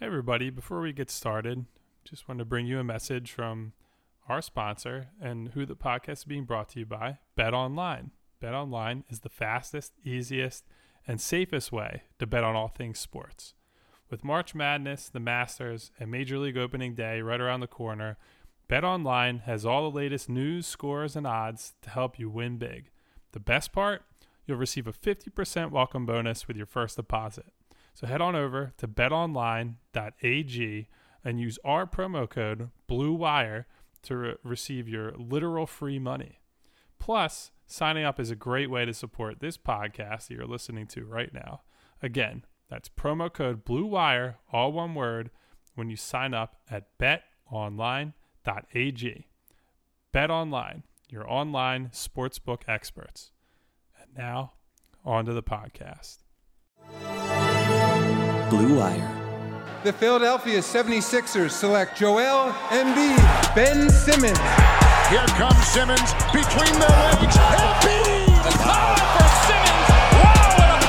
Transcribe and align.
Hey, 0.00 0.06
everybody. 0.06 0.48
Before 0.48 0.80
we 0.80 0.94
get 0.94 1.10
started, 1.10 1.66
just 2.06 2.26
wanted 2.26 2.38
to 2.38 2.44
bring 2.46 2.64
you 2.64 2.78
a 2.78 2.82
message 2.82 3.32
from 3.32 3.74
our 4.30 4.40
sponsor 4.40 5.08
and 5.20 5.48
who 5.48 5.66
the 5.66 5.76
podcast 5.76 6.10
is 6.12 6.24
being 6.24 6.44
brought 6.44 6.70
to 6.70 6.78
you 6.78 6.86
by 6.86 7.18
BetOnline. 7.36 8.08
Bet 8.40 8.54
Online 8.54 9.04
is 9.10 9.20
the 9.20 9.28
fastest, 9.28 9.92
easiest, 10.02 10.64
and 11.06 11.20
safest 11.20 11.70
way 11.70 12.04
to 12.18 12.26
bet 12.26 12.44
on 12.44 12.56
all 12.56 12.68
things 12.68 12.98
sports. 12.98 13.52
With 14.08 14.24
March 14.24 14.54
Madness, 14.54 15.10
the 15.10 15.20
Masters, 15.20 15.90
and 16.00 16.10
Major 16.10 16.38
League 16.38 16.56
Opening 16.56 16.94
Day 16.94 17.20
right 17.20 17.38
around 17.38 17.60
the 17.60 17.66
corner, 17.66 18.16
BetOnline 18.70 19.42
has 19.42 19.66
all 19.66 19.82
the 19.82 19.94
latest 19.94 20.30
news, 20.30 20.66
scores, 20.66 21.14
and 21.14 21.26
odds 21.26 21.74
to 21.82 21.90
help 21.90 22.18
you 22.18 22.30
win 22.30 22.56
big. 22.56 22.88
The 23.32 23.40
best 23.40 23.70
part? 23.70 24.04
You'll 24.46 24.56
receive 24.56 24.86
a 24.86 24.94
50% 24.94 25.70
welcome 25.70 26.06
bonus 26.06 26.48
with 26.48 26.56
your 26.56 26.64
first 26.64 26.96
deposit. 26.96 27.52
So 27.94 28.06
head 28.06 28.20
on 28.20 28.34
over 28.34 28.72
to 28.78 28.88
betonline.ag 28.88 30.88
and 31.24 31.40
use 31.40 31.58
our 31.64 31.86
promo 31.86 32.28
code 32.28 32.70
BLUEWIRE 32.88 33.64
to 34.02 34.16
re- 34.16 34.34
receive 34.42 34.88
your 34.88 35.12
literal 35.16 35.66
free 35.66 35.98
money. 35.98 36.40
Plus, 36.98 37.50
signing 37.66 38.04
up 38.04 38.18
is 38.18 38.30
a 38.30 38.36
great 38.36 38.70
way 38.70 38.84
to 38.84 38.94
support 38.94 39.40
this 39.40 39.56
podcast 39.56 40.28
that 40.28 40.34
you're 40.34 40.46
listening 40.46 40.86
to 40.88 41.04
right 41.04 41.32
now. 41.32 41.62
Again, 42.02 42.44
that's 42.68 42.88
promo 42.88 43.32
code 43.32 43.64
BLUEWIRE, 43.64 44.36
all 44.52 44.72
one 44.72 44.94
word, 44.94 45.30
when 45.74 45.90
you 45.90 45.96
sign 45.96 46.34
up 46.34 46.56
at 46.70 46.98
betonline.ag. 46.98 48.12
BetOnline, 50.12 50.82
your 51.08 51.30
online 51.30 51.88
sportsbook 51.88 52.62
experts. 52.66 53.32
And 54.00 54.10
now, 54.16 54.54
on 55.04 55.24
to 55.26 55.32
the 55.32 55.42
podcast. 55.42 56.18
Blue 58.50 58.78
Wire. 58.78 59.16
The 59.84 59.92
Philadelphia 59.92 60.58
76ers 60.58 61.52
select 61.52 61.96
Joel 61.96 62.50
Embiid, 62.70 63.54
Ben 63.54 63.88
Simmons, 63.88 64.36
Here 65.08 65.24
comes 65.38 65.64
Simmons 65.68 66.12
between 66.32 66.80
their 66.80 66.88
legs. 66.88 67.36
Embiid! 67.36 68.42
The 68.42 68.50
power 68.58 68.96
for 69.14 69.28
Simmons. 69.46 69.88
Wow, 70.18 70.58
what 70.58 70.70
a 70.74 70.86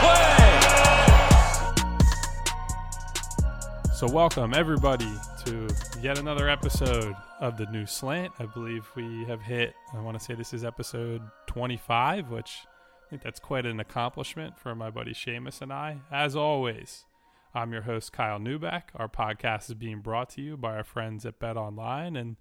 play! 3.77 3.93
So, 3.93 4.07
welcome 4.07 4.55
everybody 4.55 5.13
to 5.45 5.67
yet 6.01 6.17
another 6.17 6.49
episode 6.49 7.13
of 7.39 7.57
the 7.57 7.67
new 7.67 7.85
slant. 7.85 8.33
I 8.39 8.47
believe 8.47 8.89
we 8.95 9.23
have 9.25 9.43
hit, 9.43 9.75
I 9.93 9.99
want 9.99 10.17
to 10.17 10.23
say 10.23 10.33
this 10.33 10.51
is 10.51 10.63
episode 10.63 11.21
25, 11.45 12.31
which 12.31 12.61
I 13.05 13.09
think 13.11 13.21
that's 13.21 13.39
quite 13.39 13.67
an 13.67 13.79
accomplishment 13.79 14.57
for 14.57 14.73
my 14.73 14.89
buddy 14.89 15.13
Shamus 15.13 15.61
and 15.61 15.71
I. 15.71 15.99
As 16.11 16.35
always, 16.35 17.05
I'm 17.53 17.73
your 17.73 17.81
host, 17.81 18.13
Kyle 18.13 18.39
Neubeck. 18.39 18.83
Our 18.95 19.09
podcast 19.09 19.69
is 19.69 19.73
being 19.73 19.99
brought 19.99 20.29
to 20.31 20.41
you 20.41 20.55
by 20.55 20.77
our 20.77 20.85
friends 20.85 21.25
at 21.25 21.37
BetOnline. 21.37 22.17
And 22.17 22.37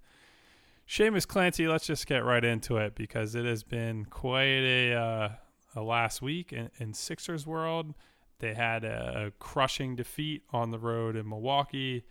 Shamus 0.89 1.27
Clancy, 1.27 1.67
let's 1.67 1.85
just 1.85 2.07
get 2.07 2.25
right 2.25 2.45
into 2.45 2.77
it 2.77 2.95
because 2.95 3.35
it 3.35 3.45
has 3.45 3.65
been 3.65 4.05
quite 4.05 4.45
a, 4.45 4.95
uh, 4.95 5.29
a 5.75 5.83
last 5.83 6.23
week 6.23 6.53
in, 6.53 6.71
in 6.79 6.95
Sixers 6.95 7.45
world. 7.45 7.95
They 8.39 8.55
had 8.55 8.85
a, 8.85 9.27
a 9.27 9.31
crushing 9.43 9.97
defeat 9.97 10.45
on 10.51 10.71
the 10.71 10.79
road 10.79 11.17
in 11.17 11.29
Milwaukee. 11.29 12.05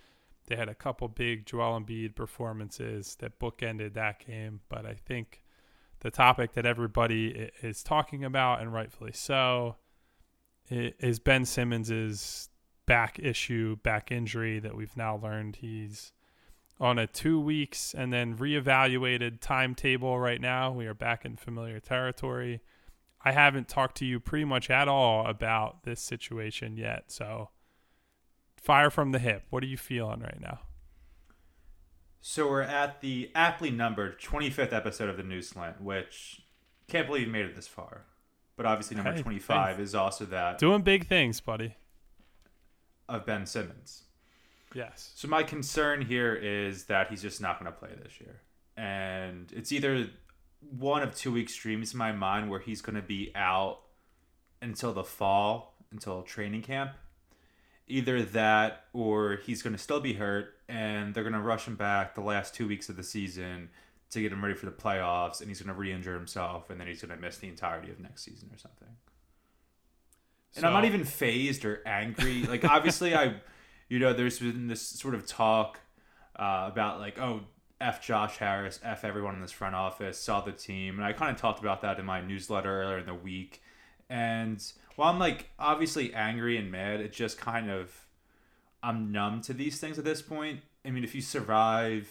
They 0.48 0.58
had 0.58 0.68
a 0.68 0.76
couple 0.76 1.08
big 1.08 1.46
Joel 1.46 1.80
Embiid 1.80 2.16
performances 2.16 3.16
that 3.20 3.40
bookended 3.40 3.94
that 3.94 4.26
game. 4.26 4.60
But 4.68 4.86
I 4.86 4.96
think 5.06 5.42
the 6.02 6.12
topic 6.12 6.52
that 6.52 6.66
everybody 6.66 7.50
is 7.62 7.82
talking 7.82 8.26
about, 8.26 8.60
and 8.60 8.74
rightfully 8.74 9.14
so, 9.14 9.78
is 10.70 11.20
Ben 11.20 11.46
Simmons's 11.46 12.49
back 12.90 13.20
issue, 13.20 13.76
back 13.84 14.12
injury 14.12 14.58
that 14.58 14.76
we've 14.76 14.98
now 14.98 15.16
learned 15.16 15.58
he's 15.58 16.12
on 16.80 16.98
a 16.98 17.06
two 17.06 17.40
weeks 17.40 17.94
and 17.94 18.12
then 18.12 18.36
reevaluated 18.36 19.40
timetable 19.40 20.20
right 20.20 20.42
now. 20.42 20.72
We 20.72 20.88
are 20.88 20.96
back 20.96 21.24
in 21.24 21.36
familiar 21.36 21.80
territory. 21.80 22.62
I 23.24 23.32
haven't 23.34 23.68
talked 23.68 23.98
to 23.98 24.06
you 24.06 24.20
pretty 24.20 24.46
much 24.46 24.72
at 24.72 24.88
all 24.88 25.28
about 25.28 25.84
this 25.84 26.02
situation 26.02 26.78
yet. 26.78 27.12
So, 27.12 27.50
fire 28.58 28.90
from 28.90 29.12
the 29.12 29.20
hip. 29.20 29.44
What 29.52 29.62
are 29.62 29.68
you 29.68 29.78
feeling 29.78 30.22
right 30.22 30.42
now? 30.42 30.62
So 32.22 32.50
we're 32.50 32.64
at 32.64 33.02
the 33.02 33.30
aptly 33.36 33.70
numbered 33.70 34.20
25th 34.20 34.74
episode 34.74 35.10
of 35.10 35.18
the 35.18 35.24
News 35.24 35.50
Slant, 35.50 35.80
which 35.80 36.42
can't 36.88 37.06
believe 37.06 37.28
you 37.28 37.32
made 37.32 37.46
it 37.46 37.56
this 37.56 37.68
far. 37.68 38.06
But 38.58 38.66
obviously, 38.66 38.98
number 38.98 39.14
Hey, 39.14 39.22
25 39.22 39.76
thanks. 39.76 39.90
is 39.90 39.96
also 39.96 40.26
that 40.26 40.58
Doing 40.58 40.82
big 40.82 41.06
things, 41.06 41.40
buddy. 41.40 41.76
Of 43.10 43.26
Ben 43.26 43.46
Simmons. 43.46 44.04
Yes. 44.74 45.12
So 45.16 45.28
my 45.28 45.44
concern 45.44 46.02
here 46.02 46.36
is 46.36 46.86
that 46.86 47.10
he's 47.10 47.22
just 47.22 47.42
not 47.42 47.60
going 47.60 47.72
to 47.72 47.78
play 47.78 47.90
this 48.02 48.22
year, 48.22 48.40
and 48.78 49.52
it's 49.52 49.72
either 49.72 50.08
one 50.78 51.02
of 51.02 51.16
two 51.16 51.38
extremes 51.38 51.94
in 51.94 51.98
my 51.98 52.12
mind 52.12 52.50
where 52.50 52.60
he's 52.60 52.82
going 52.82 52.96
to 52.96 53.02
be 53.02 53.32
out 53.36 53.80
until 54.62 54.94
the 54.94 55.04
fall, 55.04 55.76
until 55.92 56.22
training 56.22 56.62
camp. 56.62 56.92
Either 57.92 58.22
that, 58.22 58.84
or 58.94 59.40
he's 59.46 59.64
going 59.64 59.74
to 59.74 59.80
still 59.82 60.00
be 60.00 60.14
hurt, 60.14 60.54
and 60.68 61.16
they're 61.16 61.24
going 61.24 61.34
to 61.34 61.40
rush 61.40 61.66
him 61.66 61.76
back 61.76 62.14
the 62.14 62.22
last 62.22 62.54
two 62.54 62.68
weeks 62.68 62.88
of 62.88 62.96
the 62.96 63.04
season 63.04 63.70
to 64.12 64.22
get 64.22 64.32
him 64.32 64.44
ready 64.44 64.54
for 64.54 64.68
the 64.68 64.72
playoffs, 64.72 65.40
and 65.40 65.50
he's 65.50 65.60
going 65.60 65.74
to 65.74 65.80
re-injure 65.80 66.14
himself, 66.14 66.70
and 66.70 66.80
then 66.80 66.88
he's 66.88 67.02
going 67.02 67.16
to 67.16 67.20
miss 67.20 67.38
the 67.38 67.48
entirety 67.48 67.90
of 67.90 68.00
next 68.00 68.24
season 68.24 68.50
or 68.54 68.60
something. 68.60 68.90
And 70.56 70.66
I'm 70.66 70.74
not 70.74 70.86
even 70.86 71.04
fazed 71.04 71.64
or 71.66 71.82
angry. 71.86 72.44
Like 72.44 72.66
obviously, 72.66 73.16
I, 73.16 73.36
you 73.88 74.00
know, 74.00 74.14
there's 74.14 74.40
been 74.40 74.68
this 74.68 74.82
sort 74.82 75.16
of 75.16 75.28
talk 75.28 75.80
uh, 76.36 76.70
about 76.72 77.00
like, 77.00 77.20
oh, 77.20 77.42
f 77.82 78.02
Josh 78.02 78.38
Harris, 78.38 78.80
f 78.84 79.06
everyone 79.06 79.36
in 79.36 79.42
this 79.42 79.52
front 79.52 79.76
office, 79.76 80.18
saw 80.18 80.42
the 80.42 80.52
team, 80.52 80.96
and 80.98 81.06
I 81.06 81.14
kind 81.14 81.32
of 81.32 81.40
talked 81.40 81.60
about 81.60 81.82
that 81.82 82.00
in 82.00 82.06
my 82.06 82.22
newsletter 82.22 82.82
earlier 82.82 83.00
in 83.00 83.06
the 83.06 83.14
week. 83.14 83.62
And 84.10 84.62
while 84.96 85.10
I'm 85.10 85.20
like 85.20 85.50
obviously 85.58 86.14
angry 86.14 86.58
and 86.58 86.72
mad, 86.72 87.00
it 87.00 87.14
just 87.14 87.38
kind 87.38 87.70
of 87.70 88.08
I'm 88.82 89.12
numb 89.12 89.42
to 89.42 89.54
these 89.54 89.80
things 89.80 89.98
at 90.00 90.06
this 90.06 90.22
point. 90.22 90.62
I 90.86 90.92
mean, 90.92 91.04
if 91.04 91.14
you 91.14 91.22
survive, 91.22 92.10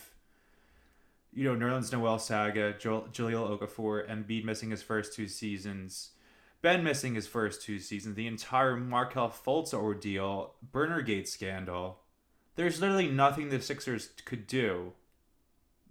you 1.33 1.45
know, 1.45 1.57
Nerlens 1.57 1.93
Noel 1.93 2.19
saga, 2.19 2.75
Joel, 2.79 3.09
Jahlil 3.13 3.59
Okafor, 3.59 4.09
Embiid 4.09 4.45
missing 4.45 4.71
his 4.71 4.83
first 4.83 5.15
two 5.15 5.29
seasons, 5.29 6.11
Ben 6.61 6.83
missing 6.83 7.15
his 7.15 7.27
first 7.27 7.63
two 7.63 7.79
seasons, 7.79 8.17
the 8.17 8.27
entire 8.27 8.77
Markelle 8.77 9.31
Fultz 9.31 9.73
ordeal, 9.73 10.55
Burnergate 10.73 11.29
scandal. 11.29 12.01
There's 12.57 12.81
literally 12.81 13.09
nothing 13.09 13.49
the 13.49 13.61
Sixers 13.61 14.11
could 14.25 14.47
do 14.47 14.93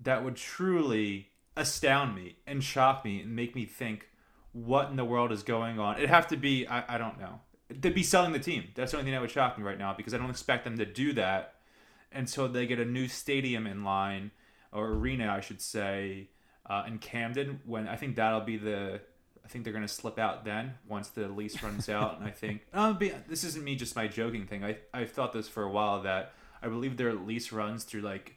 that 0.01 0.23
would 0.23 0.35
truly 0.35 1.29
astound 1.56 2.16
me 2.16 2.38
and 2.45 2.63
shock 2.63 3.03
me 3.06 3.22
and 3.22 3.35
make 3.35 3.56
me 3.56 3.66
think 3.66 4.09
what 4.51 4.89
in 4.89 4.95
the 4.95 5.06
world 5.06 5.31
is 5.31 5.44
going 5.44 5.79
on. 5.79 5.97
It'd 5.97 6.09
have 6.09 6.27
to 6.27 6.38
be 6.38 6.67
I, 6.67 6.95
I 6.95 6.97
don't 6.97 7.19
know. 7.19 7.39
They'd 7.69 7.94
be 7.94 8.03
selling 8.03 8.31
the 8.31 8.39
team. 8.39 8.66
That's 8.75 8.91
the 8.91 8.97
only 8.97 9.06
thing 9.06 9.13
that 9.13 9.22
would 9.22 9.31
shock 9.31 9.57
me 9.57 9.63
right 9.63 9.77
now 9.77 9.94
because 9.94 10.13
I 10.13 10.17
don't 10.17 10.29
expect 10.29 10.63
them 10.63 10.77
to 10.77 10.85
do 10.85 11.13
that 11.13 11.56
until 12.11 12.47
they 12.47 12.66
get 12.66 12.79
a 12.79 12.85
new 12.85 13.07
stadium 13.07 13.67
in 13.67 13.83
line 13.83 14.31
or 14.72 14.88
arena, 14.89 15.33
I 15.33 15.41
should 15.41 15.61
say, 15.61 16.29
uh, 16.66 16.83
in 16.88 17.00
Camden. 17.00 17.61
When 17.66 17.88
I 17.88 17.95
think 17.95 18.16
that'll 18.16 18.41
be 18.41 18.57
the, 18.57 19.01
I 19.47 19.49
think 19.49 19.63
they're 19.63 19.71
gonna 19.71 19.87
slip 19.87 20.19
out 20.19 20.43
then 20.43 20.73
once 20.89 21.07
the 21.07 21.29
lease 21.29 21.63
runs 21.63 21.87
out. 21.87 22.17
and 22.17 22.27
I 22.27 22.31
think, 22.31 22.67
um, 22.73 22.97
be, 22.97 23.13
this 23.29 23.45
isn't 23.45 23.63
me 23.63 23.77
just 23.77 23.95
my 23.95 24.05
joking 24.05 24.45
thing. 24.45 24.65
I 24.65 24.75
I've 24.93 25.11
thought 25.11 25.31
this 25.31 25.47
for 25.47 25.63
a 25.63 25.71
while 25.71 26.01
that 26.01 26.33
I 26.61 26.67
believe 26.67 26.97
their 26.97 27.13
lease 27.13 27.53
runs 27.53 27.85
through 27.85 28.01
like 28.01 28.35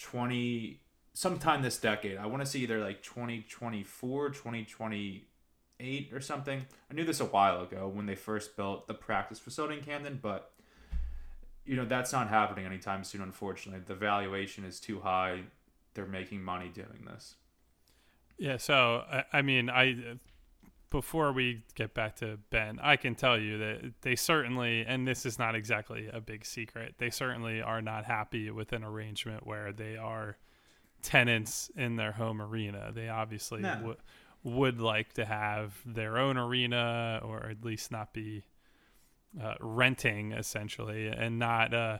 twenty 0.00 0.80
sometime 1.12 1.60
this 1.60 1.76
decade. 1.76 2.16
I 2.16 2.24
want 2.24 2.42
to 2.42 2.46
see 2.46 2.60
either 2.62 2.80
like 2.80 3.02
2024, 3.02 4.30
2028 4.30 6.12
or 6.12 6.20
something. 6.22 6.64
I 6.90 6.94
knew 6.94 7.04
this 7.04 7.20
a 7.20 7.26
while 7.26 7.60
ago 7.62 7.90
when 7.92 8.06
they 8.06 8.14
first 8.14 8.56
built 8.56 8.86
the 8.86 8.94
practice 8.94 9.38
facility 9.38 9.76
in 9.76 9.84
Camden, 9.84 10.20
but 10.22 10.52
you 11.66 11.76
know 11.76 11.84
that's 11.84 12.14
not 12.14 12.28
happening 12.28 12.64
anytime 12.64 13.04
soon 13.04 13.20
unfortunately. 13.20 13.82
The 13.84 13.94
valuation 13.94 14.64
is 14.64 14.80
too 14.80 15.00
high. 15.00 15.42
They're 15.92 16.06
making 16.06 16.42
money 16.42 16.70
doing 16.70 17.04
this. 17.06 17.34
Yeah, 18.38 18.56
so 18.56 19.04
I, 19.10 19.24
I 19.34 19.42
mean, 19.42 19.68
I 19.68 20.16
before 20.96 21.30
we 21.30 21.62
get 21.74 21.92
back 21.92 22.16
to 22.16 22.38
Ben, 22.48 22.78
I 22.82 22.96
can 22.96 23.14
tell 23.14 23.38
you 23.38 23.58
that 23.58 23.92
they 24.00 24.16
certainly, 24.16 24.82
and 24.86 25.06
this 25.06 25.26
is 25.26 25.38
not 25.38 25.54
exactly 25.54 26.08
a 26.10 26.22
big 26.22 26.46
secret, 26.46 26.94
they 26.96 27.10
certainly 27.10 27.60
are 27.60 27.82
not 27.82 28.06
happy 28.06 28.50
with 28.50 28.72
an 28.72 28.82
arrangement 28.82 29.46
where 29.46 29.74
they 29.74 29.98
are 29.98 30.38
tenants 31.02 31.70
in 31.76 31.96
their 31.96 32.12
home 32.12 32.40
arena. 32.40 32.92
They 32.94 33.10
obviously 33.10 33.60
No. 33.60 33.78
would 33.84 33.96
would 34.42 34.80
like 34.80 35.12
to 35.12 35.26
have 35.26 35.82
their 35.84 36.16
own 36.16 36.38
arena, 36.38 37.20
or 37.22 37.44
at 37.50 37.62
least 37.62 37.92
not 37.92 38.14
be 38.14 38.44
uh, 39.38 39.56
renting 39.60 40.32
essentially, 40.32 41.08
and 41.08 41.38
not 41.38 41.74
uh, 41.74 41.98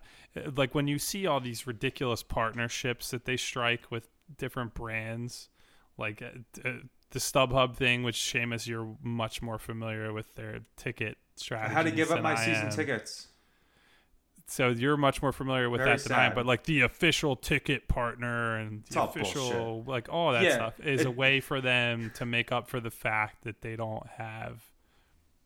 like 0.56 0.74
when 0.74 0.88
you 0.88 0.98
see 0.98 1.26
all 1.26 1.40
these 1.40 1.66
ridiculous 1.66 2.22
partnerships 2.22 3.10
that 3.10 3.26
they 3.26 3.36
strike 3.36 3.90
with 3.90 4.08
different 4.38 4.72
brands, 4.72 5.50
like 5.98 6.22
uh, 6.22 6.70
the 7.10 7.18
StubHub 7.18 7.76
thing, 7.76 8.02
which 8.02 8.16
Shamus, 8.16 8.66
you're 8.66 8.96
much 9.02 9.40
more 9.42 9.58
familiar 9.58 10.12
with 10.12 10.34
their 10.34 10.60
ticket 10.76 11.16
I 11.18 11.40
strategy. 11.40 11.74
had 11.74 11.84
to 11.84 11.90
give 11.90 12.10
up 12.10 12.22
my 12.22 12.34
season 12.34 12.70
tickets. 12.70 13.28
so 14.46 14.68
you're 14.68 14.96
much 14.96 15.22
more 15.22 15.32
familiar 15.32 15.68
with 15.68 15.80
Very 15.80 15.96
that 15.96 16.04
than 16.04 16.12
I 16.18 16.26
am. 16.26 16.34
But 16.34 16.46
like 16.46 16.64
the 16.64 16.82
official 16.82 17.36
ticket 17.36 17.88
partner 17.88 18.56
and 18.56 18.84
the 18.90 19.02
official, 19.02 19.82
like 19.86 20.08
all 20.08 20.32
that 20.32 20.42
Yeah, 20.44 20.54
stuff, 20.54 20.80
is 20.80 21.00
it- 21.02 21.06
a 21.06 21.10
way 21.10 21.40
for 21.40 21.60
them 21.60 22.10
to 22.16 22.24
make 22.26 22.52
up 22.52 22.68
for 22.68 22.80
the 22.80 22.90
fact 22.90 23.42
that 23.44 23.60
they 23.62 23.76
don't 23.76 24.06
have 24.18 24.62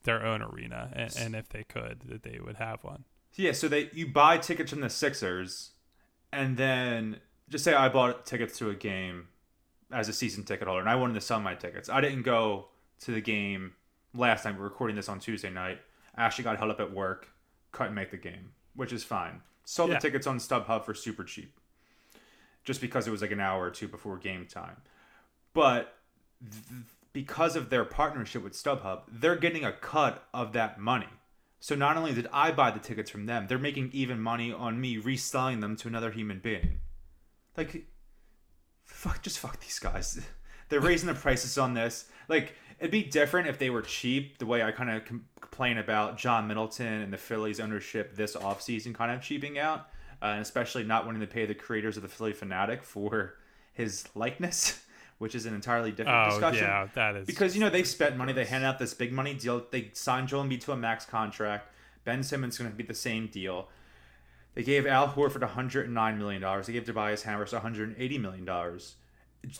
their 0.02 0.24
own 0.24 0.40
arena, 0.42 0.90
and, 0.94 1.14
and 1.18 1.34
if 1.36 1.48
they 1.50 1.62
could, 1.64 2.00
that 2.06 2.22
they 2.22 2.38
would 2.40 2.56
have 2.56 2.82
one. 2.84 3.04
Yeah, 3.34 3.52
so 3.52 3.68
they 3.68 3.90
you 3.92 4.06
buy 4.06 4.38
tickets 4.38 4.70
from 4.70 4.80
the 4.80 4.88
Sixers, 4.90 5.70
and 6.32 6.56
then 6.56 7.20
just 7.50 7.64
say 7.64 7.74
I 7.74 7.88
bought 7.90 8.24
tickets 8.26 8.56
to 8.58 8.70
a 8.70 8.74
game 8.74 9.28
as 9.92 10.08
a 10.08 10.12
season 10.12 10.44
ticket 10.44 10.66
holder, 10.68 10.80
and 10.80 10.88
I 10.88 10.96
wanted 10.96 11.14
to 11.14 11.20
sell 11.20 11.40
my 11.40 11.54
tickets. 11.54 11.88
I 11.88 12.00
didn't 12.00 12.22
go 12.22 12.68
to 13.00 13.12
the 13.12 13.20
game 13.20 13.72
last 14.14 14.44
night. 14.44 14.56
We're 14.56 14.64
recording 14.64 14.96
this 14.96 15.08
on 15.08 15.18
Tuesday 15.18 15.50
night. 15.50 15.78
I 16.14 16.24
actually 16.24 16.44
got 16.44 16.58
held 16.58 16.70
up 16.70 16.80
at 16.80 16.92
work, 16.92 17.28
couldn't 17.72 17.94
make 17.94 18.10
the 18.10 18.16
game, 18.16 18.52
which 18.74 18.92
is 18.92 19.02
fine. 19.04 19.40
Sold 19.64 19.90
Yeah. 19.90 19.96
the 19.96 20.00
tickets 20.00 20.26
on 20.26 20.38
StubHub 20.38 20.84
for 20.84 20.94
super 20.94 21.24
cheap, 21.24 21.58
just 22.64 22.80
because 22.80 23.06
it 23.06 23.10
was 23.10 23.22
like 23.22 23.30
an 23.30 23.40
hour 23.40 23.64
or 23.64 23.70
two 23.70 23.88
before 23.88 24.16
game 24.18 24.46
time. 24.46 24.76
But 25.52 25.96
th- 26.40 26.82
because 27.12 27.56
of 27.56 27.70
their 27.70 27.84
partnership 27.84 28.42
with 28.42 28.52
StubHub, 28.52 29.02
they're 29.08 29.36
getting 29.36 29.64
a 29.64 29.72
cut 29.72 30.28
of 30.32 30.52
that 30.52 30.78
money. 30.78 31.08
So 31.58 31.74
not 31.74 31.96
only 31.96 32.14
did 32.14 32.26
I 32.32 32.52
buy 32.52 32.70
the 32.70 32.78
tickets 32.78 33.10
from 33.10 33.26
them, 33.26 33.46
they're 33.48 33.58
making 33.58 33.90
even 33.92 34.20
money 34.20 34.52
on 34.52 34.80
me 34.80 34.96
reselling 34.96 35.60
them 35.60 35.76
to 35.76 35.88
another 35.88 36.10
human 36.10 36.38
being. 36.38 36.78
Like, 37.56 37.86
fuck, 38.90 39.22
just 39.22 39.38
fuck 39.38 39.60
these 39.60 39.78
guys. 39.78 40.20
They're 40.68 40.80
raising 40.80 41.08
the 41.08 41.14
prices 41.14 41.58
on 41.58 41.74
this. 41.74 42.04
Like, 42.28 42.54
it'd 42.78 42.90
be 42.90 43.02
different 43.02 43.48
if 43.48 43.58
they 43.58 43.70
were 43.70 43.82
cheap. 43.82 44.38
The 44.38 44.46
way 44.46 44.62
I 44.62 44.70
kind 44.70 44.90
of 44.90 45.04
com- 45.04 45.24
complain 45.40 45.78
about 45.78 46.16
John 46.16 46.46
Middleton 46.46 47.02
and 47.02 47.12
the 47.12 47.18
Phillies 47.18 47.58
ownership 47.60 48.14
this 48.14 48.36
offseason 48.36 48.94
kind 48.94 49.10
of 49.10 49.20
cheaping 49.20 49.58
out, 49.58 49.88
uh, 50.22 50.26
and 50.26 50.42
especially 50.42 50.84
not 50.84 51.06
wanting 51.06 51.20
to 51.20 51.26
pay 51.26 51.44
the 51.46 51.54
creators 51.54 51.96
of 51.96 52.02
the 52.02 52.08
Phillie 52.08 52.32
Phanatic 52.32 52.82
for 52.82 53.34
his 53.72 54.04
likeness, 54.14 54.84
which 55.18 55.34
is 55.34 55.46
an 55.46 55.54
entirely 55.54 55.90
different 55.90 56.26
Oh 56.26 56.30
discussion 56.30 56.64
yeah, 56.64 56.86
that 56.94 57.16
is 57.16 57.26
because 57.26 57.54
you 57.54 57.60
know 57.60 57.70
they 57.70 57.82
spent 57.82 58.16
money. 58.16 58.32
They 58.32 58.44
handed 58.44 58.66
out 58.66 58.78
this 58.78 58.94
big 58.94 59.12
money 59.12 59.34
deal. 59.34 59.64
They 59.70 59.90
signed 59.92 60.28
Joel 60.28 60.44
Embiid 60.44 60.60
to 60.62 60.72
a 60.72 60.76
max 60.76 61.04
contract. 61.04 61.68
Ben 62.04 62.22
Simmons 62.22 62.56
going 62.56 62.70
to 62.70 62.76
be 62.76 62.84
the 62.84 62.94
same 62.94 63.26
deal. 63.26 63.68
They 64.54 64.62
gave 64.62 64.86
Al 64.86 65.08
Horford 65.08 65.40
109 65.40 66.18
million 66.18 66.42
dollars. 66.42 66.66
They 66.66 66.72
gave 66.72 66.84
Tobias 66.84 67.22
Harris 67.22 67.52
180 67.52 68.18
million 68.18 68.44
dollars. 68.44 68.96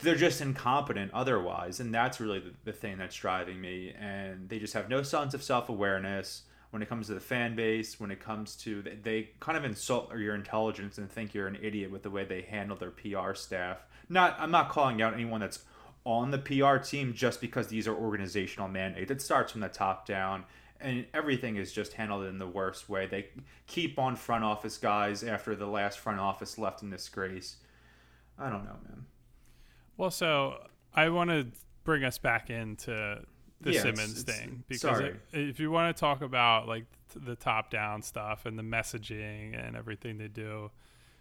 They're 0.01 0.15
just 0.15 0.41
incompetent 0.41 1.11
otherwise, 1.13 1.79
and 1.79 1.93
that's 1.93 2.19
really 2.19 2.39
the, 2.39 2.51
the 2.65 2.73
thing 2.73 2.97
that's 2.97 3.15
driving 3.15 3.59
me. 3.59 3.93
And 3.99 4.47
they 4.47 4.59
just 4.59 4.73
have 4.73 4.89
no 4.89 5.01
sense 5.01 5.33
of 5.33 5.41
self 5.41 5.69
awareness 5.69 6.43
when 6.69 6.81
it 6.81 6.89
comes 6.89 7.07
to 7.07 7.13
the 7.13 7.19
fan 7.19 7.55
base. 7.55 7.99
When 7.99 8.11
it 8.11 8.19
comes 8.19 8.55
to 8.57 8.83
they, 9.03 9.29
kind 9.39 9.57
of 9.57 9.63
insult 9.63 10.15
your 10.17 10.35
intelligence 10.35 10.97
and 10.97 11.09
think 11.09 11.33
you're 11.33 11.47
an 11.47 11.57
idiot 11.61 11.89
with 11.89 12.03
the 12.03 12.09
way 12.09 12.25
they 12.25 12.41
handle 12.41 12.77
their 12.77 12.91
PR 12.91 13.33
staff. 13.33 13.85
Not 14.09 14.35
I'm 14.39 14.51
not 14.51 14.69
calling 14.69 15.01
out 15.01 15.13
anyone 15.13 15.39
that's 15.39 15.59
on 16.03 16.31
the 16.31 16.37
PR 16.37 16.77
team 16.77 17.13
just 17.13 17.41
because 17.41 17.67
these 17.67 17.87
are 17.87 17.95
organizational 17.95 18.67
mandates. 18.67 19.11
It 19.11 19.21
starts 19.21 19.51
from 19.51 19.61
the 19.61 19.69
top 19.69 20.05
down, 20.05 20.45
and 20.81 21.05
everything 21.13 21.57
is 21.57 21.71
just 21.71 21.93
handled 21.93 22.25
in 22.25 22.37
the 22.39 22.47
worst 22.47 22.89
way. 22.89 23.05
They 23.05 23.27
keep 23.67 23.97
on 23.99 24.15
front 24.15 24.43
office 24.43 24.77
guys 24.77 25.23
after 25.23 25.55
the 25.55 25.67
last 25.67 25.99
front 25.99 26.19
office 26.19 26.57
left 26.57 26.81
in 26.83 26.89
disgrace. 26.89 27.57
I 28.39 28.49
don't 28.49 28.63
know, 28.65 28.77
man. 28.87 29.05
Well, 29.97 30.11
so 30.11 30.67
I 30.93 31.09
want 31.09 31.29
to 31.29 31.47
bring 31.83 32.03
us 32.03 32.17
back 32.17 32.49
into 32.49 33.21
the 33.61 33.71
Yeah, 33.73 33.81
Simmons 33.81 34.21
it's- 34.21 34.37
thing 34.39 34.63
because 34.67 34.99
it- 34.99 35.19
if 35.33 35.59
you 35.59 35.69
want 35.71 35.95
to 35.95 35.99
talk 35.99 36.21
about 36.21 36.67
like 36.67 36.85
the 37.15 37.35
top 37.35 37.69
down 37.69 38.01
stuff 38.01 38.45
and 38.45 38.57
the 38.57 38.63
messaging 38.63 39.55
and 39.57 39.75
everything 39.75 40.17
they 40.17 40.27
do, 40.27 40.71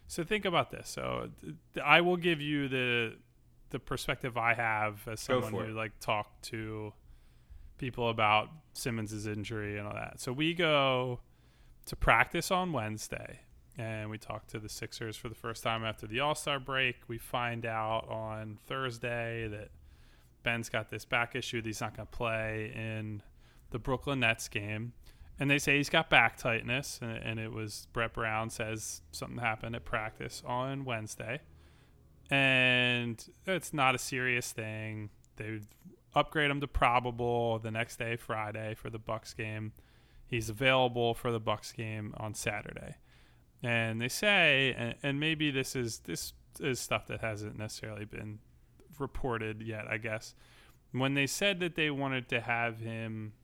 so 0.06 0.24
think 0.24 0.44
about 0.44 0.70
this. 0.70 0.88
So 0.88 1.30
I 1.84 2.00
will 2.00 2.16
give 2.16 2.40
you 2.40 2.68
the 2.68 3.16
the 3.70 3.78
perspective 3.78 4.36
I 4.36 4.54
have 4.54 5.06
as 5.06 5.20
someone 5.20 5.52
who 5.52 5.60
it. 5.60 5.70
like 5.74 5.92
talked 6.00 6.42
to 6.46 6.92
people 7.80 8.10
about 8.10 8.50
Simmons's 8.74 9.26
injury 9.26 9.78
and 9.78 9.88
all 9.88 9.94
that. 9.94 10.20
So 10.20 10.32
we 10.32 10.54
go 10.54 11.20
to 11.86 11.96
practice 11.96 12.50
on 12.50 12.72
Wednesday 12.72 13.40
and 13.78 14.10
we 14.10 14.18
talk 14.18 14.46
to 14.48 14.58
the 14.58 14.68
Sixers 14.68 15.16
for 15.16 15.30
the 15.30 15.34
first 15.34 15.62
time 15.62 15.84
after 15.84 16.06
the 16.06 16.20
All 16.20 16.34
Star 16.34 16.60
break. 16.60 16.96
We 17.08 17.18
find 17.18 17.64
out 17.64 18.06
on 18.08 18.58
Thursday 18.66 19.48
that 19.48 19.70
Ben's 20.42 20.68
got 20.68 20.90
this 20.90 21.06
back 21.06 21.34
issue 21.34 21.62
that 21.62 21.66
he's 21.66 21.80
not 21.80 21.96
going 21.96 22.06
to 22.06 22.16
play 22.16 22.72
in 22.74 23.22
the 23.70 23.78
Brooklyn 23.78 24.20
Nets 24.20 24.48
game. 24.48 24.92
And 25.38 25.50
they 25.50 25.58
say 25.58 25.78
he's 25.78 25.88
got 25.88 26.10
back 26.10 26.36
tightness, 26.36 26.98
and, 27.00 27.16
and 27.16 27.40
it 27.40 27.50
was 27.50 27.86
Brett 27.94 28.12
Brown 28.12 28.50
says 28.50 29.00
something 29.10 29.38
happened 29.38 29.74
at 29.74 29.86
practice 29.86 30.42
on 30.44 30.84
Wednesday, 30.84 31.40
and 32.30 33.24
it's 33.46 33.72
not 33.72 33.94
a 33.94 33.98
serious 33.98 34.52
thing. 34.52 35.08
They 35.36 35.60
upgrade 36.14 36.50
him 36.50 36.60
to 36.60 36.66
probable 36.66 37.58
the 37.58 37.70
next 37.70 37.98
day, 37.98 38.16
Friday, 38.16 38.74
for 38.74 38.90
the 38.90 38.98
Bucks 38.98 39.34
game. 39.34 39.72
He's 40.26 40.48
available 40.48 41.14
for 41.14 41.30
the 41.32 41.40
Bucks 41.40 41.72
game 41.72 42.14
on 42.16 42.34
Saturday 42.34 42.96
and 43.62 44.00
they 44.00 44.08
say 44.08 44.74
and, 44.78 44.94
and 45.02 45.20
maybe 45.20 45.50
this 45.50 45.76
is 45.76 45.98
this 46.06 46.32
is 46.60 46.80
stuff 46.80 47.06
that 47.08 47.20
hasn't 47.20 47.58
necessarily 47.58 48.06
been 48.06 48.38
reported 48.98 49.60
yet 49.60 49.84
i 49.90 49.98
guess 49.98 50.34
when 50.92 51.12
they 51.12 51.26
said 51.26 51.60
that 51.60 51.74
they 51.74 51.90
wanted 51.90 52.26
to 52.26 52.40
have 52.40 52.80
him 52.80 53.34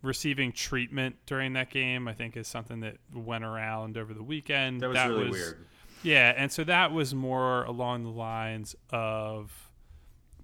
receiving 0.00 0.50
treatment 0.50 1.14
during 1.26 1.52
that 1.52 1.68
game 1.70 2.08
i 2.08 2.12
think 2.14 2.38
is 2.38 2.48
something 2.48 2.80
that 2.80 2.96
went 3.14 3.44
around 3.44 3.98
over 3.98 4.14
the 4.14 4.22
weekend 4.22 4.80
That 4.80 4.88
was 4.88 4.98
really 5.06 5.30
weird. 5.30 5.66
yeah 6.02 6.32
and 6.34 6.50
so 6.50 6.64
that 6.64 6.90
was 6.92 7.14
more 7.14 7.64
along 7.64 8.04
the 8.04 8.10
lines 8.10 8.74
of 8.88 9.67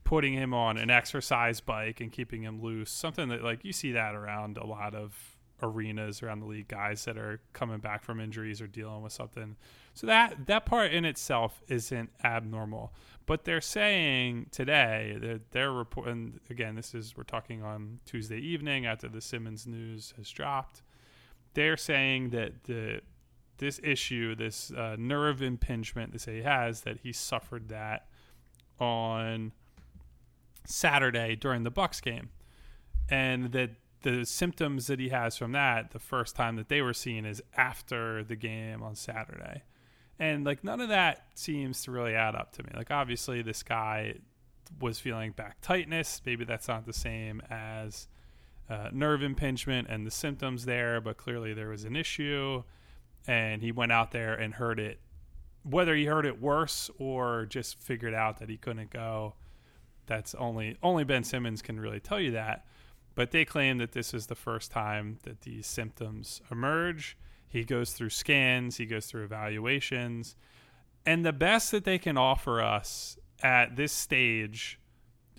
putting 0.04 0.34
him 0.34 0.52
on 0.54 0.76
an 0.76 0.90
exercise 0.90 1.60
bike 1.60 2.00
and 2.00 2.12
keeping 2.12 2.42
him 2.42 2.62
loose 2.62 2.90
something 2.90 3.28
that 3.28 3.42
like 3.42 3.64
you 3.64 3.72
see 3.72 3.92
that 3.92 4.14
around 4.14 4.58
a 4.58 4.66
lot 4.66 4.94
of 4.94 5.34
arenas 5.62 6.22
around 6.22 6.40
the 6.40 6.46
league 6.46 6.68
guys 6.68 7.04
that 7.04 7.16
are 7.16 7.40
coming 7.52 7.78
back 7.78 8.02
from 8.02 8.20
injuries 8.20 8.60
or 8.60 8.66
dealing 8.66 9.02
with 9.02 9.12
something. 9.12 9.56
So 9.94 10.06
that 10.06 10.46
that 10.46 10.66
part 10.66 10.92
in 10.92 11.04
itself 11.04 11.62
isn't 11.68 12.10
abnormal. 12.22 12.92
But 13.26 13.44
they're 13.44 13.60
saying 13.60 14.48
today 14.50 15.16
that 15.20 15.50
they're 15.52 15.72
reporting 15.72 16.40
again 16.50 16.74
this 16.74 16.94
is 16.94 17.16
we're 17.16 17.24
talking 17.24 17.62
on 17.62 18.00
tuesday 18.04 18.38
evening 18.38 18.86
after 18.86 19.08
the 19.08 19.20
simmons 19.20 19.66
news 19.66 20.12
has 20.16 20.28
dropped. 20.30 20.82
They're 21.54 21.76
saying 21.76 22.30
that 22.30 22.64
the 22.64 23.00
this 23.58 23.80
issue 23.82 24.34
this 24.34 24.70
uh, 24.72 24.96
nerve 24.98 25.40
impingement 25.40 26.12
they 26.12 26.18
say 26.18 26.36
he 26.36 26.42
has 26.42 26.82
that 26.82 26.98
he 27.02 27.12
suffered 27.12 27.68
that 27.68 28.08
on 28.80 29.52
saturday 30.66 31.36
during 31.36 31.62
the 31.62 31.70
bucks 31.70 32.00
game 32.00 32.30
and 33.08 33.52
that 33.52 33.70
the 34.04 34.24
symptoms 34.24 34.86
that 34.86 35.00
he 35.00 35.08
has 35.08 35.36
from 35.36 35.52
that 35.52 35.90
the 35.90 35.98
first 35.98 36.36
time 36.36 36.56
that 36.56 36.68
they 36.68 36.82
were 36.82 36.92
seeing 36.92 37.24
is 37.24 37.42
after 37.56 38.22
the 38.22 38.36
game 38.36 38.82
on 38.82 38.94
Saturday. 38.94 39.62
And 40.18 40.44
like 40.44 40.62
none 40.62 40.80
of 40.80 40.90
that 40.90 41.26
seems 41.34 41.82
to 41.84 41.90
really 41.90 42.14
add 42.14 42.34
up 42.34 42.52
to 42.52 42.62
me. 42.62 42.68
Like 42.74 42.90
obviously 42.90 43.40
this 43.40 43.62
guy 43.62 44.16
was 44.78 45.00
feeling 45.00 45.32
back 45.32 45.56
tightness. 45.62 46.20
Maybe 46.24 46.44
that's 46.44 46.68
not 46.68 46.84
the 46.84 46.92
same 46.92 47.40
as 47.48 48.06
uh, 48.68 48.90
nerve 48.92 49.22
impingement 49.22 49.88
and 49.88 50.06
the 50.06 50.10
symptoms 50.10 50.66
there, 50.66 51.00
but 51.00 51.16
clearly 51.16 51.54
there 51.54 51.70
was 51.70 51.84
an 51.84 51.96
issue 51.96 52.62
and 53.26 53.62
he 53.62 53.72
went 53.72 53.90
out 53.90 54.12
there 54.12 54.34
and 54.34 54.54
heard 54.54 54.78
it 54.78 55.00
whether 55.62 55.96
he 55.96 56.04
heard 56.04 56.26
it 56.26 56.42
worse 56.42 56.90
or 56.98 57.46
just 57.46 57.78
figured 57.78 58.12
out 58.12 58.38
that 58.38 58.50
he 58.50 58.58
couldn't 58.58 58.90
go. 58.90 59.34
That's 60.06 60.34
only 60.34 60.76
only 60.82 61.04
Ben 61.04 61.24
Simmons 61.24 61.62
can 61.62 61.80
really 61.80 62.00
tell 62.00 62.20
you 62.20 62.32
that 62.32 62.64
but 63.14 63.30
they 63.30 63.44
claim 63.44 63.78
that 63.78 63.92
this 63.92 64.12
is 64.12 64.26
the 64.26 64.34
first 64.34 64.70
time 64.70 65.18
that 65.22 65.42
these 65.42 65.66
symptoms 65.66 66.42
emerge. 66.50 67.16
He 67.48 67.64
goes 67.64 67.92
through 67.92 68.10
scans, 68.10 68.76
he 68.76 68.86
goes 68.86 69.06
through 69.06 69.24
evaluations, 69.24 70.34
and 71.06 71.24
the 71.24 71.32
best 71.32 71.70
that 71.70 71.84
they 71.84 71.98
can 71.98 72.16
offer 72.16 72.60
us 72.60 73.16
at 73.42 73.76
this 73.76 73.92
stage, 73.92 74.80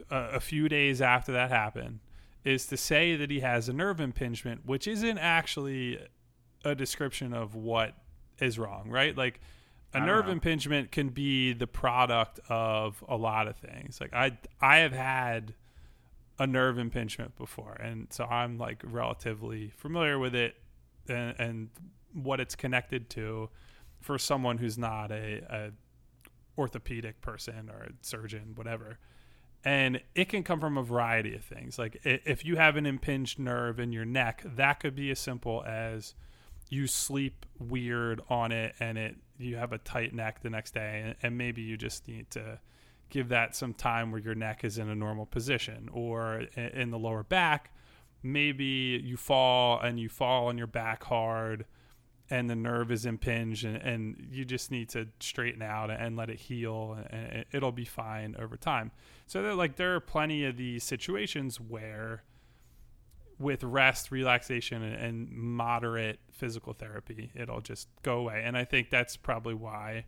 uh, 0.10 0.30
a 0.32 0.40
few 0.40 0.70
days 0.70 1.02
after 1.02 1.34
that 1.34 1.50
happened, 1.50 2.00
is 2.46 2.68
to 2.68 2.78
say 2.78 3.16
that 3.16 3.32
he 3.32 3.42
has 3.42 3.68
a 3.68 3.74
nerve 3.74 4.00
impingement, 4.00 4.66
which 4.66 4.88
isn't 4.88 5.18
actually 5.18 6.00
a 6.64 6.76
description 6.76 7.34
of 7.34 7.56
what 7.56 7.96
is 8.40 8.58
wrong, 8.58 8.90
right? 8.90 9.18
Like 9.18 9.42
a 9.96 10.06
nerve 10.06 10.26
know. 10.26 10.34
impingement 10.34 10.92
can 10.92 11.10
be 11.10 11.54
the 11.54 11.68
product 11.68 12.40
of 12.50 13.04
a 13.08 13.16
lot 13.16 13.48
of 13.48 13.56
things. 13.58 14.00
Like 14.00 14.14
I, 14.14 14.38
I 14.62 14.78
have 14.78 14.94
had 14.94 15.54
a 16.40 16.48
nerve 16.48 16.78
impingement 16.78 17.36
before 17.38 17.74
and 17.74 18.08
so 18.12 18.26
i'm 18.26 18.58
like 18.58 18.82
relatively 18.84 19.72
familiar 19.78 20.20
with 20.20 20.36
it 20.36 20.56
and, 21.08 21.36
and 21.40 21.70
what 22.14 22.40
it's 22.40 22.56
connected 22.56 23.10
to 23.10 23.50
for 24.02 24.18
someone 24.18 24.58
who's 24.58 24.78
not 24.78 25.12
a, 25.12 25.42
a 25.50 25.72
orthopedic 26.60 27.22
person 27.22 27.70
or 27.70 27.84
a 27.84 27.92
surgeon 28.02 28.52
whatever 28.56 29.00
and 29.64 30.00
it 30.14 30.30
can 30.30 30.44
come 30.44 30.60
from 30.60 30.78
a 30.78 30.84
variety 30.84 31.34
of 31.36 31.44
things 31.44 31.80
like 31.80 32.00
if 32.04 32.46
you 32.46 32.58
have 32.58 32.76
an 32.76 32.86
impinged 32.86 33.40
nerve 33.40 33.80
in 33.80 33.92
your 33.92 34.06
neck 34.06 34.44
that 34.46 34.80
could 34.80 34.96
be 34.96 35.10
as 35.12 35.20
simple 35.20 35.64
as 35.66 36.16
you 36.70 36.88
sleep 36.88 37.46
weird 37.60 38.22
on 38.30 38.52
it 38.52 38.76
and 38.80 38.98
it 38.98 39.16
you 39.38 39.58
have 39.58 39.74
a 39.74 39.78
tight 39.78 40.14
neck 40.14 40.42
the 40.42 40.50
next 40.50 40.74
day 40.74 41.02
and, 41.06 41.16
and 41.22 41.38
maybe 41.38 41.62
you 41.62 41.78
just 41.78 42.08
need 42.08 42.30
to 42.32 42.60
give 43.10 43.30
that 43.30 43.56
some 43.56 43.74
time 43.74 44.12
where 44.12 44.22
your 44.22 44.36
neck 44.36 44.64
is 44.64 44.78
in 44.78 44.90
a 44.90 44.96
normal 44.96 45.26
position. 45.26 45.90
Or 45.94 46.46
in 46.56 46.90
the 46.92 47.00
lower 47.00 47.24
back 47.24 47.72
maybe 48.26 49.00
you 49.04 49.16
fall 49.16 49.80
and 49.80 50.00
you 50.00 50.10
fall 50.10 50.48
on 50.48 50.58
your 50.58 50.68
back 50.68 51.04
hard 51.04 51.64
and 52.28 52.50
the 52.50 52.56
nerve 52.56 52.92
is 52.92 53.06
impinged 53.06 53.64
and, 53.64 53.78
and 53.78 54.28
you 54.32 54.44
just 54.44 54.72
need 54.72 54.90
to 54.90 55.08
straighten 55.20 55.62
out 55.62 55.92
and 55.92 56.18
let 56.18 56.32
it 56.32 56.40
heal 56.40 56.98
and 57.12 57.46
it'll 57.52 57.72
be 57.72 57.86
fine 57.86 58.36
over 58.40 58.58
time. 58.58 58.92
So 59.28 59.54
like 59.54 59.76
there 59.76 59.94
are 59.96 60.00
plenty 60.00 60.44
of 60.44 60.58
these 60.58 60.84
situations 60.84 61.62
where 61.62 62.24
with 63.40 63.64
rest 63.64 64.12
relaxation 64.12 64.82
and 64.82 65.30
moderate 65.32 66.20
physical 66.32 66.74
therapy 66.74 67.32
it'll 67.36 67.62
just 67.62 67.88
go 68.02 68.20
away 68.20 68.42
and 68.46 68.58
i 68.58 68.64
think 68.64 68.90
that's 68.90 69.18
probably 69.18 69.54
why 69.54 70.06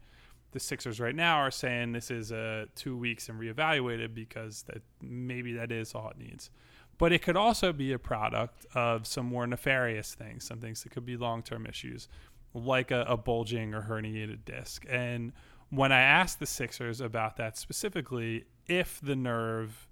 the 0.52 0.60
sixers 0.60 1.00
right 1.00 1.16
now 1.16 1.38
are 1.38 1.52
saying 1.52 1.92
this 1.92 2.10
is 2.10 2.32
a 2.32 2.68
two 2.76 2.96
weeks 2.96 3.28
and 3.28 3.40
reevaluated 3.40 4.14
because 4.14 4.64
that 4.64 4.82
maybe 5.02 5.54
that 5.54 5.72
is 5.72 5.94
all 5.94 6.10
it 6.10 6.18
needs 6.18 6.50
but 6.98 7.14
it 7.14 7.22
could 7.22 7.38
also 7.38 7.72
be 7.72 7.94
a 7.94 8.00
product 8.00 8.66
of 8.74 9.06
some 9.06 9.28
more 9.28 9.46
nefarious 9.46 10.16
things, 10.16 10.46
some 10.46 10.60
things 10.60 10.84
that 10.84 10.92
could 10.92 11.06
be 11.06 11.16
long 11.16 11.44
term 11.44 11.66
issues, 11.66 12.08
like 12.54 12.92
a, 12.92 13.02
a, 13.04 13.18
bulging 13.18 13.74
or 13.74 13.84
herniated 13.84 14.46
disc. 14.46 14.86
And 14.90 15.34
when 15.70 15.92
I 15.92 16.00
asked 16.00 16.40
the 16.40 16.46
Sixers 16.46 17.02
about 17.02 17.38
that 17.38 17.58
specifically, 17.58 18.46
if 18.66 19.00
the 19.02 19.16
nerve 19.16 19.88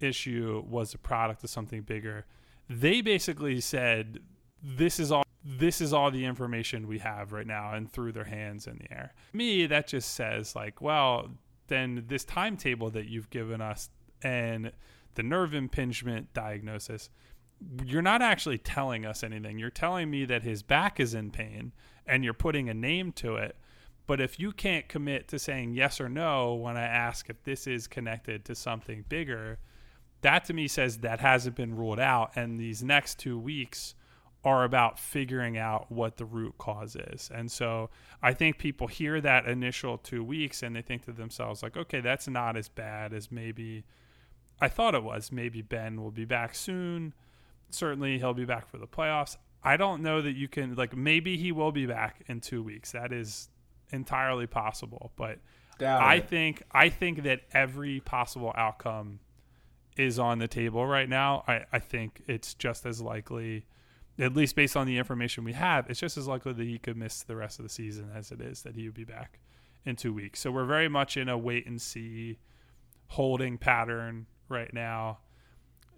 issue 0.00 0.62
was 0.68 0.92
a 0.94 0.98
product 0.98 1.42
of 1.44 1.50
something 1.50 1.82
bigger, 1.82 2.26
they 2.70 3.00
basically 3.00 3.60
said, 3.60 4.20
This 4.62 5.00
is 5.00 5.10
all. 5.10 5.24
This 5.42 5.80
is 5.80 5.94
all 5.94 6.10
the 6.10 6.26
information 6.26 6.86
we 6.86 6.98
have 6.98 7.32
right 7.32 7.46
now, 7.46 7.72
and 7.72 7.90
threw 7.90 8.12
their 8.12 8.24
hands 8.24 8.66
in 8.66 8.76
the 8.76 8.92
air. 8.92 9.14
Me, 9.32 9.66
that 9.66 9.88
just 9.88 10.14
says 10.14 10.54
like, 10.54 10.82
well, 10.82 11.30
then 11.68 12.04
this 12.08 12.26
timetable 12.26 12.90
that 12.90 13.06
you've 13.06 13.30
given 13.30 13.62
us, 13.62 13.88
and 14.22 14.70
the 15.14 15.22
nerve 15.22 15.54
impingement 15.54 16.32
diagnosis, 16.34 17.08
you're 17.84 18.02
not 18.02 18.22
actually 18.22 18.58
telling 18.58 19.06
us 19.06 19.22
anything. 19.22 19.58
You're 19.58 19.70
telling 19.70 20.10
me 20.10 20.24
that 20.26 20.42
his 20.42 20.62
back 20.62 21.00
is 21.00 21.14
in 21.14 21.30
pain 21.30 21.72
and 22.06 22.24
you're 22.24 22.34
putting 22.34 22.68
a 22.68 22.74
name 22.74 23.12
to 23.12 23.36
it. 23.36 23.56
But 24.06 24.20
if 24.20 24.40
you 24.40 24.52
can't 24.52 24.88
commit 24.88 25.28
to 25.28 25.38
saying 25.38 25.74
yes 25.74 26.00
or 26.00 26.08
no 26.08 26.54
when 26.54 26.76
I 26.76 26.82
ask 26.82 27.30
if 27.30 27.42
this 27.44 27.66
is 27.66 27.86
connected 27.86 28.44
to 28.46 28.54
something 28.54 29.04
bigger, 29.08 29.58
that 30.22 30.44
to 30.46 30.52
me 30.52 30.68
says 30.68 30.98
that 30.98 31.20
hasn't 31.20 31.56
been 31.56 31.76
ruled 31.76 32.00
out. 32.00 32.32
And 32.36 32.58
these 32.58 32.82
next 32.82 33.18
two 33.18 33.38
weeks 33.38 33.94
are 34.44 34.64
about 34.64 34.98
figuring 34.98 35.58
out 35.58 35.90
what 35.90 36.16
the 36.16 36.24
root 36.24 36.56
cause 36.58 36.96
is. 36.96 37.30
And 37.34 37.50
so 37.50 37.90
I 38.22 38.32
think 38.32 38.58
people 38.58 38.86
hear 38.86 39.20
that 39.20 39.46
initial 39.46 39.98
two 39.98 40.24
weeks 40.24 40.62
and 40.62 40.74
they 40.74 40.82
think 40.82 41.04
to 41.04 41.12
themselves, 41.12 41.62
like, 41.62 41.76
okay, 41.76 42.00
that's 42.00 42.26
not 42.26 42.56
as 42.56 42.68
bad 42.68 43.12
as 43.12 43.30
maybe 43.30 43.84
I 44.60 44.68
thought 44.68 44.94
it 44.94 45.02
was. 45.02 45.32
Maybe 45.32 45.62
Ben 45.62 46.02
will 46.02 46.10
be 46.10 46.24
back 46.24 46.54
soon. 46.54 47.14
Certainly, 47.70 48.18
he'll 48.18 48.34
be 48.34 48.44
back 48.44 48.68
for 48.68 48.78
the 48.78 48.86
playoffs. 48.86 49.36
I 49.62 49.76
don't 49.76 50.02
know 50.02 50.20
that 50.22 50.32
you 50.32 50.48
can 50.48 50.74
like. 50.74 50.96
Maybe 50.96 51.36
he 51.36 51.52
will 51.52 51.72
be 51.72 51.86
back 51.86 52.22
in 52.26 52.40
two 52.40 52.62
weeks. 52.62 52.92
That 52.92 53.12
is 53.12 53.48
entirely 53.90 54.46
possible. 54.46 55.12
But 55.16 55.38
Doubt 55.78 56.02
I 56.02 56.16
it. 56.16 56.28
think 56.28 56.62
I 56.72 56.88
think 56.88 57.22
that 57.22 57.40
every 57.52 58.00
possible 58.00 58.52
outcome 58.56 59.20
is 59.96 60.18
on 60.18 60.38
the 60.38 60.48
table 60.48 60.86
right 60.86 61.08
now. 61.08 61.44
I, 61.46 61.64
I 61.72 61.78
think 61.78 62.22
it's 62.26 62.54
just 62.54 62.86
as 62.86 63.00
likely, 63.00 63.66
at 64.18 64.34
least 64.34 64.56
based 64.56 64.76
on 64.76 64.86
the 64.86 64.98
information 64.98 65.44
we 65.44 65.52
have, 65.52 65.88
it's 65.90 66.00
just 66.00 66.16
as 66.16 66.26
likely 66.26 66.52
that 66.52 66.66
he 66.66 66.78
could 66.78 66.96
miss 66.96 67.22
the 67.22 67.36
rest 67.36 67.58
of 67.58 67.64
the 67.64 67.68
season 67.68 68.10
as 68.14 68.30
it 68.30 68.40
is 68.40 68.62
that 68.62 68.74
he 68.74 68.84
would 68.84 68.94
be 68.94 69.04
back 69.04 69.40
in 69.84 69.96
two 69.96 70.12
weeks. 70.12 70.40
So 70.40 70.50
we're 70.50 70.64
very 70.64 70.88
much 70.88 71.16
in 71.16 71.28
a 71.28 71.38
wait 71.38 71.66
and 71.66 71.80
see 71.80 72.38
holding 73.08 73.58
pattern 73.58 74.26
right 74.48 74.72
now. 74.72 75.18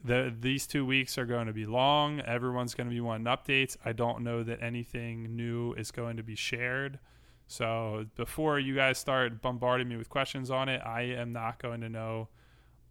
The, 0.04 0.34
these 0.36 0.66
two 0.66 0.84
weeks 0.84 1.16
are 1.16 1.26
going 1.26 1.46
to 1.46 1.52
be 1.52 1.66
long. 1.66 2.20
Everyone's 2.20 2.74
going 2.74 2.88
to 2.88 2.94
be 2.94 3.00
wanting 3.00 3.26
updates. 3.26 3.76
I 3.84 3.92
don't 3.92 4.22
know 4.24 4.42
that 4.42 4.60
anything 4.62 5.36
new 5.36 5.74
is 5.74 5.92
going 5.92 6.16
to 6.16 6.24
be 6.24 6.34
shared. 6.34 6.98
So 7.46 8.06
before 8.16 8.58
you 8.58 8.74
guys 8.74 8.98
start 8.98 9.42
bombarding 9.42 9.88
me 9.88 9.96
with 9.96 10.08
questions 10.08 10.50
on 10.50 10.68
it, 10.68 10.80
I 10.84 11.02
am 11.02 11.32
not 11.32 11.60
going 11.60 11.82
to 11.82 11.88
know 11.88 12.28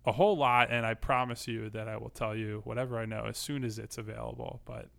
a 0.06 0.12
whole 0.12 0.38
lot. 0.38 0.72
And 0.72 0.86
I 0.86 0.94
promise 0.94 1.48
you 1.48 1.70
that 1.70 1.88
I 1.88 1.98
will 1.98 2.10
tell 2.10 2.36
you 2.36 2.62
whatever 2.64 3.00
I 3.00 3.06
know 3.06 3.26
as 3.28 3.38
soon 3.38 3.64
as 3.64 3.80
it's 3.80 3.98
available. 3.98 4.62
But 4.66 4.90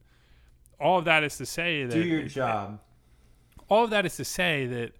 all 0.80 0.98
of 0.98 1.04
that 1.06 1.24
is 1.24 1.36
to 1.38 1.46
say 1.46 1.84
that. 1.84 1.92
Do 1.92 2.00
your 2.00 2.22
job. 2.22 2.80
All 3.68 3.84
of 3.84 3.90
that 3.90 4.04
is 4.04 4.16
to 4.16 4.24
say 4.24 4.66
that 4.66 4.92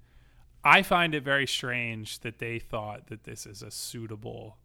I 0.65 0.83
find 0.83 1.15
it 1.15 1.23
very 1.25 1.47
strange 1.47 2.21
that 2.21 2.39
they 2.39 2.59
thought 2.59 3.09
that 3.09 3.25
this 3.25 3.47
is 3.47 3.63
a 3.63 3.71
suitable 3.71 4.59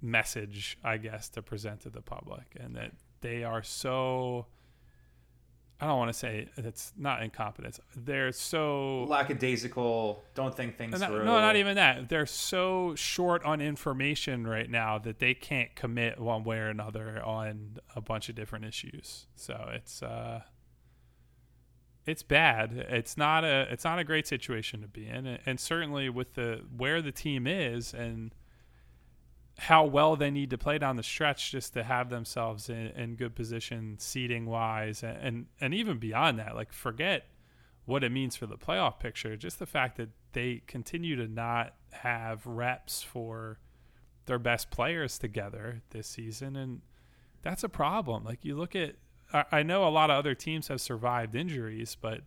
message, 0.00 0.78
I 0.84 0.96
guess, 0.96 1.28
to 1.30 1.42
present 1.42 1.80
to 1.80 1.90
the 1.90 2.00
public, 2.00 2.56
and 2.58 2.76
that 2.76 2.92
they 3.20 3.44
are 3.44 3.62
so. 3.62 4.46
I 5.80 5.86
don't 5.86 5.98
want 5.98 6.08
to 6.08 6.18
say 6.18 6.48
it's 6.56 6.92
not 6.96 7.22
incompetence. 7.22 7.78
They're 7.96 8.32
so 8.32 9.04
lackadaisical. 9.04 10.24
Don't 10.34 10.54
think 10.54 10.76
things 10.76 10.98
not, 11.00 11.08
through. 11.08 11.24
No, 11.24 11.40
not 11.40 11.54
even 11.54 11.76
that. 11.76 12.08
They're 12.08 12.26
so 12.26 12.96
short 12.96 13.44
on 13.44 13.60
information 13.60 14.44
right 14.44 14.68
now 14.68 14.98
that 14.98 15.20
they 15.20 15.34
can't 15.34 15.72
commit 15.76 16.18
one 16.18 16.42
way 16.42 16.58
or 16.58 16.68
another 16.68 17.22
on 17.24 17.78
a 17.94 18.00
bunch 18.00 18.28
of 18.28 18.34
different 18.34 18.64
issues. 18.64 19.26
So 19.36 19.70
it's 19.72 20.02
uh, 20.02 20.40
it's 22.06 22.24
bad. 22.24 22.72
It's 22.88 23.16
not 23.16 23.44
a 23.44 23.68
it's 23.70 23.84
not 23.84 24.00
a 24.00 24.04
great 24.04 24.26
situation 24.26 24.80
to 24.82 24.88
be 24.88 25.06
in, 25.06 25.38
and 25.46 25.60
certainly 25.60 26.08
with 26.08 26.34
the 26.34 26.62
where 26.76 27.00
the 27.00 27.12
team 27.12 27.46
is 27.46 27.94
and 27.94 28.34
how 29.58 29.84
well 29.84 30.14
they 30.14 30.30
need 30.30 30.50
to 30.50 30.56
play 30.56 30.78
down 30.78 30.94
the 30.94 31.02
stretch 31.02 31.50
just 31.50 31.72
to 31.72 31.82
have 31.82 32.10
themselves 32.10 32.68
in, 32.68 32.86
in 32.96 33.16
good 33.16 33.34
position 33.34 33.96
seating 33.98 34.46
wise 34.46 35.02
and, 35.02 35.18
and, 35.18 35.46
and 35.60 35.74
even 35.74 35.98
beyond 35.98 36.38
that 36.38 36.54
like 36.54 36.72
forget 36.72 37.26
what 37.84 38.04
it 38.04 38.12
means 38.12 38.36
for 38.36 38.46
the 38.46 38.56
playoff 38.56 39.00
picture. 39.00 39.36
Just 39.36 39.58
the 39.58 39.66
fact 39.66 39.96
that 39.96 40.10
they 40.32 40.62
continue 40.66 41.16
to 41.16 41.26
not 41.26 41.74
have 41.90 42.46
reps 42.46 43.02
for 43.02 43.58
their 44.26 44.38
best 44.38 44.70
players 44.70 45.18
together 45.18 45.82
this 45.90 46.06
season 46.06 46.54
and 46.54 46.82
that's 47.42 47.64
a 47.64 47.68
problem. 47.68 48.24
Like 48.24 48.44
you 48.44 48.56
look 48.56 48.76
at 48.76 48.94
I 49.50 49.62
know 49.62 49.86
a 49.86 49.90
lot 49.90 50.08
of 50.08 50.16
other 50.16 50.34
teams 50.34 50.68
have 50.68 50.80
survived 50.80 51.34
injuries 51.34 51.96
but 52.00 52.20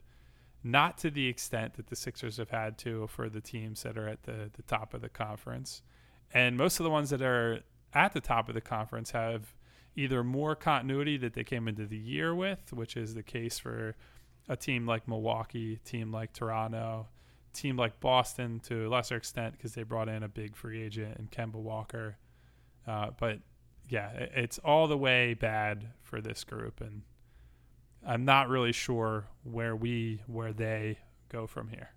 not 0.63 0.97
to 0.99 1.09
the 1.09 1.27
extent 1.27 1.75
that 1.75 1.87
the 1.87 1.95
Sixers 1.95 2.37
have 2.37 2.49
had 2.49 2.77
to 2.79 3.07
for 3.07 3.29
the 3.29 3.41
teams 3.41 3.83
that 3.83 3.97
are 3.97 4.07
at 4.07 4.23
the, 4.23 4.51
the 4.53 4.63
top 4.63 4.93
of 4.93 5.01
the 5.01 5.09
conference 5.09 5.81
and 6.33 6.57
most 6.57 6.79
of 6.79 6.83
the 6.83 6.89
ones 6.89 7.09
that 7.09 7.21
are 7.21 7.59
at 7.93 8.13
the 8.13 8.21
top 8.21 8.47
of 8.47 8.55
the 8.55 8.61
conference 8.61 9.11
have 9.11 9.53
either 9.95 10.23
more 10.23 10.55
continuity 10.55 11.17
that 11.17 11.33
they 11.33 11.43
came 11.43 11.67
into 11.67 11.85
the 11.85 11.97
year 11.97 12.33
with, 12.33 12.71
which 12.71 12.95
is 12.95 13.13
the 13.13 13.23
case 13.23 13.59
for 13.59 13.95
a 14.47 14.55
team 14.55 14.85
like 14.85 15.07
Milwaukee, 15.07 15.77
team 15.83 16.11
like 16.11 16.33
Toronto, 16.33 17.07
team 17.53 17.77
like 17.77 17.99
Boston 17.99 18.59
to 18.61 18.87
a 18.87 18.89
lesser 18.89 19.15
extent 19.15 19.53
because 19.57 19.73
they 19.73 19.83
brought 19.83 20.09
in 20.09 20.23
a 20.23 20.27
big 20.27 20.55
free 20.55 20.81
agent 20.81 21.17
and 21.17 21.29
Kemba 21.31 21.55
Walker. 21.55 22.17
Uh, 22.87 23.11
but 23.19 23.39
yeah, 23.89 24.09
it's 24.11 24.57
all 24.59 24.87
the 24.87 24.97
way 24.97 25.33
bad 25.33 25.87
for 26.01 26.21
this 26.21 26.43
group, 26.43 26.79
and 26.81 27.01
I'm 28.07 28.25
not 28.25 28.47
really 28.47 28.71
sure 28.71 29.25
where 29.43 29.75
we, 29.75 30.21
where 30.27 30.53
they 30.53 30.99
go 31.29 31.45
from 31.45 31.67
here. 31.67 31.89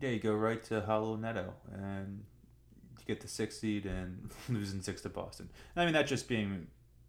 Yeah, 0.00 0.10
you 0.10 0.20
go 0.20 0.34
right 0.34 0.62
to 0.64 0.80
Raul 0.80 1.18
Neto, 1.18 1.52
and 1.72 2.24
get 3.08 3.20
the 3.20 3.28
six 3.28 3.58
seed 3.58 3.86
and 3.86 4.30
losing 4.48 4.80
six 4.82 5.00
to 5.02 5.08
Boston. 5.08 5.48
I 5.74 5.84
mean, 5.84 5.94
that's 5.94 6.08
just 6.08 6.28
being 6.28 6.68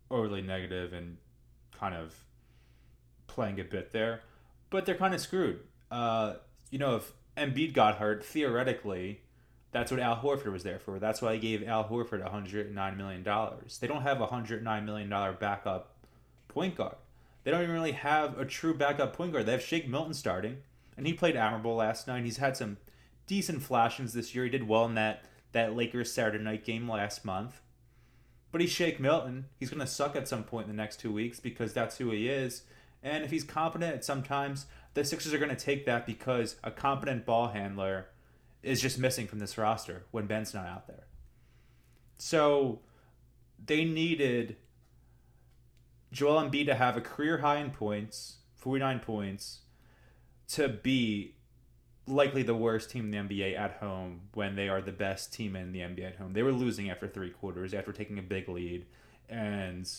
overly 0.09 0.41
negative 0.41 0.93
and 0.93 1.17
kind 1.77 1.93
of 1.93 2.15
playing 3.27 3.59
a 3.59 3.63
bit 3.63 3.91
there. 3.91 4.21
But 4.71 4.85
they're 4.85 4.95
kind 4.95 5.13
of 5.13 5.21
screwed. 5.21 5.59
Uh, 5.91 6.35
you 6.71 6.79
know, 6.79 6.95
if 6.95 7.11
Embiid 7.37 7.73
got 7.73 7.97
hurt, 7.97 8.23
theoretically, 8.23 9.21
that's 9.71 9.91
what 9.91 9.99
Al 9.99 10.17
Horford 10.17 10.51
was 10.51 10.63
there 10.63 10.79
for. 10.79 10.99
That's 10.99 11.21
why 11.21 11.33
he 11.33 11.39
gave 11.39 11.67
Al 11.67 11.83
Horford 11.83 12.27
$109 12.27 12.97
million. 12.97 13.23
They 13.79 13.87
don't 13.87 14.01
have 14.01 14.21
a 14.21 14.27
$109 14.27 14.85
million 14.85 15.09
backup 15.39 15.95
point 16.47 16.75
guard. 16.75 16.95
They 17.43 17.51
don't 17.51 17.61
even 17.61 17.73
really 17.73 17.93
have 17.93 18.37
a 18.39 18.45
true 18.45 18.73
backup 18.73 19.13
point 19.15 19.33
guard. 19.33 19.45
They 19.45 19.51
have 19.53 19.61
Shake 19.61 19.87
Milton 19.87 20.13
starting, 20.13 20.57
and 20.97 21.05
he 21.07 21.13
played 21.13 21.35
admirable 21.35 21.75
last 21.75 22.07
night. 22.07 22.25
He's 22.25 22.37
had 22.37 22.57
some 22.57 22.77
decent 23.27 23.63
flashes 23.63 24.13
this 24.13 24.35
year. 24.35 24.43
He 24.43 24.49
did 24.49 24.67
well 24.67 24.85
in 24.85 24.95
that 24.95 25.23
that 25.51 25.75
Lakers 25.75 26.11
Saturday 26.11 26.43
night 26.43 26.63
game 26.63 26.89
last 26.89 27.25
month. 27.25 27.61
But 28.51 28.61
he's 28.61 28.71
Shake 28.71 28.99
Milton. 28.99 29.45
He's 29.59 29.69
going 29.69 29.79
to 29.79 29.87
suck 29.87 30.15
at 30.15 30.27
some 30.27 30.43
point 30.43 30.67
in 30.67 30.75
the 30.75 30.81
next 30.81 30.99
two 30.99 31.11
weeks 31.11 31.39
because 31.39 31.73
that's 31.73 31.97
who 31.97 32.11
he 32.11 32.27
is. 32.27 32.63
And 33.03 33.23
if 33.23 33.31
he's 33.31 33.43
competent 33.43 33.93
at 33.93 34.05
sometimes, 34.05 34.65
the 34.93 35.03
Sixers 35.03 35.33
are 35.33 35.37
going 35.37 35.55
to 35.55 35.55
take 35.55 35.85
that 35.85 36.05
because 36.05 36.55
a 36.63 36.71
competent 36.71 37.25
ball 37.25 37.49
handler 37.49 38.07
is 38.63 38.81
just 38.81 38.99
missing 38.99 39.27
from 39.27 39.39
this 39.39 39.57
roster 39.57 40.03
when 40.11 40.25
Ben's 40.25 40.53
not 40.53 40.65
out 40.65 40.87
there. 40.87 41.05
So 42.17 42.81
they 43.63 43.85
needed 43.85 44.57
Joel 46.11 46.41
Embiid 46.41 46.65
to 46.65 46.75
have 46.75 46.97
a 46.97 47.01
career 47.01 47.37
high 47.37 47.57
in 47.57 47.71
points, 47.71 48.37
49 48.55 48.99
points, 48.99 49.59
to 50.49 50.67
be 50.67 51.35
likely 52.09 52.43
the 52.43 52.55
worst 52.55 52.89
team 52.89 53.11
in 53.13 53.27
the 53.27 53.35
NBA 53.35 53.57
at 53.57 53.73
home 53.73 54.21
when 54.33 54.55
they 54.55 54.69
are 54.69 54.81
the 54.81 54.91
best 54.91 55.33
team 55.33 55.55
in 55.55 55.71
the 55.71 55.79
NBA 55.79 56.07
at 56.07 56.15
home. 56.15 56.33
They 56.33 56.43
were 56.43 56.51
losing 56.51 56.89
after 56.89 57.07
three 57.07 57.29
quarters, 57.29 57.73
after 57.73 57.91
taking 57.91 58.19
a 58.19 58.23
big 58.23 58.49
lead. 58.49 58.85
And 59.29 59.89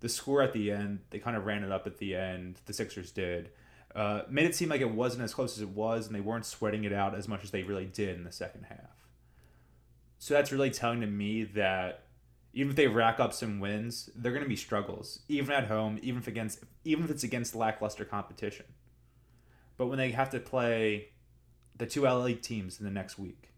the 0.00 0.08
score 0.08 0.42
at 0.42 0.52
the 0.52 0.70
end, 0.70 1.00
they 1.10 1.18
kind 1.18 1.36
of 1.36 1.44
ran 1.44 1.64
it 1.64 1.72
up 1.72 1.86
at 1.86 1.98
the 1.98 2.14
end. 2.14 2.60
The 2.66 2.72
Sixers 2.72 3.10
did. 3.10 3.50
Uh, 3.94 4.22
made 4.28 4.46
it 4.46 4.54
seem 4.54 4.68
like 4.68 4.80
it 4.80 4.90
wasn't 4.90 5.22
as 5.22 5.34
close 5.34 5.56
as 5.56 5.62
it 5.62 5.70
was, 5.70 6.06
and 6.06 6.14
they 6.14 6.20
weren't 6.20 6.46
sweating 6.46 6.84
it 6.84 6.92
out 6.92 7.14
as 7.14 7.26
much 7.26 7.42
as 7.42 7.50
they 7.50 7.62
really 7.62 7.86
did 7.86 8.16
in 8.16 8.24
the 8.24 8.32
second 8.32 8.66
half. 8.68 9.08
So 10.18 10.34
that's 10.34 10.52
really 10.52 10.70
telling 10.70 11.00
to 11.00 11.06
me 11.06 11.44
that 11.44 12.04
even 12.52 12.70
if 12.70 12.76
they 12.76 12.86
rack 12.86 13.18
up 13.18 13.32
some 13.32 13.58
wins, 13.58 14.10
they're 14.14 14.32
going 14.32 14.44
to 14.44 14.48
be 14.48 14.56
struggles, 14.56 15.20
even 15.28 15.54
at 15.54 15.66
home, 15.66 15.98
even 16.02 16.20
if 16.20 16.28
against, 16.28 16.60
even 16.84 17.04
if 17.04 17.10
it's 17.10 17.24
against 17.24 17.54
lackluster 17.54 18.04
competition. 18.04 18.66
But 19.76 19.86
when 19.86 19.98
they 19.98 20.10
have 20.10 20.30
to 20.30 20.40
play 20.40 21.09
the 21.80 21.86
two 21.86 22.02
LA 22.06 22.34
teams 22.40 22.78
in 22.78 22.84
the 22.84 22.90
next 22.92 23.18
week, 23.18 23.48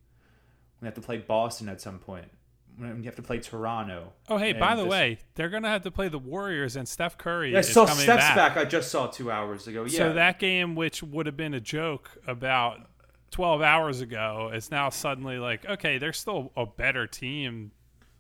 We 0.80 0.86
have 0.86 0.94
to 0.94 1.00
play 1.02 1.18
Boston 1.18 1.68
at 1.68 1.80
some 1.80 1.98
point, 1.98 2.30
when 2.76 2.96
you 2.98 3.04
have 3.04 3.16
to 3.16 3.22
play 3.22 3.38
Toronto. 3.38 4.12
Oh, 4.28 4.36
hey, 4.38 4.52
by 4.52 4.74
the 4.74 4.82
this- 4.82 4.90
way, 4.90 5.18
they're 5.34 5.48
gonna 5.50 5.68
have 5.68 5.82
to 5.82 5.90
play 5.90 6.08
the 6.08 6.18
Warriors, 6.18 6.74
and 6.76 6.88
Steph 6.88 7.18
Curry 7.18 7.52
yeah, 7.52 7.58
is 7.58 7.72
so 7.72 7.84
coming 7.86 8.02
Steph's 8.02 8.24
back. 8.24 8.54
back. 8.54 8.56
I 8.56 8.64
just 8.64 8.90
saw 8.90 9.06
two 9.06 9.30
hours 9.30 9.68
ago. 9.68 9.84
Yeah, 9.84 9.98
So 9.98 10.12
that 10.14 10.38
game, 10.38 10.74
which 10.74 11.02
would 11.02 11.26
have 11.26 11.36
been 11.36 11.54
a 11.54 11.60
joke 11.60 12.10
about 12.26 12.88
12 13.30 13.62
hours 13.62 14.00
ago, 14.00 14.50
is 14.54 14.70
now 14.70 14.88
suddenly 14.88 15.38
like, 15.38 15.64
okay, 15.66 15.98
they're 15.98 16.12
still 16.12 16.50
a 16.56 16.66
better 16.66 17.06
team, 17.06 17.70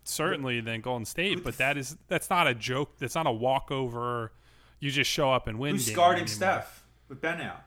certainly 0.04 0.60
than 0.60 0.80
Golden 0.82 1.04
State, 1.04 1.42
but 1.44 1.56
that 1.58 1.76
is 1.76 1.96
that's 2.08 2.28
not 2.30 2.46
a 2.46 2.54
joke. 2.54 2.98
That's 2.98 3.14
not 3.14 3.26
a 3.26 3.32
walkover. 3.32 4.32
You 4.80 4.90
just 4.90 5.10
show 5.10 5.32
up 5.32 5.46
and 5.46 5.58
win. 5.58 5.72
who's 5.76 5.90
guarding 5.90 6.22
anymore. 6.22 6.34
Steph 6.34 6.84
with 7.08 7.20
Ben 7.20 7.40
out? 7.40 7.62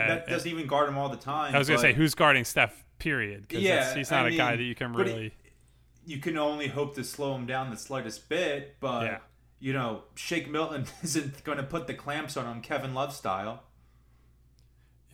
Uh, 0.00 0.06
that 0.08 0.22
uh, 0.28 0.30
doesn't 0.30 0.50
even 0.50 0.66
guard 0.66 0.88
him 0.88 0.96
all 0.98 1.08
the 1.08 1.16
time. 1.16 1.54
I 1.54 1.58
was 1.58 1.68
gonna 1.68 1.78
but 1.78 1.82
say 1.82 1.92
who's 1.92 2.14
guarding 2.14 2.44
Steph. 2.44 2.84
Period. 2.98 3.46
Yeah, 3.50 3.94
he's 3.94 4.10
not 4.10 4.26
I 4.26 4.30
a 4.30 4.36
guy 4.36 4.56
that 4.56 4.62
you 4.62 4.74
can 4.74 4.92
but 4.92 5.06
it- 5.06 5.12
really. 5.12 5.34
You 6.04 6.18
can 6.18 6.36
only 6.38 6.68
hope 6.68 6.94
to 6.96 7.04
slow 7.04 7.34
him 7.36 7.44
down 7.46 7.70
the 7.70 7.76
slightest 7.76 8.28
bit, 8.28 8.76
but 8.80 9.04
Yeah. 9.04 9.18
you 9.60 9.72
know, 9.74 10.04
Shake 10.16 10.48
Milton 10.50 10.86
isn't 11.04 11.44
going 11.44 11.58
to 11.58 11.64
put 11.64 11.86
the 11.86 11.94
clamps 11.94 12.36
on 12.36 12.46
him, 12.46 12.60
Kevin 12.62 12.94
Love 12.94 13.12
style. 13.14 13.62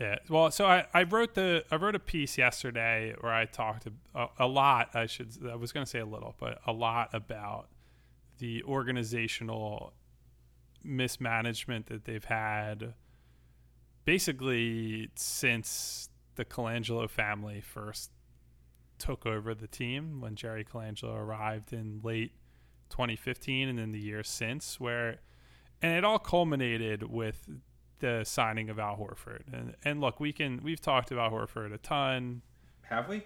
Yeah. 0.01 0.17
Well, 0.29 0.51
so 0.51 0.67
I, 0.67 0.87
I 0.95 1.03
wrote 1.03 1.35
the 1.35 1.65
I 1.71 1.77
wrote 1.77 1.95
a 1.95 1.99
piece 2.01 2.39
yesterday 2.39 3.15
where 3.21 3.33
I 3.33 3.45
talked 3.45 3.87
a, 4.15 4.29
a 4.39 4.47
lot. 4.47 4.91
I 4.95 5.07
should 5.07 5.31
I 5.51 5.57
was 5.57 5.73
going 5.73 5.85
to 5.85 5.91
say 5.91 5.99
a 6.01 6.07
little, 6.07 6.35
but 6.39 6.61
a 6.67 6.73
lot 6.73 7.11
about 7.13 7.69
the 8.39 8.63
organizational 8.65 9.93
mismanagement 10.83 11.87
that 11.87 12.05
they've 12.05 12.25
had 12.25 12.95
basically 14.05 15.11
since 15.15 16.09
the 16.37 16.45
Colangelo 16.45 17.09
family 17.09 17.61
first 17.61 18.11
took 18.99 19.27
over 19.27 19.55
the 19.55 19.67
team 19.67 20.21
when 20.21 20.35
Jerry 20.35 20.65
Colangelo 20.65 21.17
arrived 21.17 21.73
in 21.73 22.01
late 22.03 22.33
2015 22.91 23.69
and 23.69 23.79
then 23.79 23.93
the 23.93 23.99
years 23.99 24.29
since 24.29 24.79
where 24.79 25.21
and 25.83 25.93
it 25.93 26.05
all 26.05 26.19
culminated 26.19 27.03
with 27.03 27.49
the 27.99 28.25
signing 28.25 28.71
of 28.71 28.79
Al 28.79 28.97
Horford. 28.97 29.43
And 29.53 29.75
and 29.85 30.01
look, 30.01 30.21
we 30.21 30.33
can 30.33 30.61
we've 30.63 30.81
talked 30.81 31.11
about 31.11 31.33
Horford 31.33 31.73
a 31.73 31.79
ton, 31.79 32.43
Have 32.83 33.09
we? 33.09 33.25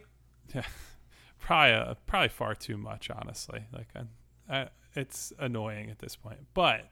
Yeah. 0.55 0.63
probably 1.39 1.75
uh, 1.75 1.95
probably 2.07 2.29
far 2.29 2.55
too 2.55 2.77
much, 2.77 3.11
honestly. 3.11 3.67
Like 3.73 3.89
I, 3.95 4.57
I, 4.57 4.69
it's 4.95 5.33
annoying 5.39 5.91
at 5.91 5.99
this 5.99 6.17
point, 6.17 6.41
but 6.55 6.89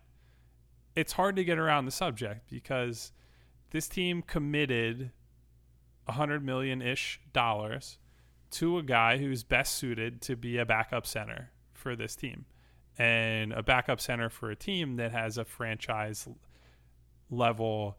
it's 0.95 1.12
hard 1.12 1.37
to 1.37 1.45
get 1.45 1.59
around 1.59 1.85
the 1.85 1.90
subject 1.90 2.50
because 2.50 3.12
this 3.76 3.88
team 3.88 4.23
committed 4.23 5.11
a 6.06 6.12
hundred 6.12 6.42
million 6.42 6.80
ish 6.80 7.21
dollars 7.35 7.99
to 8.50 8.78
a 8.78 8.82
guy 8.82 9.19
who's 9.19 9.45
best 9.45 9.75
suited 9.75 10.23
to 10.23 10.34
be 10.34 10.56
a 10.56 10.65
backup 10.65 11.06
center 11.06 11.50
for 11.75 11.95
this 11.95 12.17
team. 12.17 12.47
And 12.97 13.52
a 13.52 13.62
backup 13.62 14.00
center 14.00 14.30
for 14.30 14.50
a 14.50 14.56
team 14.56 14.97
that 14.97 15.12
has 15.12 15.36
a 15.36 15.45
franchise 15.45 16.26
level 17.28 17.99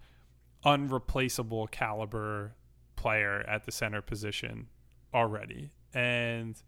unreplaceable 0.66 1.68
caliber 1.68 2.56
player 2.96 3.46
at 3.48 3.66
the 3.66 3.72
center 3.72 4.02
position 4.02 4.70
already. 5.13 5.70
And 5.94 6.60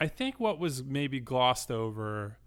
i 0.00 0.06
think 0.06 0.40
what 0.40 0.58
was 0.58 0.82
maybe 0.82 1.20
glossed 1.20 1.70
over 1.70 2.38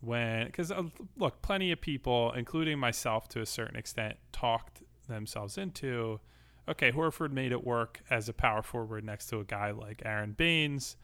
when 0.00 0.46
because 0.46 0.72
uh, 0.72 0.82
look 1.18 1.42
plenty 1.42 1.70
of 1.70 1.78
people 1.78 2.32
including 2.32 2.78
myself 2.78 3.28
to 3.28 3.42
a 3.42 3.46
certain 3.46 3.76
extent 3.76 4.16
talked 4.32 4.82
themselves 5.08 5.58
into 5.58 6.20
okay 6.68 6.90
horford 6.92 7.32
made 7.32 7.52
it 7.52 7.64
work 7.64 8.00
as 8.10 8.28
a 8.28 8.32
power 8.32 8.62
forward 8.62 9.04
next 9.04 9.26
to 9.26 9.38
a 9.38 9.44
guy 9.44 9.70
like 9.70 10.02
Aron 10.04 10.32
Baynes. 10.32 10.96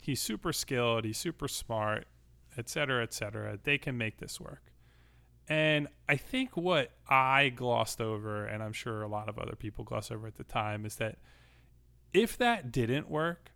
He's 0.00 0.20
super 0.20 0.52
skilled 0.52 1.04
he's 1.04 1.18
super 1.18 1.48
smart 1.48 2.06
et 2.56 2.68
cetera 2.68 3.02
et 3.02 3.12
cetera. 3.12 3.58
They 3.62 3.78
can 3.78 3.96
make 3.96 4.18
this 4.18 4.40
work. 4.40 4.72
And 5.48 5.88
I 6.08 6.16
think 6.16 6.56
what 6.56 6.90
I 7.08 7.48
glossed 7.48 8.00
over, 8.02 8.44
and 8.44 8.62
I'm 8.62 8.74
sure 8.74 9.02
a 9.02 9.08
lot 9.08 9.28
of 9.30 9.38
other 9.38 9.56
people 9.56 9.84
glossed 9.84 10.12
over 10.12 10.26
at 10.26 10.36
the 10.36 10.44
time, 10.44 10.84
is 10.84 10.96
that 10.96 11.16
if 12.12 12.36
that 12.36 12.70
didn't 12.70 13.08
work, 13.08 13.52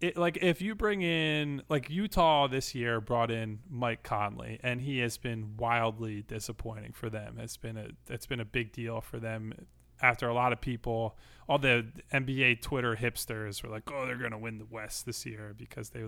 it 0.00 0.16
like 0.16 0.38
if 0.42 0.60
you 0.60 0.74
bring 0.74 1.02
in 1.02 1.62
like 1.68 1.88
Utah 1.90 2.46
this 2.48 2.74
year 2.74 3.00
brought 3.00 3.30
in 3.30 3.60
Mike 3.70 4.02
Conley, 4.02 4.58
and 4.62 4.80
he 4.80 4.98
has 4.98 5.16
been 5.18 5.56
wildly 5.56 6.22
disappointing 6.22 6.92
for 6.92 7.08
them. 7.08 7.38
It's 7.38 7.56
been 7.56 7.76
a 7.76 7.88
it's 8.08 8.26
been 8.26 8.40
a 8.40 8.44
big 8.44 8.72
deal 8.72 9.00
for 9.00 9.18
them 9.18 9.54
after 10.02 10.28
a 10.28 10.34
lot 10.34 10.52
of 10.52 10.60
people, 10.60 11.16
all 11.48 11.56
the 11.58 11.86
NBA 12.12 12.60
Twitter 12.60 12.96
hipsters 12.96 13.62
were 13.62 13.68
like, 13.70 13.84
"Oh, 13.90 14.04
they're 14.06 14.16
going 14.18 14.32
to 14.32 14.38
win 14.38 14.58
the 14.58 14.66
West 14.66 15.06
this 15.06 15.24
year 15.24 15.54
because 15.56 15.90
they 15.90 16.02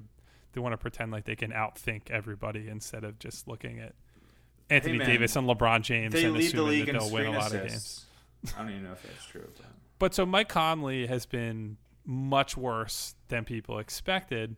they 0.52 0.60
want 0.60 0.72
to 0.72 0.76
pretend 0.78 1.12
like 1.12 1.24
they 1.24 1.36
can 1.36 1.52
outthink 1.52 2.10
everybody 2.10 2.68
instead 2.68 3.04
of 3.04 3.18
just 3.18 3.46
looking 3.46 3.78
at 3.78 3.94
Anthony 4.68 4.98
man, 4.98 5.06
Davis 5.08 5.36
and 5.36 5.48
LeBron 5.48 5.82
James 5.82 6.12
They 6.12 6.24
and 6.24 6.34
the 6.34 6.40
assuming 6.40 6.66
league 6.68 6.86
that 6.86 6.92
they'll 6.98 7.10
win 7.12 7.26
a 7.26 7.30
lot 7.38 7.54
of 7.54 7.62
games. 7.68 8.04
I 8.56 8.62
don't 8.62 8.70
even 8.70 8.84
know 8.84 8.92
if 8.92 9.02
that's 9.02 9.24
true. 9.26 9.48
but- 9.56 9.66
But 9.98 10.14
so 10.14 10.26
Mike 10.26 10.48
Conley 10.48 11.06
has 11.06 11.24
been 11.26 11.76
much 12.06 12.56
worse 12.56 13.14
than 13.28 13.44
people 13.44 13.78
expected. 13.78 14.56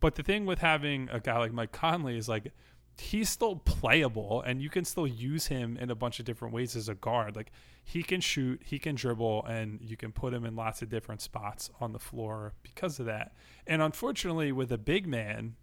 But 0.00 0.16
the 0.16 0.22
thing 0.22 0.46
with 0.46 0.58
having 0.58 1.08
a 1.10 1.20
guy 1.20 1.38
like 1.38 1.52
Mike 1.52 1.72
Conley 1.72 2.18
is 2.18 2.28
like 2.28 2.52
he's 2.98 3.30
still 3.30 3.56
playable 3.56 4.42
and 4.42 4.60
you 4.60 4.68
can 4.68 4.84
still 4.84 5.06
use 5.06 5.46
him 5.46 5.76
in 5.78 5.90
a 5.90 5.94
bunch 5.94 6.18
of 6.18 6.26
different 6.26 6.52
ways 6.52 6.76
as 6.76 6.88
a 6.88 6.94
guard. 6.94 7.36
Like 7.36 7.52
he 7.84 8.02
can 8.02 8.20
shoot, 8.20 8.60
he 8.64 8.78
can 8.78 8.94
dribble, 8.94 9.44
and 9.46 9.80
you 9.80 9.96
can 9.96 10.12
put 10.12 10.34
him 10.34 10.44
in 10.44 10.56
lots 10.56 10.82
of 10.82 10.88
different 10.88 11.20
spots 11.20 11.70
on 11.80 11.92
the 11.92 11.98
floor 11.98 12.52
because 12.62 12.98
of 13.00 13.06
that. 13.06 13.32
And 13.66 13.80
unfortunately, 13.80 14.52
with 14.52 14.70
a 14.72 14.78
big 14.78 15.06
man, 15.06 15.56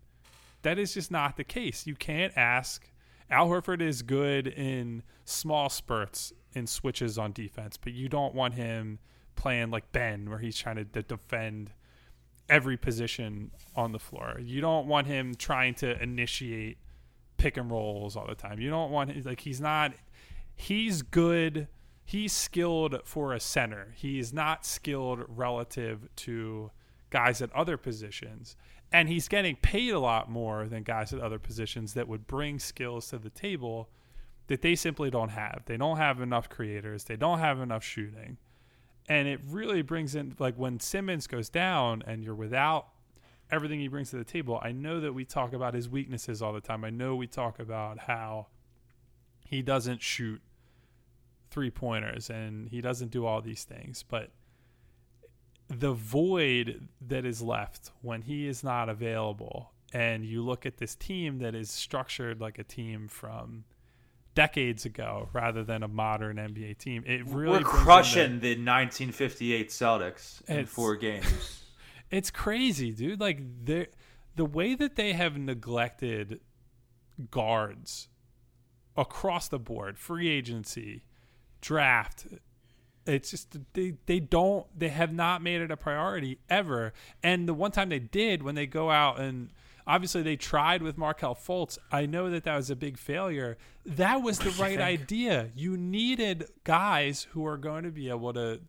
that 0.61 0.79
is 0.79 0.93
just 0.93 1.11
not 1.11 1.37
the 1.37 1.43
case. 1.43 1.85
You 1.85 1.95
can't 1.95 2.33
ask. 2.35 2.89
Al 3.29 3.47
Horford 3.47 3.81
is 3.81 4.01
good 4.01 4.47
in 4.47 5.03
small 5.23 5.69
spurts 5.69 6.33
and 6.55 6.67
switches 6.67 7.17
on 7.17 7.31
defense, 7.31 7.77
but 7.77 7.93
you 7.93 8.09
don't 8.09 8.33
want 8.33 8.55
him 8.55 8.99
playing 9.39 9.71
like 9.71 9.91
Ben, 9.93 10.29
where 10.29 10.37
he's 10.37 10.57
trying 10.57 10.75
to 10.75 10.83
defend 10.83 11.71
every 12.49 12.75
position 12.75 13.51
on 13.75 13.93
the 13.93 13.99
floor. 13.99 14.37
You 14.39 14.59
don't 14.59 14.87
want 14.87 15.07
him 15.07 15.33
trying 15.33 15.75
to 15.75 16.01
initiate 16.03 16.77
pick 17.37 17.55
and 17.55 17.71
rolls 17.71 18.17
all 18.17 18.27
the 18.27 18.35
time. 18.35 18.59
You 18.59 18.69
don't 18.69 18.91
want 18.91 19.25
like 19.25 19.39
he's 19.39 19.61
not. 19.61 19.93
He's 20.55 21.01
good. 21.01 21.69
He's 22.03 22.33
skilled 22.33 22.99
for 23.05 23.33
a 23.33 23.39
center. 23.39 23.93
He's 23.95 24.33
not 24.33 24.65
skilled 24.65 25.23
relative 25.27 26.09
to 26.17 26.71
guys 27.09 27.41
at 27.41 27.53
other 27.53 27.77
positions. 27.77 28.57
And 28.91 29.07
he's 29.07 29.27
getting 29.27 29.55
paid 29.55 29.93
a 29.93 29.99
lot 29.99 30.29
more 30.29 30.67
than 30.67 30.83
guys 30.83 31.13
at 31.13 31.21
other 31.21 31.39
positions 31.39 31.93
that 31.93 32.07
would 32.07 32.27
bring 32.27 32.59
skills 32.59 33.07
to 33.09 33.19
the 33.19 33.29
table 33.29 33.89
that 34.47 34.63
they 34.63 34.75
simply 34.75 35.09
don't 35.11 35.29
have. 35.29 35.61
They 35.65 35.77
don't 35.77 35.97
have 35.97 36.19
enough 36.19 36.49
creators. 36.49 37.05
They 37.05 37.15
don't 37.15 37.39
have 37.39 37.61
enough 37.61 37.83
shooting. 37.83 38.37
And 39.09 39.27
it 39.27 39.41
really 39.47 39.81
brings 39.81 40.15
in 40.15 40.35
like 40.39 40.55
when 40.55 40.79
Simmons 40.79 41.27
goes 41.27 41.49
down 41.49 42.03
and 42.05 42.23
you're 42.23 42.35
without 42.35 42.87
everything 43.51 43.79
he 43.79 43.87
brings 43.87 44.11
to 44.11 44.17
the 44.17 44.23
table. 44.23 44.59
I 44.61 44.71
know 44.71 44.99
that 44.99 45.13
we 45.13 45.25
talk 45.25 45.53
about 45.53 45.73
his 45.73 45.89
weaknesses 45.89 46.41
all 46.41 46.53
the 46.53 46.61
time. 46.61 46.85
I 46.85 46.91
know 46.91 47.15
we 47.15 47.25
talk 47.27 47.59
about 47.59 47.99
how 47.99 48.47
he 49.45 49.63
doesn't 49.63 50.01
shoot 50.01 50.41
three 51.49 51.71
pointers 51.71 52.29
and 52.29 52.69
he 52.69 52.79
doesn't 52.79 53.09
do 53.09 53.25
all 53.25 53.41
these 53.41 53.63
things, 53.63 54.03
but 54.07 54.29
the 55.67 55.93
void 55.93 56.87
that 57.01 57.25
is 57.25 57.41
left 57.41 57.91
when 58.01 58.21
he 58.21 58.47
is 58.47 58.63
not 58.63 58.89
available 58.89 59.71
and 59.93 60.25
you 60.25 60.43
look 60.43 60.65
at 60.65 60.77
this 60.77 60.95
team 60.95 61.39
that 61.39 61.55
is 61.55 61.71
structured 61.71 62.39
like 62.39 62.59
a 62.59 62.63
team 62.63 63.07
from 63.07 63.63
decades 64.35 64.85
ago 64.85 65.29
rather 65.33 65.63
than 65.63 65.83
a 65.83 65.87
modern 65.87 66.37
NBA 66.37 66.77
team. 66.77 67.03
It 67.05 67.25
really 67.25 67.49
We're 67.49 67.57
in 67.57 67.63
the- 67.63 67.69
crushing 67.69 68.39
the 68.39 68.51
1958 68.55 69.69
Celtics 69.69 70.47
in 70.49 70.65
four 70.65 70.95
games. 70.95 71.55
It's 72.11 72.31
crazy, 72.31 72.91
dude. 72.91 73.19
Like 73.19 73.39
the 73.65 73.87
the 74.35 74.43
way 74.45 74.73
that 74.73 74.95
they 74.95 75.13
have 75.13 75.37
neglected 75.37 76.39
guards 77.29 78.07
across 78.97 79.47
the 79.47 79.59
board, 79.59 79.97
free 79.99 80.27
agency, 80.27 81.03
draft. 81.61 82.25
It's 83.05 83.29
just 83.29 83.55
they 83.73 83.93
they 84.07 84.19
don't 84.19 84.65
they 84.77 84.89
have 84.89 85.13
not 85.13 85.41
made 85.43 85.61
it 85.61 85.69
a 85.69 85.77
priority 85.77 86.39
ever. 86.49 86.93
And 87.23 87.47
the 87.47 87.53
one 87.53 87.71
time 87.71 87.89
they 87.89 87.99
did, 87.99 88.41
when 88.41 88.55
they 88.55 88.65
go 88.65 88.89
out 88.89 89.19
and 89.19 89.49
obviously 89.89 90.21
they 90.21 90.35
tried 90.35 90.83
with 90.83 90.97
Markelle 90.97 91.35
Fultz. 91.35 91.77
I 91.91 92.05
know 92.05 92.29
that 92.29 92.43
that 92.43 92.55
was 92.55 92.69
a 92.69 92.75
big 92.75 92.97
failure. 92.97 93.57
That 93.85 94.21
was 94.21 94.37
the 94.37 94.51
right 94.51 94.79
idea. 94.79 95.49
You 95.55 95.75
needed 95.75 96.47
guys 96.63 97.27
who 97.31 97.45
are 97.45 97.57
going 97.57 97.83
to 97.83 97.91
be 97.91 98.07
able 98.07 98.31
to 98.33 98.61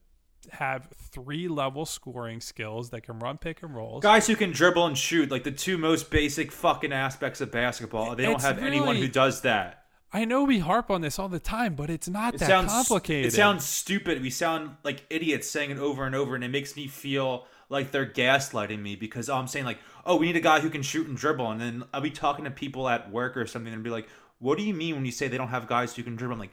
have 0.52 0.88
three 0.96 1.46
level 1.46 1.85
scoring 1.85 2.40
skills 2.40 2.88
that 2.90 3.02
can 3.02 3.18
run 3.18 3.37
pick 3.37 3.62
and 3.62 3.74
rolls. 3.74 4.02
Guys 4.02 4.26
who 4.26 4.35
can 4.35 4.50
dribble 4.50 4.87
and 4.87 4.96
shoot, 4.96 5.30
like 5.30 5.44
the 5.44 5.52
two 5.52 5.76
most 5.76 6.11
basic 6.11 6.50
fucking 6.50 6.92
aspects 6.92 7.42
of 7.42 7.52
basketball. 7.52 8.16
They 8.16 8.24
don't 8.24 8.37
It's 8.37 8.44
have 8.44 8.59
anyone 8.59 8.96
who 8.96 9.09
does 9.09 9.42
that. 9.42 9.85
I 10.12 10.24
know 10.24 10.42
we 10.42 10.59
harp 10.59 10.90
on 10.90 11.02
this 11.02 11.18
all 11.18 11.28
the 11.28 11.38
time, 11.38 11.74
but 11.74 11.88
it's 11.88 12.09
not 12.09 12.35
It 12.35 12.40
that 12.40 12.48
sounds 12.48 12.72
complicated. 12.72 13.26
It 13.26 13.37
sounds 13.37 13.64
stupid. 13.64 14.22
We 14.22 14.30
sound 14.30 14.76
like 14.83 15.04
idiots 15.09 15.48
saying 15.48 15.70
it 15.70 15.78
over 15.78 16.04
and 16.04 16.16
over, 16.16 16.35
and 16.35 16.42
it 16.42 16.48
makes 16.48 16.74
me 16.74 16.88
feel 16.88 17.46
like 17.70 17.92
they're 17.92 18.04
gaslighting 18.04 18.83
me 18.83 18.96
because 18.96 19.30
oh, 19.30 19.37
I'm 19.37 19.46
saying 19.46 19.64
like, 19.64 19.78
oh, 20.04 20.16
we 20.16 20.26
need 20.26 20.37
a 20.37 20.40
guy 20.40 20.61
who 20.61 20.68
can 20.68 20.83
shoot 20.83 21.06
and 21.06 21.16
dribble, 21.16 21.50
and 21.50 21.61
then 21.61 21.85
I'll 21.94 22.02
be 22.02 22.11
talking 22.11 22.44
to 22.44 22.50
people 22.50 22.88
at 22.88 23.11
work 23.11 23.37
or 23.37 23.46
something 23.46 23.72
and 23.72 23.83
be 23.83 23.90
like, 23.90 24.09
what 24.38 24.59
do 24.59 24.64
you 24.64 24.74
mean 24.74 24.96
when 24.96 25.06
you 25.06 25.12
say 25.12 25.28
they 25.28 25.38
don't 25.38 25.48
have 25.48 25.66
guys 25.66 25.94
who 25.94 26.02
can 26.02 26.16
dribble? 26.16 26.35
I'm 26.35 26.40
like, 26.40 26.52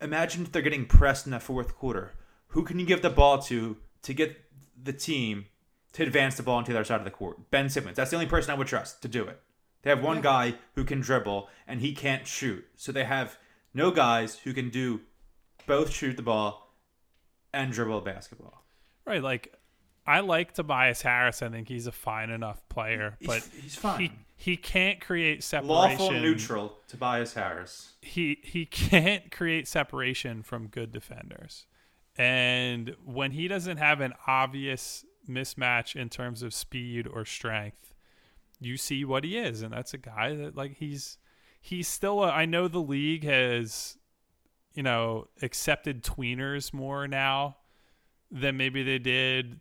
imagine 0.00 0.42
if 0.42 0.52
they're 0.52 0.62
getting 0.62 0.86
pressed 0.86 1.26
in 1.26 1.32
the 1.32 1.38
fourth 1.38 1.76
quarter. 1.76 2.14
Who 2.48 2.64
can 2.64 2.80
you 2.80 2.86
give 2.86 3.02
the 3.02 3.10
ball 3.10 3.38
to 3.42 3.76
to 4.02 4.14
get 4.14 4.36
the 4.82 4.92
team 4.92 5.46
to 5.92 6.02
advance 6.02 6.36
the 6.36 6.42
ball 6.42 6.58
into 6.58 6.72
the 6.72 6.78
other 6.78 6.84
side 6.84 6.98
of 6.98 7.04
the 7.04 7.10
court? 7.10 7.50
Ben 7.50 7.68
Simmons. 7.68 7.96
That's 7.96 8.10
the 8.10 8.16
only 8.16 8.28
person 8.28 8.50
I 8.50 8.54
would 8.54 8.66
trust 8.66 9.02
to 9.02 9.08
do 9.08 9.24
it. 9.24 9.40
They 9.82 9.90
have 9.90 10.02
one 10.02 10.22
guy 10.22 10.54
who 10.76 10.84
can 10.84 11.00
dribble 11.00 11.48
and 11.66 11.80
he 11.80 11.92
can't 11.92 12.26
shoot. 12.26 12.64
So 12.76 12.90
they 12.90 13.04
have 13.04 13.36
no 13.74 13.90
guys 13.90 14.38
who 14.38 14.54
can 14.54 14.70
do 14.70 15.02
both 15.66 15.92
shoot 15.92 16.16
the 16.16 16.22
ball 16.22 16.74
and 17.52 17.70
dribble 17.72 17.98
a 17.98 18.00
basketball. 18.00 18.64
right. 19.04 19.22
Like 19.22 19.54
I 20.06 20.20
like 20.20 20.52
Tobias 20.52 21.02
Harris. 21.02 21.40
I 21.42 21.48
think 21.48 21.68
he's 21.68 21.86
a 21.86 21.92
fine 21.92 22.30
enough 22.30 22.66
player, 22.68 23.16
He's- 23.20 23.26
but 23.50 23.62
he's 23.62 23.74
fine. 23.76 24.00
He, 24.00 24.12
he 24.36 24.56
can't 24.56 25.00
create 25.00 25.42
separation. 25.42 25.68
Lawful 25.98 26.10
neutral, 26.12 26.78
Tobias 26.88 27.34
Harris. 27.34 27.92
he 28.02 28.38
he 28.42 28.66
can't 28.66 29.30
create 29.30 29.66
separation 29.68 30.42
from 30.42 30.66
good 30.66 30.92
defenders. 30.92 31.66
And 32.16 32.94
when 33.04 33.32
he 33.32 33.48
doesn't 33.48 33.78
have 33.78 34.00
an 34.00 34.12
obvious 34.26 35.04
mismatch 35.28 35.96
in 35.96 36.08
terms 36.10 36.42
of 36.42 36.52
speed 36.52 37.06
or 37.06 37.24
strength, 37.24 37.94
you 38.60 38.76
see 38.76 39.04
what 39.04 39.24
he 39.24 39.36
is 39.38 39.62
and 39.62 39.72
that's 39.72 39.94
a 39.94 39.98
guy 39.98 40.34
that 40.34 40.54
like 40.56 40.76
he's 40.76 41.18
he's 41.60 41.88
still 41.88 42.22
a, 42.24 42.28
I 42.30 42.44
know 42.44 42.68
the 42.68 42.78
league 42.80 43.24
has 43.24 43.96
you 44.74 44.82
know 44.82 45.26
accepted 45.42 46.02
tweeners 46.04 46.72
more 46.72 47.08
now 47.08 47.56
than 48.30 48.56
maybe 48.56 48.82
they 48.82 48.98
did 48.98 49.60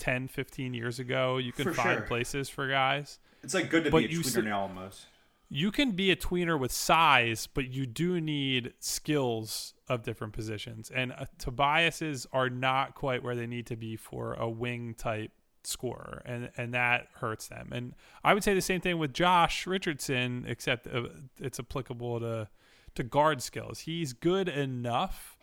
10 0.00 0.26
15 0.26 0.74
years 0.74 0.98
ago. 0.98 1.36
You 1.38 1.52
can 1.52 1.64
For 1.64 1.72
find 1.74 1.98
sure. 1.98 2.06
places 2.06 2.48
for 2.48 2.66
guys 2.68 3.20
It's 3.44 3.54
like 3.54 3.70
good 3.70 3.84
to 3.84 3.90
But 3.92 3.98
be 4.00 4.04
a 4.06 4.08
you 4.08 4.20
tweener 4.20 4.24
see- 4.32 4.40
now 4.42 4.60
almost. 4.62 5.06
you 5.48 5.70
can 5.70 5.92
be 5.92 6.10
a 6.10 6.16
tweener 6.16 6.58
with 6.58 6.72
size, 6.72 7.46
but 7.46 7.68
you 7.72 7.86
do 7.86 8.20
need 8.20 8.72
skills 8.80 9.74
of 9.88 10.02
different 10.02 10.32
positions. 10.32 10.90
And 10.90 11.12
uh, 11.12 11.26
Tobias's 11.38 12.26
are 12.32 12.50
not 12.50 12.94
quite 12.94 13.22
where 13.22 13.34
they 13.36 13.46
need 13.46 13.66
to 13.66 13.76
be 13.76 13.96
for 13.96 14.34
a 14.34 14.48
wing 14.48 14.94
type 14.94 15.30
scorer, 15.62 16.22
and 16.24 16.50
and 16.56 16.72
that 16.74 17.08
hurts 17.14 17.48
them. 17.48 17.68
And 17.72 17.94
I 18.24 18.32
would 18.34 18.42
say 18.44 18.54
the 18.54 18.60
same 18.62 18.80
thing 18.80 18.98
with 18.98 19.12
Josh 19.12 19.66
Richardson, 19.66 20.44
except 20.48 20.86
uh, 20.86 21.08
it's 21.38 21.58
applicable 21.60 22.20
to 22.20 22.48
to 22.94 23.02
guard 23.02 23.42
skills. 23.42 23.80
He's 23.80 24.12
good 24.12 24.48
enough 24.48 25.36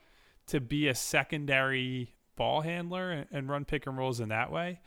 to 0.48 0.60
be 0.62 0.88
a 0.88 0.96
secondary 0.96 2.14
ball 2.38 2.62
handler 2.62 3.26
and, 3.30 3.50
run 3.50 3.66
pick 3.66 3.86
and 3.86 3.98
rolls 3.98 4.22
in 4.22 4.30
that 4.30 4.52
way. 4.52 4.80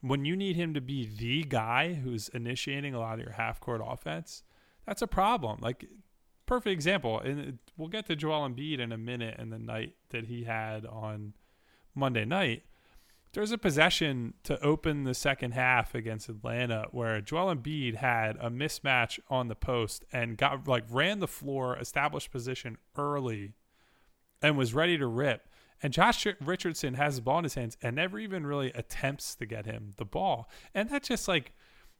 When 0.00 0.24
you 0.24 0.36
need 0.36 0.54
him 0.54 0.74
to 0.74 0.80
be 0.80 1.04
the 1.06 1.42
guy 1.42 1.94
who's 1.94 2.28
initiating 2.28 2.94
a 2.94 3.00
lot 3.00 3.14
of 3.14 3.24
your 3.24 3.32
half 3.32 3.58
court 3.58 3.80
offense, 3.84 4.44
that's 4.86 5.02
a 5.02 5.08
problem. 5.08 5.58
Like 5.60 5.86
perfect 6.46 6.72
example, 6.72 7.18
and 7.18 7.58
we'll 7.76 7.88
get 7.88 8.06
to 8.06 8.14
Joel 8.14 8.48
Embiid 8.48 8.78
in 8.78 8.92
a 8.92 8.98
minute 8.98 9.34
and 9.38 9.52
the 9.52 9.58
night 9.58 9.94
that 10.10 10.26
he 10.26 10.44
had 10.44 10.86
on 10.86 11.34
Monday 11.94 12.24
night. 12.24 12.62
There's 13.32 13.52
a 13.52 13.58
possession 13.58 14.34
to 14.44 14.58
open 14.62 15.04
the 15.04 15.14
second 15.14 15.52
half 15.52 15.94
against 15.94 16.28
Atlanta 16.28 16.86
where 16.92 17.20
Joel 17.20 17.54
Embiid 17.54 17.96
had 17.96 18.36
a 18.40 18.50
mismatch 18.50 19.18
on 19.28 19.48
the 19.48 19.54
post 19.54 20.04
and 20.12 20.38
got 20.38 20.66
like 20.66 20.84
ran 20.88 21.18
the 21.18 21.28
floor, 21.28 21.76
established 21.76 22.30
position 22.30 22.78
early, 22.96 23.52
and 24.40 24.56
was 24.56 24.72
ready 24.72 24.96
to 24.96 25.06
rip. 25.06 25.47
And 25.82 25.92
Josh 25.92 26.26
Richardson 26.40 26.94
has 26.94 27.16
the 27.16 27.22
ball 27.22 27.38
in 27.38 27.44
his 27.44 27.54
hands 27.54 27.76
and 27.82 27.96
never 27.96 28.18
even 28.18 28.46
really 28.46 28.72
attempts 28.72 29.34
to 29.36 29.46
get 29.46 29.66
him 29.66 29.92
the 29.96 30.04
ball. 30.04 30.48
And 30.74 30.90
that's 30.90 31.08
just 31.08 31.28
like 31.28 31.52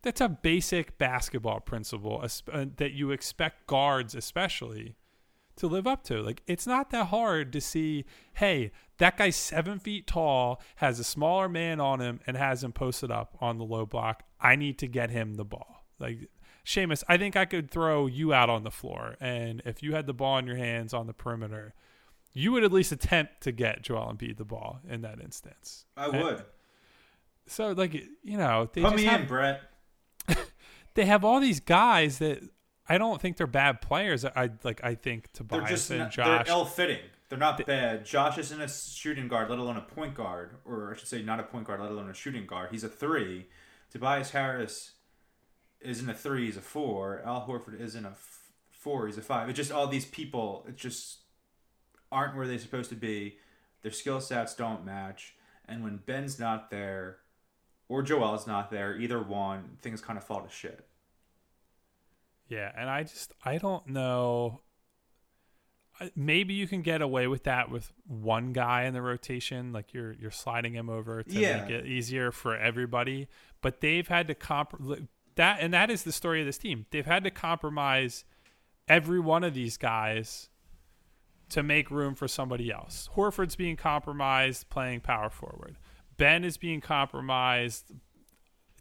that's 0.02 0.20
a 0.20 0.28
basic 0.28 0.98
basketball 0.98 1.60
principle 1.60 2.24
uh, 2.52 2.66
that 2.76 2.92
you 2.92 3.10
expect 3.10 3.66
guards 3.66 4.14
especially 4.14 4.96
to 5.56 5.66
live 5.66 5.86
up 5.86 6.04
to. 6.04 6.22
Like 6.22 6.42
it's 6.46 6.66
not 6.66 6.90
that 6.90 7.08
hard 7.08 7.52
to 7.52 7.60
see, 7.60 8.04
hey, 8.34 8.72
that 8.98 9.16
guy's 9.16 9.36
seven 9.36 9.78
feet 9.78 10.06
tall, 10.06 10.60
has 10.76 10.98
a 10.98 11.04
smaller 11.04 11.48
man 11.48 11.80
on 11.80 12.00
him, 12.00 12.20
and 12.26 12.36
has 12.36 12.64
him 12.64 12.72
posted 12.72 13.10
up 13.10 13.36
on 13.40 13.58
the 13.58 13.64
low 13.64 13.86
block. 13.86 14.24
I 14.40 14.56
need 14.56 14.78
to 14.78 14.86
get 14.86 15.10
him 15.10 15.34
the 15.34 15.44
ball. 15.44 15.84
Like 15.98 16.28
Shamus, 16.64 17.02
I 17.08 17.16
think 17.16 17.36
I 17.36 17.44
could 17.44 17.70
throw 17.70 18.06
you 18.06 18.32
out 18.32 18.50
on 18.50 18.62
the 18.62 18.70
floor, 18.70 19.16
and 19.20 19.62
if 19.64 19.82
you 19.82 19.94
had 19.94 20.06
the 20.06 20.14
ball 20.14 20.38
in 20.38 20.46
your 20.46 20.56
hands 20.56 20.94
on 20.94 21.06
the 21.06 21.14
perimeter, 21.14 21.74
you 22.32 22.52
would 22.52 22.64
at 22.64 22.72
least 22.72 22.92
attempt 22.92 23.40
to 23.42 23.52
get 23.52 23.82
Joel 23.82 24.12
Embiid 24.12 24.36
the 24.36 24.44
ball 24.44 24.80
in 24.88 25.00
that 25.02 25.20
instance. 25.20 25.84
I 25.96 26.06
And- 26.06 26.22
would. 26.22 26.44
So 27.46 27.72
like 27.72 27.94
you 27.94 28.36
know, 28.36 28.68
they 28.72 28.82
Put 28.82 28.90
just 28.92 28.96
me 28.96 29.04
have, 29.04 29.20
in, 29.22 29.26
Brett. 29.26 29.62
they 30.94 31.06
have 31.06 31.24
all 31.24 31.40
these 31.40 31.60
guys 31.60 32.18
that 32.18 32.42
I 32.88 32.98
don't 32.98 33.20
think 33.20 33.36
they're 33.38 33.46
bad 33.46 33.80
players. 33.80 34.24
I 34.24 34.50
like 34.64 34.82
I 34.84 34.94
think 34.94 35.32
They're 35.32 35.46
Tobias 35.60 35.70
just 35.70 35.90
and 35.90 35.98
not, 36.00 36.10
Josh. 36.10 36.46
they're 36.46 36.54
ill-fitting. 36.54 37.00
They're 37.28 37.38
not 37.38 37.64
bad. 37.66 38.04
Josh 38.06 38.38
isn't 38.38 38.60
a 38.60 38.68
shooting 38.68 39.28
guard, 39.28 39.50
let 39.50 39.58
alone 39.58 39.76
a 39.76 39.82
point 39.82 40.14
guard, 40.14 40.56
or 40.64 40.92
I 40.94 40.96
should 40.98 41.08
say, 41.08 41.22
not 41.22 41.38
a 41.40 41.42
point 41.42 41.66
guard, 41.66 41.80
let 41.80 41.90
alone 41.90 42.08
a 42.08 42.14
shooting 42.14 42.46
guard. 42.46 42.68
He's 42.70 42.84
a 42.84 42.88
three. 42.88 43.48
Tobias 43.90 44.30
Harris 44.30 44.92
isn't 45.80 46.08
a 46.08 46.14
three. 46.14 46.46
He's 46.46 46.56
a 46.56 46.62
four. 46.62 47.20
Al 47.24 47.46
Horford 47.46 47.78
isn't 47.80 48.04
a 48.04 48.10
f- 48.10 48.50
four. 48.70 49.06
He's 49.06 49.18
a 49.18 49.22
five. 49.22 49.48
It's 49.50 49.56
just 49.56 49.70
all 49.72 49.86
these 49.86 50.06
people. 50.06 50.64
It 50.68 50.76
just 50.76 51.18
aren't 52.10 52.36
where 52.36 52.46
they're 52.46 52.58
supposed 52.58 52.90
to 52.90 52.96
be. 52.96 53.36
Their 53.82 53.92
skill 53.92 54.20
sets 54.20 54.54
don't 54.54 54.84
match, 54.84 55.34
and 55.66 55.82
when 55.84 55.98
Ben's 55.98 56.38
not 56.38 56.70
there, 56.70 57.18
or 57.88 58.02
Joel's 58.02 58.46
not 58.46 58.70
there, 58.70 58.96
either 58.96 59.22
one, 59.22 59.78
things 59.80 60.00
kind 60.00 60.18
of 60.18 60.24
fall 60.24 60.42
to 60.42 60.50
shit. 60.50 60.86
Yeah, 62.48 62.72
and 62.76 62.88
I 62.88 63.02
just 63.04 63.32
I 63.44 63.58
don't 63.58 63.86
know. 63.88 64.60
Maybe 66.14 66.54
you 66.54 66.68
can 66.68 66.82
get 66.82 67.02
away 67.02 67.26
with 67.26 67.42
that 67.44 67.70
with 67.70 67.92
one 68.06 68.52
guy 68.52 68.84
in 68.84 68.94
the 68.94 69.02
rotation, 69.02 69.72
like 69.72 69.92
you're 69.92 70.12
you're 70.12 70.30
sliding 70.30 70.72
him 70.74 70.88
over 70.88 71.22
to 71.22 71.32
Yeah. 71.32 71.62
make 71.62 71.70
it 71.70 71.86
easier 71.86 72.30
for 72.30 72.56
everybody. 72.56 73.28
But 73.60 73.80
they've 73.80 74.06
had 74.06 74.28
to 74.28 74.34
comp 74.34 74.80
that, 75.34 75.58
and 75.60 75.74
that 75.74 75.90
is 75.90 76.04
the 76.04 76.12
story 76.12 76.40
of 76.40 76.46
this 76.46 76.58
team. 76.58 76.86
They've 76.90 77.04
had 77.06 77.24
to 77.24 77.30
compromise 77.30 78.24
every 78.86 79.20
one 79.20 79.44
of 79.44 79.54
these 79.54 79.76
guys 79.76 80.48
to 81.50 81.62
make 81.62 81.90
room 81.90 82.14
for 82.14 82.28
somebody 82.28 82.70
else. 82.70 83.08
Horford's 83.14 83.56
being 83.56 83.76
compromised 83.76 84.68
playing 84.70 85.00
power 85.00 85.30
forward. 85.30 85.78
Ben 86.16 86.44
is 86.44 86.56
being 86.56 86.80
compromised 86.80 87.86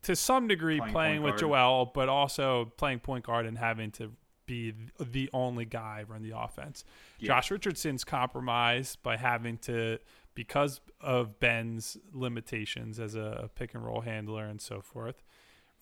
to 0.04 0.16
some 0.16 0.48
degree 0.48 0.78
Playing 0.78 0.94
playing, 0.94 1.22
with 1.22 1.32
guard. 1.32 1.40
Joel, 1.40 1.92
but 1.94 2.10
also 2.10 2.72
playing 2.78 3.00
point 3.00 3.26
guard 3.26 3.46
and 3.46 3.58
having 3.58 3.92
to 3.92 4.12
be 4.46 4.74
the 5.00 5.30
only 5.34 5.66
guy 5.66 6.04
run 6.08 6.24
the 6.24 6.38
offense. 6.38 6.84
Josh 7.20 7.52
Richardson's 7.52 8.04
compromised 8.04 9.04
by 9.04 9.18
having 9.18 9.58
to 9.60 10.00
because 10.34 10.82
of 11.02 11.40
Ben's 11.40 11.98
limitations 12.14 13.00
as 13.00 13.16
a 13.16 13.50
pick 13.56 13.74
and 13.74 13.84
roll 13.84 14.02
handler 14.02 14.46
and 14.46 14.62
so 14.62 14.82
forth. 14.82 15.24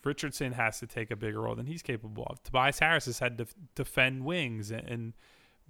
Richardson 0.04 0.54
has 0.54 0.80
to 0.80 0.88
take 0.88 1.12
a 1.12 1.16
bigger 1.16 1.42
role 1.42 1.56
than 1.56 1.66
he's 1.66 1.82
capable 1.82 2.26
of. 2.28 2.42
Tobias 2.44 2.80
Harris 2.80 3.06
has 3.06 3.20
had 3.20 3.38
to 3.40 3.48
defend 3.74 4.24
wings 4.24 4.72
and, 4.72 4.88
and 4.88 5.14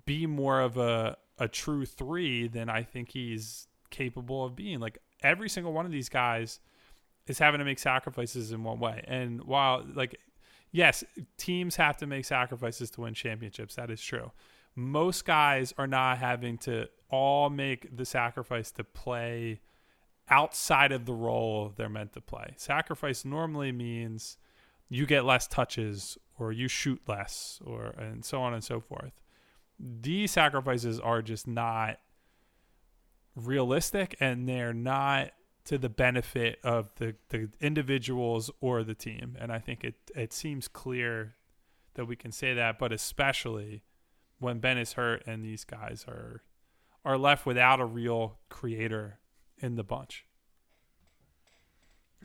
be 0.05 0.25
more 0.25 0.61
of 0.61 0.77
a 0.77 1.17
a 1.37 1.47
true 1.47 1.85
three 1.85 2.47
than 2.47 2.69
I 2.69 2.83
think 2.83 3.11
he's 3.11 3.67
capable 3.89 4.45
of 4.45 4.55
being. 4.55 4.79
Like 4.79 4.99
every 5.21 5.49
single 5.49 5.73
one 5.73 5.85
of 5.85 5.91
these 5.91 6.09
guys 6.09 6.59
is 7.27 7.39
having 7.39 7.59
to 7.59 7.65
make 7.65 7.79
sacrifices 7.79 8.51
in 8.51 8.63
one 8.63 8.79
way. 8.79 9.03
And 9.07 9.43
while 9.43 9.85
like 9.93 10.17
yes, 10.71 11.03
teams 11.37 11.75
have 11.75 11.97
to 11.97 12.07
make 12.07 12.25
sacrifices 12.25 12.91
to 12.91 13.01
win 13.01 13.13
championships, 13.13 13.75
that 13.75 13.89
is 13.89 14.01
true. 14.01 14.31
Most 14.75 15.25
guys 15.25 15.73
are 15.77 15.87
not 15.87 16.17
having 16.17 16.57
to 16.59 16.89
all 17.09 17.49
make 17.49 17.95
the 17.95 18.05
sacrifice 18.05 18.71
to 18.71 18.83
play 18.83 19.61
outside 20.29 20.91
of 20.91 21.05
the 21.05 21.13
role 21.13 21.71
they're 21.75 21.87
meant 21.87 22.13
to 22.13 22.21
play. 22.21 22.53
Sacrifice 22.57 23.23
normally 23.23 23.71
means 23.71 24.37
you 24.89 25.05
get 25.05 25.23
less 25.23 25.47
touches 25.47 26.17
or 26.37 26.51
you 26.51 26.67
shoot 26.67 27.01
less 27.07 27.59
or 27.63 27.87
and 27.97 28.25
so 28.25 28.41
on 28.41 28.53
and 28.53 28.63
so 28.63 28.79
forth. 28.79 29.13
These 29.79 30.31
sacrifices 30.31 30.99
are 30.99 31.21
just 31.21 31.47
not 31.47 31.97
realistic 33.35 34.15
and 34.19 34.47
they're 34.47 34.73
not 34.73 35.31
to 35.65 35.77
the 35.77 35.89
benefit 35.89 36.59
of 36.63 36.93
the, 36.95 37.15
the 37.29 37.49
individuals 37.59 38.51
or 38.61 38.83
the 38.83 38.93
team. 38.93 39.35
And 39.39 39.51
I 39.51 39.59
think 39.59 39.83
it 39.83 39.95
it 40.15 40.31
seems 40.31 40.67
clear 40.67 41.35
that 41.95 42.05
we 42.05 42.15
can 42.15 42.31
say 42.31 42.53
that, 42.53 42.77
but 42.79 42.91
especially 42.91 43.83
when 44.39 44.59
Ben 44.59 44.77
is 44.77 44.93
hurt 44.93 45.23
and 45.25 45.43
these 45.43 45.63
guys 45.63 46.05
are 46.07 46.43
are 47.03 47.17
left 47.17 47.45
without 47.45 47.79
a 47.79 47.85
real 47.85 48.39
creator 48.49 49.19
in 49.57 49.75
the 49.75 49.83
bunch. 49.83 50.25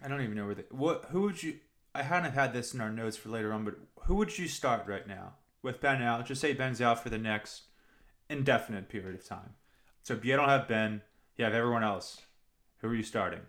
I 0.03 0.09
don't 0.09 0.23
even 0.23 0.37
know 0.37 0.47
where 0.47 0.55
they. 0.55 0.65
What? 0.71 1.07
Who 1.11 1.23
would 1.23 1.43
you? 1.43 1.59
I 1.95 2.03
hadn't 2.03 2.33
had 2.33 2.53
this 2.53 2.73
in 2.73 2.81
our 2.81 2.91
notes 2.91 3.17
for 3.17 3.29
later 3.29 3.53
on, 3.53 3.65
but 3.65 3.75
who 4.05 4.15
would 4.17 4.39
you 4.39 4.49
start 4.49 4.87
right 4.87 5.07
now 5.07 5.35
with 5.63 5.81
Ben 5.81 6.03
out? 6.03 6.27
Just 6.27 6.41
say 6.41 6.53
Ben's 6.53 6.81
out 6.81 7.03
for 7.03 7.11
the 7.11 7.19
next 7.19 7.63
indefinite 8.29 8.89
period 8.89 9.15
of 9.15 9.27
time. 9.27 9.55
So 10.03 10.15
if 10.15 10.25
you 10.25 10.37
don't 10.37 10.49
have 10.49 10.69
Ben, 10.69 11.03
you 11.37 11.45
have 11.45 11.55
everyone 11.55 11.83
else. 11.85 12.23
Who 12.79 12.89
are 12.89 12.95
you 12.95 13.03
starting? 13.03 13.41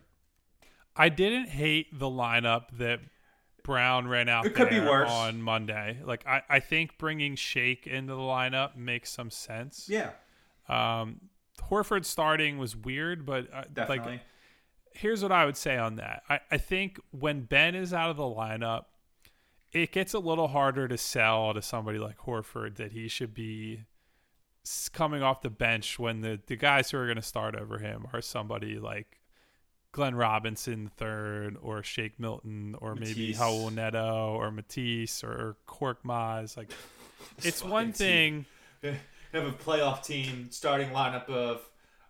I 0.95 1.09
didn't 1.09 1.49
hate 1.49 1.87
the 1.97 2.07
lineup 2.07 2.65
that 2.77 2.99
Brown 3.63 4.07
ran 4.07 4.27
out 4.27 4.45
It 4.45 4.55
could 4.55 4.69
be 4.69 4.79
there 4.79 4.89
worse. 4.89 5.09
on 5.09 5.41
Monday. 5.41 5.99
Like 6.03 6.25
I, 6.27 6.41
I 6.49 6.59
think 6.59 6.97
bringing 6.97 7.35
Shake 7.35 7.87
into 7.87 8.13
the 8.13 8.19
lineup 8.21 8.75
makes 8.75 9.09
some 9.11 9.29
sense. 9.29 9.87
Yeah, 9.87 10.09
Um, 10.67 11.21
Horford 11.69 12.05
starting 12.05 12.57
was 12.57 12.75
weird, 12.75 13.25
but 13.25 13.47
uh, 13.53 13.63
definitely. 13.71 14.13
like 14.13 14.21
here's 14.93 15.23
what 15.23 15.31
I 15.31 15.45
would 15.45 15.55
say 15.55 15.77
on 15.77 15.95
that. 15.97 16.23
I, 16.27 16.39
I 16.49 16.57
think 16.57 16.99
when 17.11 17.41
Ben 17.43 17.75
is 17.75 17.93
out 17.93 18.09
of 18.09 18.17
the 18.17 18.23
lineup, 18.23 18.85
it 19.71 19.91
gets 19.91 20.13
a 20.13 20.19
little 20.19 20.49
harder 20.49 20.87
to 20.87 20.97
sell 20.97 21.53
to 21.53 21.61
somebody 21.61 21.97
like 21.97 22.17
Horford 22.19 22.75
that 22.75 22.91
he 22.91 23.07
should 23.07 23.33
be 23.33 23.85
coming 24.91 25.23
off 25.23 25.41
the 25.41 25.49
bench 25.49 25.97
when 25.97 26.21
the, 26.21 26.39
the 26.47 26.55
guys 26.55 26.91
who 26.91 26.97
are 26.97 27.05
going 27.05 27.15
to 27.15 27.21
start 27.21 27.55
over 27.55 27.79
him 27.79 28.05
are 28.13 28.21
somebody 28.21 28.77
like 28.77 29.21
Glenn 29.91 30.15
Robinson 30.15 30.91
third 30.97 31.57
or 31.61 31.83
Shake 31.83 32.19
Milton 32.19 32.75
or 32.79 32.95
maybe 32.95 33.27
Matisse. 33.29 33.39
Raul 33.39 33.73
Neto 33.73 34.35
or 34.37 34.51
Matisse 34.51 35.23
or 35.23 35.57
Korkmaz. 35.67 36.55
Like 36.57 36.71
it's 37.43 37.63
one 37.63 37.93
team. 37.93 38.45
thing. 38.81 38.95
You 39.33 39.39
have 39.39 39.47
a 39.47 39.55
playoff 39.55 40.03
team 40.03 40.49
starting 40.51 40.89
lineup 40.89 41.29
of 41.29 41.61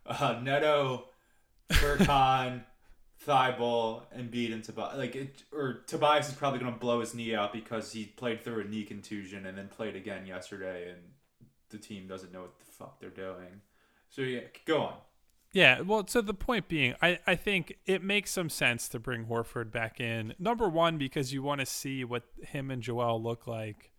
uh, 0.07 0.39
Neto, 0.41 1.09
Furkan, 1.71 2.63
Thybulle, 3.25 4.03
and 4.11 4.31
Embiid, 4.31 4.53
and 4.53 4.63
Tobias. 4.63 4.97
Like 4.97 5.15
it, 5.15 5.43
or 5.51 5.81
Tobias 5.87 6.29
is 6.29 6.35
probably 6.35 6.59
going 6.59 6.73
to 6.73 6.79
blow 6.79 6.99
his 6.99 7.13
knee 7.13 7.35
out 7.35 7.53
because 7.53 7.91
he 7.91 8.05
played 8.05 8.43
through 8.43 8.61
a 8.61 8.63
knee 8.63 8.83
contusion 8.83 9.45
and 9.45 9.57
then 9.57 9.67
played 9.67 9.95
again 9.95 10.25
yesterday, 10.25 10.89
and 10.89 10.99
the 11.69 11.77
team 11.77 12.07
doesn't 12.07 12.33
know 12.33 12.41
what 12.41 12.59
the 12.59 12.65
fuck 12.65 12.99
they're 12.99 13.09
doing. 13.09 13.61
So 14.09 14.21
yeah, 14.21 14.41
go 14.65 14.81
on. 14.81 14.93
Yeah, 15.53 15.81
well, 15.81 16.07
so 16.07 16.21
the 16.21 16.33
point 16.33 16.69
being, 16.69 16.95
I, 17.01 17.19
I 17.27 17.35
think 17.35 17.77
it 17.85 18.01
makes 18.01 18.31
some 18.31 18.49
sense 18.49 18.87
to 18.89 18.99
bring 18.99 19.25
Horford 19.25 19.69
back 19.69 19.99
in. 19.99 20.33
Number 20.39 20.69
one, 20.69 20.97
because 20.97 21.33
you 21.33 21.43
want 21.43 21.59
to 21.59 21.65
see 21.65 22.05
what 22.05 22.23
him 22.41 22.71
and 22.71 22.81
Joel 22.81 23.21
look 23.21 23.47
like 23.47 23.91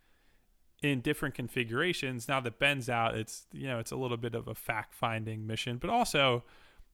in 0.83 1.01
different 1.01 1.35
configurations. 1.35 2.27
Now 2.27 2.41
that 2.41 2.59
Ben's 2.59 2.89
out, 2.89 3.17
it's 3.17 3.47
you 3.53 3.69
know 3.69 3.79
it's 3.79 3.93
a 3.93 3.97
little 3.97 4.17
bit 4.17 4.35
of 4.35 4.49
a 4.49 4.55
fact 4.55 4.95
finding 4.95 5.47
mission, 5.47 5.77
but 5.77 5.91
also 5.91 6.43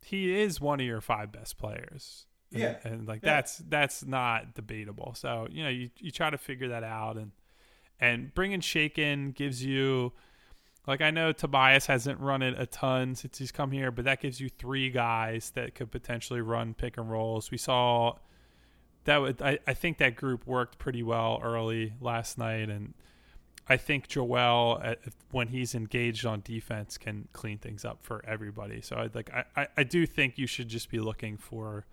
he 0.02 0.34
is 0.40 0.60
one 0.60 0.80
of 0.80 0.86
your 0.86 1.00
five 1.00 1.32
best 1.32 1.58
players. 1.58 2.26
And- 2.52 2.60
Yeah. 2.62 2.78
and, 2.84 3.06
like 3.06 3.22
Yeah. 3.22 3.34
that's 3.36 3.58
that's 3.58 4.04
not 4.04 4.54
debatable. 4.54 5.14
So 5.14 5.46
you 5.50 5.62
know 5.62 5.68
you 5.68 5.90
you 5.98 6.10
try 6.10 6.30
to 6.30 6.38
figure 6.38 6.68
that 6.68 6.82
out 6.84 7.16
and 7.16 7.32
and 8.00 8.32
bringing 8.34 8.60
Shake 8.60 8.98
in 8.98 9.32
gives 9.32 9.64
you 9.64 10.12
like 10.86 11.02
I 11.02 11.10
know 11.10 11.32
Tobias 11.32 11.86
hasn't 11.86 12.18
run 12.20 12.40
it 12.40 12.54
a 12.58 12.64
ton 12.64 13.14
since 13.14 13.36
he's 13.38 13.52
come 13.52 13.72
here, 13.72 13.90
but 13.90 14.06
that 14.06 14.22
gives 14.22 14.40
you 14.40 14.48
three 14.48 14.88
guys 14.90 15.50
that 15.50 15.74
could 15.74 15.90
potentially 15.90 16.40
run 16.40 16.72
pick 16.72 16.96
and 16.96 17.10
rolls. 17.10 17.50
We 17.50 17.58
saw 17.58 18.14
that 19.04 19.18
would 19.18 19.42
I, 19.42 19.58
I 19.66 19.74
think 19.74 19.98
that 19.98 20.16
group 20.16 20.46
worked 20.46 20.78
pretty 20.78 21.02
well 21.02 21.40
early 21.42 21.92
last 22.00 22.38
night 22.38 22.70
and 22.70 22.94
I 23.68 23.76
think 23.76 24.08
Joel 24.08 24.80
uh, 24.82 24.94
when 25.30 25.48
he's 25.48 25.74
engaged 25.74 26.24
on 26.24 26.40
defense 26.42 26.96
can 26.96 27.28
clean 27.32 27.58
things 27.58 27.84
up 27.84 27.98
for 28.02 28.24
everybody. 28.26 28.80
So 28.80 28.96
I 28.96 29.10
like 29.12 29.30
I, 29.32 29.44
I, 29.56 29.66
I 29.78 29.82
do 29.84 30.06
think 30.06 30.38
you 30.38 30.46
should 30.46 30.68
just 30.68 30.90
be 30.90 31.00
looking 31.00 31.36
for 31.36 31.84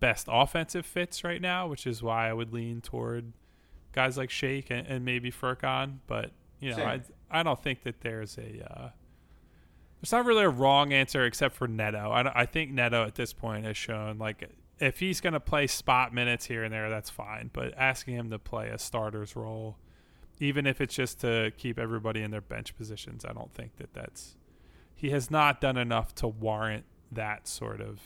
best 0.00 0.28
offensive 0.30 0.86
fits 0.86 1.22
right 1.22 1.40
now, 1.40 1.68
which 1.68 1.86
is 1.86 2.02
why 2.02 2.28
I 2.28 2.32
would 2.32 2.52
lean 2.52 2.80
toward 2.80 3.32
guys 3.92 4.16
like 4.16 4.30
Shake 4.30 4.70
and, 4.70 4.86
and 4.86 5.04
maybe 5.04 5.30
Furkan. 5.30 5.98
But 6.06 6.30
you 6.58 6.70
know, 6.70 6.76
Same. 6.76 6.88
I 7.30 7.40
I 7.40 7.42
don't 7.42 7.62
think 7.62 7.82
that 7.82 8.00
there's 8.00 8.38
a 8.38 8.66
uh, 8.70 8.88
there's 10.00 10.12
not 10.12 10.24
really 10.24 10.44
a 10.44 10.50
wrong 10.50 10.92
answer 10.92 11.24
except 11.24 11.54
for 11.54 11.68
Neto. 11.68 12.10
I, 12.10 12.42
I 12.42 12.46
think 12.46 12.70
Neto 12.70 13.04
at 13.04 13.14
this 13.14 13.32
point 13.32 13.66
has 13.66 13.76
shown 13.76 14.18
like 14.18 14.48
if 14.78 14.98
he's 14.98 15.20
going 15.20 15.34
to 15.34 15.40
play 15.40 15.66
spot 15.66 16.14
minutes 16.14 16.46
here 16.46 16.64
and 16.64 16.72
there, 16.72 16.88
that's 16.88 17.10
fine. 17.10 17.50
But 17.52 17.74
asking 17.76 18.14
him 18.14 18.30
to 18.30 18.38
play 18.38 18.70
a 18.70 18.78
starter's 18.78 19.36
role, 19.36 19.76
even 20.40 20.66
if 20.66 20.80
it's 20.80 20.94
just 20.94 21.20
to 21.20 21.52
keep 21.56 21.78
everybody 21.78 22.22
in 22.22 22.30
their 22.30 22.40
bench 22.40 22.76
positions, 22.76 23.24
I 23.24 23.32
don't 23.32 23.52
think 23.54 23.76
that 23.76 23.92
that's 23.94 24.36
he 24.94 25.10
has 25.10 25.30
not 25.30 25.60
done 25.60 25.76
enough 25.76 26.14
to 26.16 26.28
warrant 26.28 26.84
that 27.12 27.46
sort 27.46 27.80
of 27.80 28.00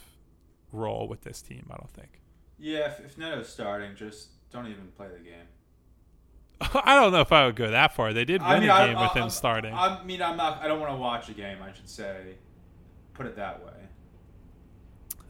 role 0.73 1.09
with 1.09 1.23
this 1.23 1.41
team. 1.43 1.67
I 1.71 1.77
don't 1.77 1.91
think. 1.91 2.21
Yeah, 2.59 2.91
if, 2.91 3.01
if 3.01 3.19
Neto's 3.19 3.49
starting, 3.49 3.97
just 3.97 4.29
don't 4.51 4.67
even 4.67 4.89
play 4.97 5.09
the 5.09 5.19
game. 5.19 5.47
I 6.85 6.95
don't 6.95 7.13
know 7.13 7.21
if 7.21 7.33
I 7.33 7.47
would 7.47 7.57
go 7.57 7.71
that 7.71 7.95
far. 7.95 8.13
They 8.13 8.25
did 8.25 8.41
win 8.41 8.51
I 8.51 8.61
mean, 8.61 8.69
a 8.69 8.73
I, 8.73 8.87
game 8.87 8.95
with 9.01 9.11
I- 9.11 9.19
him 9.19 9.25
I- 9.25 9.29
starting. 9.29 9.75
I 9.75 10.05
mean, 10.05 10.23
I'm 10.23 10.37
not. 10.37 10.63
I 10.63 10.69
don't 10.69 10.81
want 10.81 10.93
to 10.93 10.97
watch 10.97 11.29
a 11.29 11.33
game. 11.33 11.59
I 11.63 11.73
should 11.73 11.89
say, 11.89 12.35
put 13.13 13.27
it 13.27 13.37
that 13.37 13.65
way. 13.65 13.73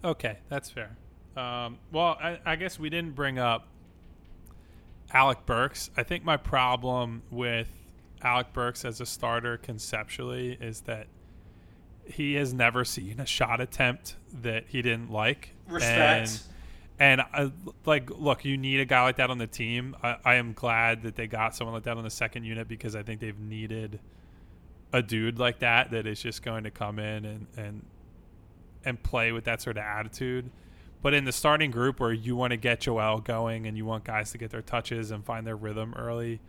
Okay, 0.05 0.39
that's 0.49 0.69
fair. 0.71 0.97
Um, 1.37 1.79
well, 1.91 2.17
I, 2.23 2.39
I 2.45 2.57
guess 2.57 2.79
we 2.79 2.91
didn't 2.91 3.15
bring 3.15 3.39
up 3.39 3.67
Alec 5.15 5.47
Burks. 5.47 5.91
I 5.97 6.03
think 6.03 6.25
my 6.25 6.37
problem 6.37 7.23
with 7.31 7.69
Alec 8.23 8.53
Burks 8.53 8.85
as 8.85 9.01
a 9.01 9.07
starter 9.07 9.57
conceptually 9.57 10.59
is 10.61 10.83
that 10.83 11.07
he 12.05 12.35
has 12.35 12.53
never 12.53 12.85
seen 12.85 13.21
a 13.21 13.27
shot 13.27 13.61
attempt 13.61 14.17
that 14.43 14.65
he 14.69 14.83
didn't 14.83 15.11
like. 15.11 15.55
Respect. 15.69 16.43
And, 16.99 17.21
and 17.21 17.21
I, 17.33 17.53
like, 17.87 18.11
look, 18.11 18.45
you 18.45 18.57
need 18.57 18.81
a 18.81 18.85
guy 18.85 19.03
like 19.03 19.17
that 19.17 19.31
on 19.31 19.39
the 19.39 19.47
team. 19.47 19.97
I, 20.03 20.17
I 20.25 20.35
am 20.35 20.53
glad 20.53 21.03
that 21.03 21.17
they 21.17 21.27
got 21.27 21.55
someone 21.55 21.75
like 21.75 21.85
that 21.85 21.97
on 21.97 22.05
the 22.05 22.11
second 22.11 22.45
unit 22.45 22.69
because 22.69 22.95
I 22.95 23.03
think 23.03 23.21
they've 23.21 23.39
needed 23.39 24.01
a 24.93 25.03
dude 25.03 25.39
like 25.39 25.61
that 25.61 25.91
that 25.91 26.07
is 26.07 26.21
just 26.21 26.43
going 26.43 26.65
to 26.65 26.71
come 26.71 26.99
in 26.99 27.25
and 27.25 27.47
and 27.57 27.85
and 28.85 29.03
play 29.03 29.33
with 29.33 29.45
that 29.45 29.61
sort 29.61 29.77
of 29.77 29.83
attitude. 29.83 30.51
But 31.05 31.13
in 31.13 31.27
the 31.27 31.33
starting 31.33 31.71
group 31.71 32.01
where 32.01 32.15
you 32.15 32.35
want 32.35 32.53
to 32.53 32.57
get 32.57 32.81
Joel 32.81 33.19
going 33.21 33.67
and 33.67 33.77
you 33.77 33.85
want 33.85 34.05
guys 34.05 34.33
to 34.33 34.39
get 34.39 34.51
their 34.51 34.63
touches 34.63 35.11
and 35.11 35.23
find 35.23 35.47
their 35.47 35.55
rhythm 35.55 35.93
early, 35.99 36.41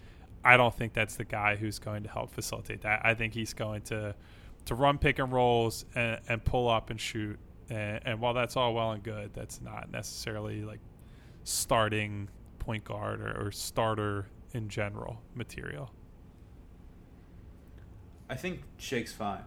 I 0.45 0.55
don't 0.55 0.73
think 0.73 0.93
that's 0.93 1.17
the 1.17 1.25
guy 1.25 1.57
who's 1.57 1.77
going 1.77 2.03
to 2.03 2.09
help 2.09 2.31
facilitate 2.31 2.83
that. 2.83 3.01
I 3.03 3.15
think 3.15 3.33
he's 3.33 3.53
going 3.53 3.81
to 3.81 4.15
to 4.63 4.75
run 4.75 4.97
pick 4.97 5.19
and 5.19 5.29
rolls 5.33 5.83
and, 5.93 6.21
and 6.29 6.41
pull 6.41 6.69
up 6.69 6.89
and 6.89 7.01
shoot. 7.01 7.37
And, 7.69 7.99
and 8.05 8.21
while 8.21 8.33
that's 8.33 8.55
all 8.55 8.73
well 8.73 8.93
and 8.93 9.03
good, 9.03 9.31
that's 9.33 9.59
not 9.59 9.91
necessarily 9.91 10.63
like 10.63 10.79
starting 11.43 12.29
point 12.57 12.85
guard 12.85 13.19
or, 13.19 13.47
or 13.47 13.51
starter 13.51 14.27
in 14.53 14.69
general 14.69 15.21
material. 15.35 15.91
I 18.29 18.35
think 18.35 18.61
Shake's 18.77 19.11
fine. 19.11 19.43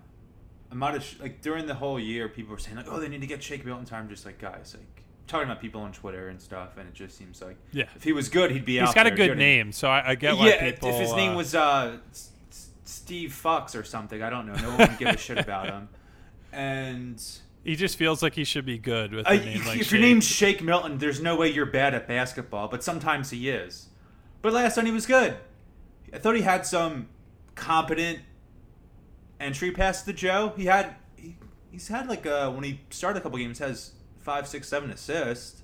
I'm 0.71 0.79
not 0.79 1.03
sh- 1.03 1.17
like 1.21 1.41
during 1.41 1.67
the 1.67 1.75
whole 1.75 1.99
year, 1.99 2.29
people 2.29 2.53
were 2.53 2.59
saying 2.59 2.77
like, 2.77 2.87
"Oh, 2.89 3.01
they 3.01 3.09
need 3.09 3.21
to 3.23 3.27
get 3.27 3.43
Shake 3.43 3.65
built 3.65 3.81
in 3.81 3.87
time." 3.87 4.09
Just 4.09 4.27
like 4.27 4.39
guys, 4.39 4.77
like 4.77 4.98
talking 5.29 5.49
about 5.49 5.61
people 5.61 5.81
on 5.83 5.93
Twitter 5.93 6.29
and 6.29 6.41
stuff, 6.41 6.77
and 6.79 6.89
it 6.89 6.95
just 6.95 7.17
seems 7.17 7.41
like 7.41 7.57
Yeah. 7.73 7.85
if 7.95 8.03
he 8.03 8.13
was 8.13 8.29
good, 8.29 8.51
he'd 8.51 8.65
be 8.65 8.81
out. 8.81 8.87
He's 8.89 8.95
got 8.95 9.07
a 9.07 9.11
good 9.13 9.39
name, 9.39 9.71
so 9.73 9.89
I, 9.89 10.11
I 10.11 10.15
get 10.17 10.37
why 10.37 10.49
yeah, 10.49 10.71
people. 10.73 10.89
if 10.89 10.97
his 11.01 11.13
name 11.15 11.33
uh, 11.33 11.37
was 11.37 11.55
uh, 11.55 11.99
S- 12.11 12.31
S- 12.51 12.71
Steve 12.85 13.33
Fox 13.33 13.75
or 13.77 13.85
something, 13.85 14.23
I 14.23 14.31
don't 14.31 14.47
know. 14.47 14.55
No 14.55 14.71
one 14.71 14.79
would 14.79 14.99
give 14.99 15.09
a 15.09 15.17
shit 15.17 15.39
about 15.39 15.67
him. 15.67 15.89
And 16.53 17.23
he 17.65 17.77
just 17.77 17.97
feels 17.97 18.23
like 18.23 18.35
he 18.35 18.45
should 18.45 18.65
be 18.65 18.79
good 18.79 19.13
with 19.13 19.27
a 19.27 19.31
uh, 19.31 19.35
name 19.35 19.61
if, 19.61 19.67
like 19.67 19.81
if 19.81 19.93
your 19.93 20.01
name's 20.01 20.25
Shake 20.25 20.63
Milton, 20.63 20.99
there's 20.99 21.21
no 21.21 21.37
way 21.37 21.49
you're 21.49 21.67
bad 21.67 21.95
at 21.95 22.09
basketball, 22.09 22.69
but 22.69 22.83
sometimes 22.83 23.31
he 23.31 23.49
is. 23.51 23.89
But 24.43 24.53
last 24.53 24.75
time 24.77 24.87
he 24.87 24.93
was 24.93 25.07
good. 25.07 25.37
I 26.13 26.19
thought 26.19 26.37
he 26.37 26.43
had 26.43 26.65
some 26.65 27.09
competent 27.55 28.21
entry 29.41 29.71
pass 29.73 30.03
to 30.05 30.13
Joe. 30.13 30.53
He 30.57 30.65
had 30.65 30.95
he, 31.17 31.37
he's 31.71 31.89
had 31.89 32.09
like 32.09 32.25
uh 32.27 32.51
when 32.51 32.65
he 32.65 32.81
started 32.91 33.19
a 33.19 33.23
couple 33.23 33.39
games 33.39 33.59
has 33.59 33.93
five, 34.19 34.47
six, 34.47 34.69
seven 34.69 34.91
assists, 34.91 35.63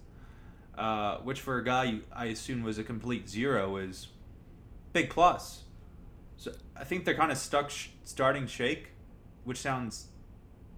uh, 0.76 1.18
which 1.18 1.40
for 1.40 1.58
a 1.58 1.64
guy 1.64 2.00
I 2.14 2.26
assume 2.26 2.62
was 2.62 2.78
a 2.78 2.84
complete 2.84 3.28
zero 3.28 3.76
is 3.76 4.08
big 4.92 5.10
plus. 5.10 5.64
So 6.36 6.52
I 6.76 6.84
think 6.84 7.04
they're 7.04 7.14
kind 7.14 7.30
of 7.32 7.38
stuck 7.38 7.70
sh- 7.70 7.88
starting 8.04 8.46
Shake, 8.46 8.88
which 9.44 9.58
sounds. 9.58 10.08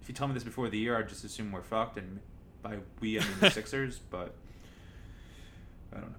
If 0.03 0.09
you 0.09 0.15
tell 0.15 0.29
me 0.29 0.35
this 0.35 0.45
before 0.45 0.69
the 0.69 0.79
year, 0.79 0.97
I'd 0.97 1.09
just 1.09 1.25
assume 1.25 1.51
we're 1.51 1.63
fucked, 1.63 1.99
and 1.99 2.21
by 2.63 2.79
we 3.01 3.19
I 3.19 3.23
mean 3.23 3.31
the 3.41 3.51
Sixers. 3.51 3.99
But 3.99 4.35
I 5.93 5.97
don't 6.01 6.11
know. 6.11 6.17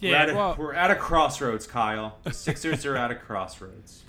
we're, 0.00 0.08
yeah, 0.08 0.22
at 0.22 0.30
a, 0.30 0.34
well, 0.34 0.56
we're 0.58 0.74
at 0.74 0.90
a 0.90 0.96
crossroads, 0.96 1.66
Kyle. 1.66 2.18
The 2.22 2.32
Sixers 2.32 2.84
are 2.86 2.96
at 2.96 3.10
a 3.10 3.14
crossroads. 3.14 4.02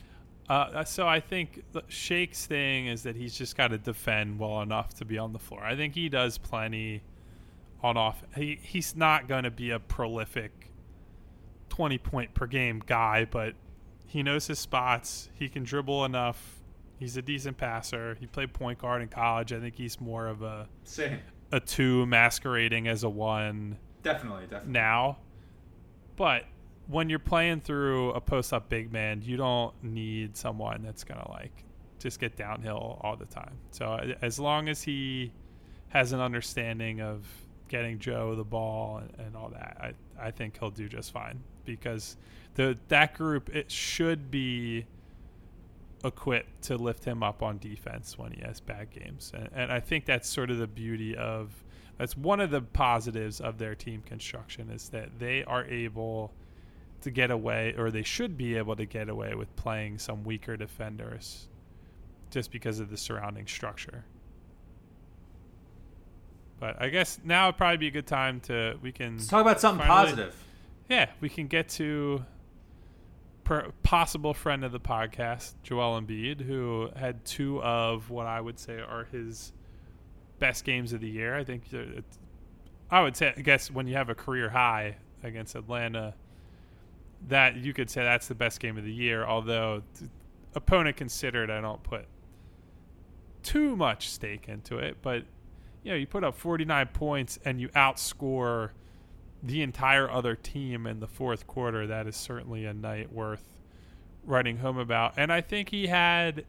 Uh, 0.52 0.84
so 0.84 1.08
I 1.08 1.22
think 1.22 1.64
Shake's 1.88 2.46
thing 2.46 2.88
is 2.88 3.04
that 3.04 3.16
he's 3.16 3.34
just 3.38 3.56
got 3.56 3.70
to 3.70 3.78
defend 3.78 4.38
well 4.38 4.62
enough 4.62 4.94
to 4.96 5.06
be 5.06 5.18
on 5.18 5.32
the 5.32 5.40
floor. 5.40 5.64
I 5.64 5.78
think 5.78 5.94
he 5.96 6.10
does 6.10 6.38
plenty 6.38 7.04
on 7.82 7.96
off. 7.96 8.22
He 8.36 8.60
he's 8.62 8.94
not 8.96 9.30
going 9.30 9.46
to 9.46 9.52
be 9.52 9.70
a 9.72 9.80
prolific 9.80 10.52
twenty 11.70 11.98
point 11.98 12.34
per 12.34 12.48
game 12.48 12.84
guy, 12.86 13.24
but 13.24 13.56
he 14.08 14.24
knows 14.24 14.48
his 14.48 14.60
spots. 14.60 15.30
He 15.36 15.48
can 15.48 15.64
dribble 15.64 16.04
enough. 16.04 16.60
He's 17.00 17.16
a 17.16 17.22
decent 17.22 17.58
passer. 17.58 18.18
He 18.20 18.28
played 18.28 18.54
point 18.54 18.78
guard 18.78 19.02
in 19.02 19.08
college. 19.08 19.54
I 19.54 19.60
think 19.62 19.76
he's 19.76 20.02
more 20.02 20.28
of 20.28 20.42
a 20.42 20.68
Same. 20.84 21.20
a 21.54 21.62
two 21.62 22.06
masquerading 22.08 22.90
as 22.90 23.04
a 23.04 23.10
one 23.10 23.78
Definitely, 24.04 24.44
definitely. 24.44 24.74
now. 24.74 25.18
But 26.18 26.44
when 26.92 27.10
you're 27.10 27.20
playing 27.20 27.62
through 27.62 28.12
a 28.12 28.22
post 28.22 28.52
up 28.54 28.68
big 28.70 28.92
man, 28.92 29.22
you 29.24 29.38
don't 29.38 29.74
need 29.82 30.36
someone 30.36 30.84
that's 30.84 31.04
to 31.04 31.30
like 31.30 31.64
just 32.00 32.20
get 32.20 32.36
downhill 32.36 33.00
all 33.02 33.16
the 33.16 33.26
time. 33.26 33.54
So 33.72 34.14
as 34.22 34.40
long 34.40 34.68
as 34.68 34.84
he 34.84 35.32
has 35.90 36.12
an 36.12 36.20
understanding 36.20 37.02
of 37.02 37.26
getting 37.70 37.98
Joe 37.98 38.36
the 38.36 38.44
ball 38.44 38.98
and, 38.98 39.26
and 39.26 39.36
all 39.38 39.50
that, 39.50 39.78
I, 39.80 40.28
I 40.28 40.32
think 40.32 40.60
he'll 40.60 40.70
do 40.70 40.90
just 40.90 41.12
fine 41.12 41.40
because 41.64 42.18
the 42.56 42.78
that 42.90 43.14
group 43.14 43.50
it 43.56 43.72
should 43.72 44.30
be 44.30 44.86
equipped 46.04 46.64
to 46.64 46.76
lift 46.76 47.06
him 47.06 47.24
up 47.24 47.42
on 47.42 47.58
defense 47.60 48.18
when 48.18 48.32
he 48.34 48.42
has 48.42 48.60
bad 48.60 48.90
games. 48.92 49.32
And, 49.34 49.50
and 49.54 49.72
I 49.72 49.80
think 49.80 50.06
that's 50.06 50.28
sort 50.28 50.52
of 50.52 50.58
the 50.58 50.68
beauty 50.68 51.16
of 51.16 51.64
that's 51.98 52.18
one 52.18 52.40
of 52.40 52.50
the 52.50 52.62
positives 52.62 53.40
of 53.40 53.60
their 53.60 53.76
team 53.76 54.02
construction 54.06 54.70
is 54.70 54.90
that 54.90 55.20
they 55.20 55.44
are 55.46 55.64
able 55.66 56.34
to 57.02 57.12
get 57.12 57.32
away 57.32 57.74
or 57.78 57.92
they 57.92 58.04
should 58.04 58.38
be 58.38 58.56
able 58.56 58.76
to 58.76 58.86
get 58.86 59.10
away 59.10 59.36
with 59.36 59.54
playing 59.56 59.98
some 59.98 60.24
weaker 60.24 60.56
defenders 60.58 61.48
just 62.30 62.52
because 62.52 62.80
of 62.80 62.90
the 62.90 62.98
surrounding 62.98 63.48
structure. 63.48 64.06
But 66.60 66.82
I 66.82 66.90
guess 66.90 67.20
now 67.24 67.48
would 67.48 67.58
probably 67.58 67.78
be 67.78 67.88
a 67.88 67.92
good 67.92 68.08
time 68.08 68.40
to 68.42 68.78
we 68.82 68.92
can 68.92 69.16
Let's 69.18 69.28
talk 69.28 69.42
about 69.42 69.60
something 69.60 69.86
Finally. 69.88 70.12
positive. 70.12 70.44
yeah, 70.90 71.10
we 71.20 71.28
can 71.28 71.48
get 71.48 71.70
to 71.70 72.24
per, 73.44 73.72
possible 73.82 74.34
friend 74.34 74.64
of 74.64 74.72
the 74.72 74.80
podcast, 74.80 75.54
Joel 75.64 76.00
Embiid, 76.00 76.42
who 76.42 76.90
had 76.96 77.26
two 77.26 77.62
of 77.64 78.10
what 78.12 78.28
I 78.28 78.40
would 78.40 78.60
say 78.60 78.80
are 78.80 79.06
his 79.12 79.54
best 80.38 80.64
games 80.64 80.94
of 80.94 81.02
the 81.02 81.10
year. 81.10 81.36
I 81.36 81.44
think 81.44 81.64
I 82.92 83.02
would 83.02 83.18
say, 83.18 83.34
I 83.36 83.42
guess, 83.42 83.72
when 83.72 83.88
you 83.88 83.96
have 83.96 84.10
a 84.10 84.16
career 84.16 84.50
high 84.50 84.98
against 85.24 85.56
Atlanta, 85.56 86.14
that 87.28 87.58
you 87.58 87.74
could 87.74 87.90
say 87.90 88.04
that's 88.04 88.28
the 88.28 88.36
best 88.36 88.60
game 88.60 88.78
of 88.78 88.84
the 88.84 88.94
year. 88.94 89.26
Although, 89.26 89.84
opponent 90.56 90.98
considered, 90.98 91.50
I 91.50 91.62
don't 91.62 91.84
put 91.84 92.06
too 93.44 93.76
much 93.76 94.10
stake 94.10 94.48
into 94.48 94.78
it. 94.78 94.98
But 95.02 95.24
you 95.84 95.92
know, 95.92 95.98
you 95.98 96.08
put 96.08 96.24
up 96.24 96.36
49 96.36 96.88
points 96.88 97.40
and 97.44 97.60
you 97.60 97.70
outscore 97.70 98.72
the 99.44 99.62
entire 99.62 100.10
other 100.10 100.36
team 100.36 100.86
in 100.86 101.00
the 101.00 101.08
fourth 101.08 101.48
quarter, 101.48 101.88
that 101.88 102.06
is 102.06 102.16
certainly 102.16 102.66
a 102.66 102.74
night 102.74 103.12
worth 103.12 103.56
writing 104.24 104.58
home 104.58 104.78
about. 104.78 105.14
And 105.18 105.34
I 105.34 105.42
think 105.42 105.70
he 105.70 105.88
had 105.88 106.46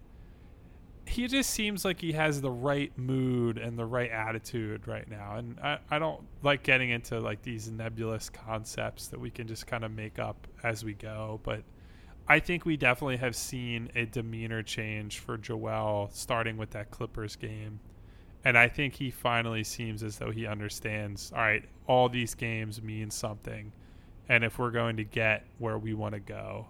he 1.06 1.26
just 1.26 1.50
seems 1.50 1.84
like 1.84 2.00
he 2.00 2.12
has 2.12 2.40
the 2.40 2.50
right 2.50 2.96
mood 2.96 3.58
and 3.58 3.78
the 3.78 3.84
right 3.84 4.10
attitude 4.10 4.86
right 4.86 5.08
now. 5.08 5.36
And 5.36 5.58
I, 5.60 5.78
I 5.90 5.98
don't 5.98 6.22
like 6.42 6.62
getting 6.62 6.90
into 6.90 7.20
like 7.20 7.42
these 7.42 7.70
nebulous 7.70 8.30
concepts 8.30 9.08
that 9.08 9.20
we 9.20 9.30
can 9.30 9.46
just 9.46 9.66
kind 9.66 9.84
of 9.84 9.90
make 9.90 10.18
up 10.18 10.46
as 10.62 10.84
we 10.84 10.94
go. 10.94 11.40
But 11.42 11.62
I 12.28 12.38
think 12.38 12.64
we 12.64 12.76
definitely 12.76 13.16
have 13.16 13.34
seen 13.34 13.90
a 13.94 14.06
demeanor 14.06 14.62
change 14.62 15.18
for 15.18 15.36
Joel 15.36 16.10
starting 16.12 16.56
with 16.56 16.70
that 16.70 16.90
Clippers 16.90 17.36
game. 17.36 17.80
And 18.44 18.56
I 18.56 18.68
think 18.68 18.94
he 18.94 19.10
finally 19.10 19.64
seems 19.64 20.02
as 20.02 20.18
though 20.18 20.30
he 20.30 20.46
understands, 20.46 21.32
all 21.34 21.42
right, 21.42 21.64
all 21.86 22.08
these 22.08 22.34
games 22.34 22.82
mean 22.82 23.10
something. 23.10 23.72
And 24.28 24.44
if 24.44 24.58
we're 24.58 24.70
going 24.70 24.96
to 24.96 25.04
get 25.04 25.44
where 25.58 25.78
we 25.78 25.94
want 25.94 26.14
to 26.14 26.20
go, 26.20 26.66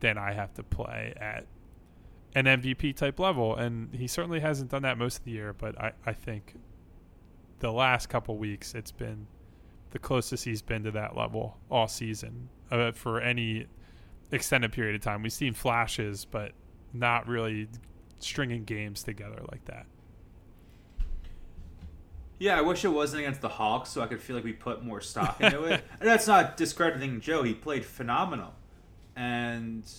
then 0.00 0.18
I 0.18 0.32
have 0.32 0.52
to 0.54 0.62
play 0.62 1.14
at 1.16 1.46
an 2.36 2.44
MVP 2.44 2.94
type 2.94 3.18
level. 3.18 3.56
And 3.56 3.92
he 3.94 4.06
certainly 4.06 4.40
hasn't 4.40 4.70
done 4.70 4.82
that 4.82 4.98
most 4.98 5.18
of 5.18 5.24
the 5.24 5.32
year, 5.32 5.54
but 5.54 5.80
I, 5.80 5.92
I 6.04 6.12
think 6.12 6.54
the 7.58 7.72
last 7.72 8.08
couple 8.08 8.36
weeks 8.36 8.74
it's 8.74 8.92
been 8.92 9.26
the 9.90 9.98
closest 9.98 10.44
he's 10.44 10.60
been 10.60 10.84
to 10.84 10.90
that 10.90 11.16
level 11.16 11.56
all 11.70 11.88
season 11.88 12.50
uh, 12.70 12.92
for 12.92 13.20
any 13.20 13.66
extended 14.30 14.70
period 14.70 14.94
of 14.94 15.00
time. 15.00 15.22
We've 15.22 15.32
seen 15.32 15.54
flashes, 15.54 16.26
but 16.26 16.52
not 16.92 17.26
really 17.26 17.68
stringing 18.18 18.64
games 18.64 19.02
together 19.02 19.42
like 19.50 19.64
that. 19.64 19.86
Yeah, 22.38 22.58
I 22.58 22.60
wish 22.60 22.84
it 22.84 22.88
wasn't 22.88 23.20
against 23.20 23.40
the 23.40 23.48
Hawks, 23.48 23.88
so 23.88 24.02
I 24.02 24.06
could 24.06 24.20
feel 24.20 24.36
like 24.36 24.44
we 24.44 24.52
put 24.52 24.84
more 24.84 25.00
stock 25.00 25.40
into 25.40 25.64
it. 25.64 25.82
And 26.00 26.06
that's 26.06 26.26
not 26.26 26.58
discrediting 26.58 27.22
Joe; 27.22 27.42
he 27.42 27.54
played 27.54 27.86
phenomenal. 27.86 28.52
And 29.14 29.90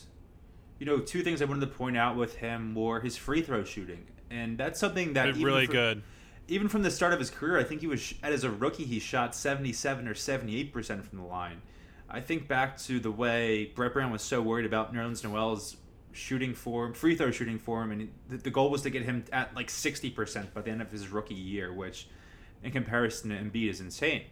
you 0.80 0.86
know, 0.86 1.00
two 1.00 1.24
things 1.24 1.42
I 1.42 1.46
wanted 1.46 1.62
to 1.62 1.68
point 1.68 1.98
out 1.98 2.16
with 2.16 2.36
him 2.36 2.76
were 2.76 3.00
his 3.00 3.18
free 3.18 3.42
throw 3.42 3.64
shooting, 3.64 4.06
and 4.30 4.58
that's 4.58 4.80
something 4.80 5.14
that 5.14 5.30
even 5.30 5.44
really 5.44 5.66
for- 5.66 5.72
good. 5.72 6.04
Even 6.50 6.70
from 6.70 6.82
the 6.82 6.92
start 6.92 7.12
of 7.12 7.20
his 7.20 7.30
career, 7.30 7.60
I 7.60 7.66
think 7.66 7.82
he 7.82 7.88
was 7.88 8.14
as 8.24 8.46
a 8.46 8.50
rookie 8.50 8.86
he 8.86 9.00
shot 9.00 9.36
seventy-seven 9.36 10.08
or 10.08 10.14
seventy-eight 10.16 10.72
percent 10.72 11.06
from 11.06 11.18
the 11.18 11.26
line. 11.26 11.62
I 12.10 12.22
think 12.22 12.48
back 12.48 12.78
to 12.84 13.02
the 13.02 13.12
way 13.12 13.74
Brett 13.76 13.92
Brown 13.92 14.12
was 14.12 14.22
so 14.22 14.42
worried 14.42 14.66
about 14.66 14.94
Nerlens 14.94 15.26
Noel's 15.26 15.76
shooting 16.14 16.54
form, 16.54 16.94
free 16.94 17.16
throw 17.16 17.32
shooting 17.32 17.60
form, 17.60 17.92
and 17.92 18.10
the, 18.30 18.38
the 18.38 18.50
goal 18.50 18.72
was 18.72 18.82
to 18.84 18.90
get 18.90 19.04
him 19.04 19.26
at 19.34 19.54
like 19.56 19.70
sixty 19.70 20.10
percent 20.10 20.54
by 20.54 20.62
the 20.62 20.72
end 20.72 20.82
of 20.82 20.90
his 20.90 21.10
rookie 21.10 21.36
year, 21.36 21.74
which, 21.74 22.08
in 22.64 22.72
comparison 22.72 23.32
to 23.32 23.36
Embiid, 23.36 23.70
is 23.70 23.82
insane. 23.82 24.24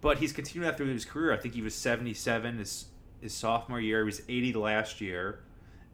But 0.00 0.18
he's 0.18 0.32
continued 0.32 0.68
that 0.68 0.76
through 0.76 0.92
his 0.92 1.04
career. 1.04 1.32
I 1.32 1.38
think 1.38 1.54
he 1.54 1.62
was 1.62 1.74
seventy-seven 1.74 2.58
his 2.58 2.84
his 3.20 3.34
sophomore 3.34 3.80
year. 3.80 4.02
He 4.02 4.06
was 4.06 4.22
eighty 4.28 4.52
last 4.52 5.00
year, 5.00 5.40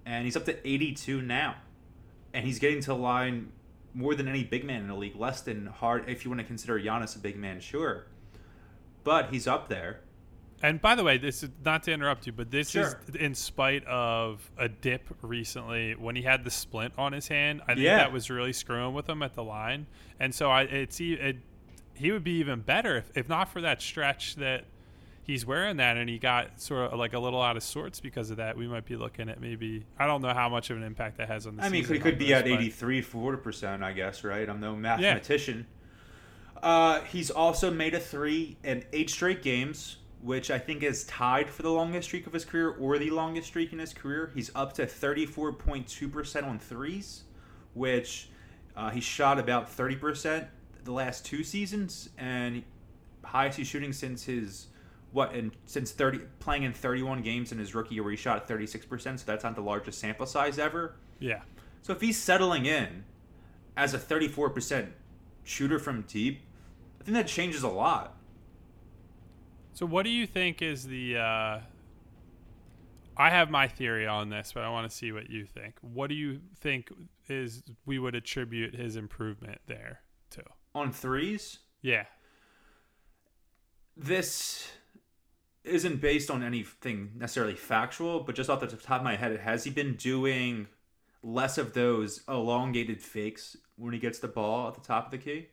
and 0.06 0.24
he's 0.24 0.36
up 0.36 0.44
to 0.46 0.68
eighty-two 0.68 1.22
now, 1.22 1.56
and 2.32 2.44
he's 2.44 2.58
getting 2.58 2.80
to 2.80 2.88
the 2.88 2.96
line 2.96 3.52
more 3.94 4.14
than 4.14 4.26
any 4.28 4.42
big 4.44 4.64
man 4.64 4.80
in 4.82 4.88
the 4.88 4.94
league. 4.96 5.16
Less 5.16 5.40
than 5.42 5.66
hard 5.66 6.08
if 6.08 6.24
you 6.24 6.30
want 6.30 6.40
to 6.40 6.46
consider 6.46 6.78
Giannis 6.80 7.16
a 7.16 7.18
big 7.18 7.36
man, 7.36 7.60
sure, 7.60 8.06
but 9.04 9.30
he's 9.30 9.46
up 9.46 9.68
there. 9.68 10.00
And 10.64 10.80
by 10.80 10.94
the 10.94 11.02
way, 11.02 11.18
this 11.18 11.42
is 11.42 11.50
not 11.64 11.82
to 11.84 11.92
interrupt 11.92 12.24
you, 12.24 12.32
but 12.32 12.52
this 12.52 12.70
Sure. 12.70 13.00
is 13.08 13.16
in 13.16 13.34
spite 13.34 13.84
of 13.86 14.48
a 14.56 14.68
dip 14.68 15.02
recently 15.20 15.96
when 15.96 16.14
he 16.14 16.22
had 16.22 16.44
the 16.44 16.52
splint 16.52 16.94
on 16.96 17.12
his 17.12 17.26
hand. 17.26 17.62
I 17.66 17.74
think 17.74 17.80
Yeah. 17.84 17.96
that 17.96 18.12
was 18.12 18.30
really 18.30 18.52
screwing 18.52 18.94
with 18.94 19.08
him 19.08 19.22
at 19.24 19.34
the 19.34 19.42
line, 19.42 19.86
and 20.20 20.32
so 20.32 20.50
I 20.50 20.62
it's 20.62 21.00
it, 21.00 21.38
he 21.94 22.12
would 22.12 22.22
be 22.24 22.38
even 22.38 22.60
better 22.60 22.96
if, 22.98 23.10
if 23.16 23.28
not 23.28 23.48
for 23.48 23.60
that 23.60 23.82
stretch 23.82 24.36
that 24.36 24.64
he's 25.24 25.46
wearing 25.46 25.76
that 25.76 25.96
and 25.96 26.08
he 26.08 26.18
got 26.18 26.60
sort 26.60 26.92
of 26.92 26.98
like 26.98 27.12
a 27.12 27.18
little 27.18 27.40
out 27.40 27.56
of 27.56 27.62
sorts 27.62 28.00
because 28.00 28.30
of 28.30 28.38
that. 28.38 28.56
We 28.56 28.66
might 28.66 28.84
be 28.84 28.96
looking 28.96 29.28
at 29.28 29.40
maybe 29.40 29.84
I 29.98 30.06
don't 30.06 30.22
know 30.22 30.34
how 30.34 30.48
much 30.48 30.70
of 30.70 30.76
an 30.76 30.82
impact 30.82 31.18
that 31.18 31.28
has 31.28 31.46
on 31.46 31.56
the. 31.56 31.64
I 31.64 31.68
mean, 31.68 31.84
he 31.84 31.98
could 31.98 32.18
be 32.18 32.34
at 32.34 32.46
83, 32.46 33.02
40%, 33.02 33.82
I 33.82 33.92
guess, 33.92 34.24
right? 34.24 34.48
I'm 34.48 34.60
no 34.60 34.76
mathematician. 34.76 35.66
Uh, 36.62 37.00
he's 37.02 37.30
also 37.30 37.70
made 37.70 37.94
a 37.94 38.00
three 38.00 38.56
in 38.62 38.84
eight 38.92 39.10
straight 39.10 39.42
games, 39.42 39.96
which 40.20 40.50
I 40.50 40.58
think 40.58 40.82
is 40.84 41.04
tied 41.04 41.50
for 41.50 41.62
the 41.62 41.70
longest 41.70 42.08
streak 42.08 42.26
of 42.26 42.32
his 42.32 42.44
career 42.44 42.70
or 42.70 42.98
the 42.98 43.10
longest 43.10 43.48
streak 43.48 43.72
in 43.72 43.80
his 43.80 43.92
career. 43.92 44.30
He's 44.34 44.50
up 44.54 44.72
to 44.74 44.86
34.2% 44.86 46.44
on 46.44 46.58
threes, 46.60 47.24
which 47.74 48.30
uh, 48.76 48.90
he 48.90 49.00
shot 49.00 49.40
about 49.40 49.76
30% 49.76 50.46
the 50.84 50.92
last 50.92 51.24
two 51.24 51.44
seasons, 51.44 52.08
and 52.18 52.62
highest 53.24 53.58
he's 53.58 53.66
shooting 53.66 53.92
since 53.92 54.24
his 54.24 54.66
what 55.12 55.34
and 55.34 55.52
since 55.66 55.90
30 55.92 56.20
playing 56.40 56.62
in 56.62 56.72
31 56.72 57.22
games 57.22 57.52
in 57.52 57.58
his 57.58 57.74
rookie 57.74 57.94
year 57.94 58.02
where 58.02 58.10
he 58.10 58.16
shot 58.16 58.36
at 58.38 58.48
36% 58.48 59.18
so 59.18 59.24
that's 59.26 59.44
not 59.44 59.54
the 59.54 59.60
largest 59.60 59.98
sample 59.98 60.26
size 60.26 60.58
ever 60.58 60.96
Yeah. 61.18 61.42
so 61.82 61.92
if 61.92 62.00
he's 62.00 62.18
settling 62.18 62.66
in 62.66 63.04
as 63.76 63.94
a 63.94 63.98
34% 63.98 64.88
shooter 65.44 65.78
from 65.78 66.02
deep, 66.02 66.40
I 67.00 67.04
think 67.04 67.16
that 67.16 67.26
changes 67.26 67.62
a 67.62 67.68
lot. 67.68 68.16
So, 69.72 69.86
what 69.86 70.02
do 70.04 70.10
you 70.10 70.26
think 70.26 70.60
is 70.60 70.86
the? 70.86 71.16
Uh, 71.16 71.60
I 73.16 73.30
have 73.30 73.50
my 73.50 73.66
theory 73.66 74.06
on 74.06 74.28
this, 74.28 74.52
but 74.54 74.62
I 74.62 74.68
want 74.68 74.88
to 74.90 74.94
see 74.96 75.10
what 75.10 75.30
you 75.30 75.46
think. 75.46 75.76
What 75.80 76.08
do 76.08 76.14
you 76.14 76.40
think 76.60 76.92
is 77.28 77.62
we 77.86 77.98
would 77.98 78.14
attribute 78.14 78.74
his 78.74 78.96
improvement 78.96 79.60
there 79.66 80.02
to? 80.32 80.42
On 80.74 80.92
threes, 80.92 81.58
Yeah, 81.80 82.04
this 83.96 84.70
isn't 85.64 86.00
based 86.00 86.30
on 86.30 86.42
anything 86.42 87.12
necessarily 87.16 87.54
factual, 87.54 88.20
but 88.20 88.34
just 88.34 88.50
off 88.50 88.60
the 88.60 88.66
top 88.66 89.00
of 89.00 89.04
my 89.04 89.16
head, 89.16 89.38
has 89.40 89.64
he 89.64 89.70
been 89.70 89.94
doing 89.94 90.66
less 91.22 91.56
of 91.58 91.72
those 91.72 92.22
elongated 92.28 93.00
fakes 93.00 93.56
when 93.76 93.92
he 93.92 93.98
gets 93.98 94.18
the 94.18 94.28
ball 94.28 94.68
at 94.68 94.74
the 94.74 94.80
top 94.80 95.06
of 95.06 95.10
the 95.12 95.18
key? 95.18 95.46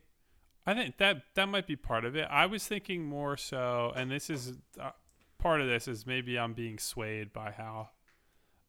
I 0.66 0.74
think 0.74 0.98
that 0.98 1.22
that 1.34 1.48
might 1.48 1.66
be 1.66 1.76
part 1.76 2.04
of 2.04 2.16
it. 2.16 2.26
I 2.30 2.46
was 2.46 2.66
thinking 2.66 3.04
more 3.04 3.36
so, 3.36 3.92
and 3.96 4.10
this 4.10 4.28
is 4.28 4.54
uh, 4.80 4.90
part 5.38 5.60
of 5.60 5.68
this 5.68 5.88
is 5.88 6.06
maybe 6.06 6.38
I'm 6.38 6.52
being 6.52 6.78
swayed 6.78 7.32
by 7.32 7.52
how 7.52 7.90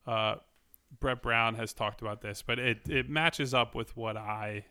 uh, 0.08 0.36
Brett 1.00 1.22
Brown 1.22 1.56
has 1.56 1.74
talked 1.74 2.02
about 2.02 2.22
this, 2.22 2.42
but 2.42 2.60
it 2.60 2.90
it 2.90 3.10
matches 3.10 3.54
up 3.54 3.76
with 3.76 3.96
what 3.98 4.16
I 4.16 4.66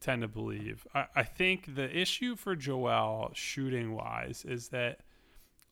tend 0.00 0.22
to 0.22 0.28
believe. 0.28 0.86
I, 0.94 1.06
I 1.14 1.22
think 1.24 1.74
the 1.74 1.94
issue 1.96 2.36
for 2.36 2.56
Joel 2.56 3.32
shooting 3.34 3.94
wise 3.94 4.44
is 4.46 4.68
that 4.68 5.00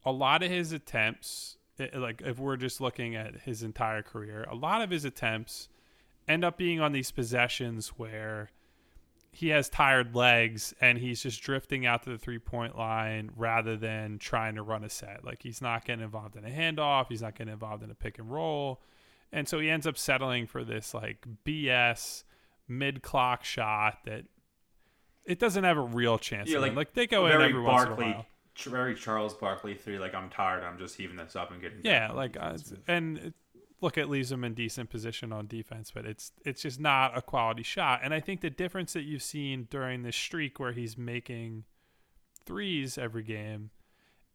a 0.07 0.13
lot 0.13 0.43
of 0.45 0.51
his 0.51 0.73
attempts, 0.73 1.59
like 1.95 2.23
if 2.25 2.39
we're 2.39 2.57
just 2.57 2.81
looking 2.81 3.17
at 3.17 3.41
his 3.41 3.63
entire 3.63 4.03
career, 4.03 4.47
a 4.49 4.55
lot 4.55 4.81
of 4.81 4.91
his 4.91 5.05
attempts 5.05 5.69
end 6.29 6.45
up 6.45 6.57
being 6.57 6.81
on 6.81 6.93
these 6.93 7.11
possessions 7.11 7.89
where 7.89 8.51
he 9.33 9.49
has 9.49 9.69
tired 9.69 10.15
legs 10.15 10.73
and 10.81 10.97
he's 10.97 11.23
just 11.23 11.43
drifting 11.43 11.85
out 11.85 12.05
to 12.05 12.11
the 12.11 12.17
three 12.17 12.39
point 12.39 12.79
line 12.79 13.31
rather 13.37 13.77
than 13.77 14.19
trying 14.19 14.55
to 14.55 14.63
run 14.63 14.85
a 14.85 14.89
set. 14.89 15.25
Like 15.25 15.43
he's 15.43 15.61
not 15.61 15.85
getting 15.85 16.05
involved 16.05 16.37
in 16.37 16.45
a 16.45 16.49
handoff, 16.49 17.07
he's 17.09 17.21
not 17.21 17.35
getting 17.35 17.53
involved 17.53 17.83
in 17.83 17.91
a 17.91 17.95
pick 17.95 18.19
and 18.19 18.31
roll. 18.31 18.81
And 19.33 19.49
so 19.49 19.59
he 19.59 19.69
ends 19.69 19.87
up 19.87 19.99
settling 19.99 20.47
for 20.47 20.65
this 20.65 20.95
like 20.95 21.27
BS 21.45 22.23
mid 22.69 23.03
clock 23.03 23.45
shot 23.45 23.99
that 24.07 24.25
it 25.25 25.41
doesn't 25.41 25.65
have 25.65 25.77
a 25.77 25.83
real 25.83 26.17
chance. 26.17 26.49
Yeah, 26.49 26.61
like 26.61 26.77
like 26.77 26.95
they 26.95 27.09
go 27.09 27.27
in 27.27 27.33
very 27.33 27.51
every 27.51 27.61
once 27.61 27.87
in 27.87 27.93
a 27.93 27.97
while. 27.97 28.27
Very 28.65 28.95
Charles 28.95 29.35
Barkley 29.35 29.75
three. 29.75 29.99
Like 29.99 30.15
I'm 30.15 30.31
tired. 30.31 30.65
I'm 30.65 30.79
just 30.79 30.97
heaving 30.97 31.17
this 31.17 31.37
up 31.37 31.51
and 31.51 31.61
getting. 31.61 31.81
Yeah, 31.85 32.13
like 32.13 32.37
uh, 32.39 32.57
and 32.89 33.19
it, 33.19 33.35
look, 33.81 33.99
it 33.99 34.09
leaves 34.09 34.33
him 34.33 34.45
in 34.45 34.55
decent 34.55 34.91
position 34.91 35.33
on 35.33 35.47
defense, 35.47 35.91
but 35.91 36.07
it's 36.07 36.33
it's 36.45 36.63
just 36.63 36.81
not 36.81 37.17
a 37.17 37.23
quality 37.23 37.63
shot. 37.63 38.01
And 38.03 38.15
I 38.15 38.21
think 38.21 38.41
the 38.41 38.51
difference 38.51 38.93
that 38.95 39.03
you've 39.03 39.23
seen 39.23 39.69
during 39.71 40.03
this 40.03 40.17
streak 40.17 40.59
where 40.59 40.73
he's 40.73 40.97
making 40.97 41.65
threes 42.45 42.97
every 42.97 43.23
game 43.23 43.71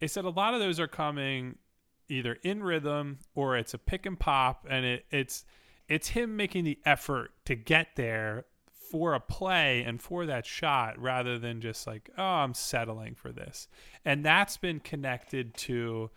is 0.00 0.14
that 0.14 0.24
a 0.24 0.30
lot 0.30 0.54
of 0.54 0.60
those 0.60 0.78
are 0.78 0.88
coming 0.88 1.58
either 2.08 2.38
in 2.42 2.62
rhythm 2.62 3.18
or 3.34 3.56
it's 3.56 3.74
a 3.74 3.78
pick 3.78 4.06
and 4.06 4.18
pop, 4.18 4.66
and 4.68 4.84
it, 4.84 5.06
it's 5.10 5.44
it's 5.88 6.08
him 6.08 6.36
making 6.36 6.64
the 6.64 6.78
effort 6.84 7.32
to 7.44 7.54
get 7.54 7.88
there 7.96 8.44
for 8.92 9.14
a 9.14 9.20
play 9.20 9.82
and 9.82 10.02
for 10.02 10.26
that 10.26 10.44
shot 10.44 11.00
rather 11.00 11.38
than 11.38 11.62
just 11.62 11.86
like 11.86 12.10
oh 12.18 12.22
I'm 12.22 12.52
settling 12.52 13.14
for 13.14 13.32
this. 13.32 13.68
And 14.04 14.22
that's 14.22 14.58
been 14.58 14.80
connected 14.80 15.54
to 15.54 16.10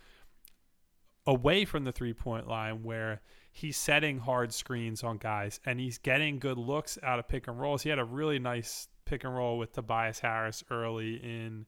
away 1.26 1.64
from 1.64 1.86
the 1.86 1.94
three 1.94 2.14
point 2.14 2.50
line 2.50 2.84
where 2.84 3.22
he's 3.50 3.78
setting 3.78 4.20
hard 4.20 4.54
screens 4.54 5.06
on 5.06 5.18
guys 5.18 5.62
and 5.66 5.80
he's 5.80 5.98
getting 5.98 6.38
good 6.38 6.58
looks 6.58 7.00
out 7.02 7.18
of 7.18 7.30
pick 7.30 7.48
and 7.48 7.58
rolls. 7.62 7.84
He 7.84 7.90
had 7.90 7.98
a 7.98 8.04
really 8.04 8.40
nice 8.40 8.90
pick 9.06 9.24
and 9.24 9.34
roll 9.34 9.58
with 9.58 9.72
Tobias 9.72 10.20
Harris 10.20 10.62
early 10.70 11.16
in 11.16 11.66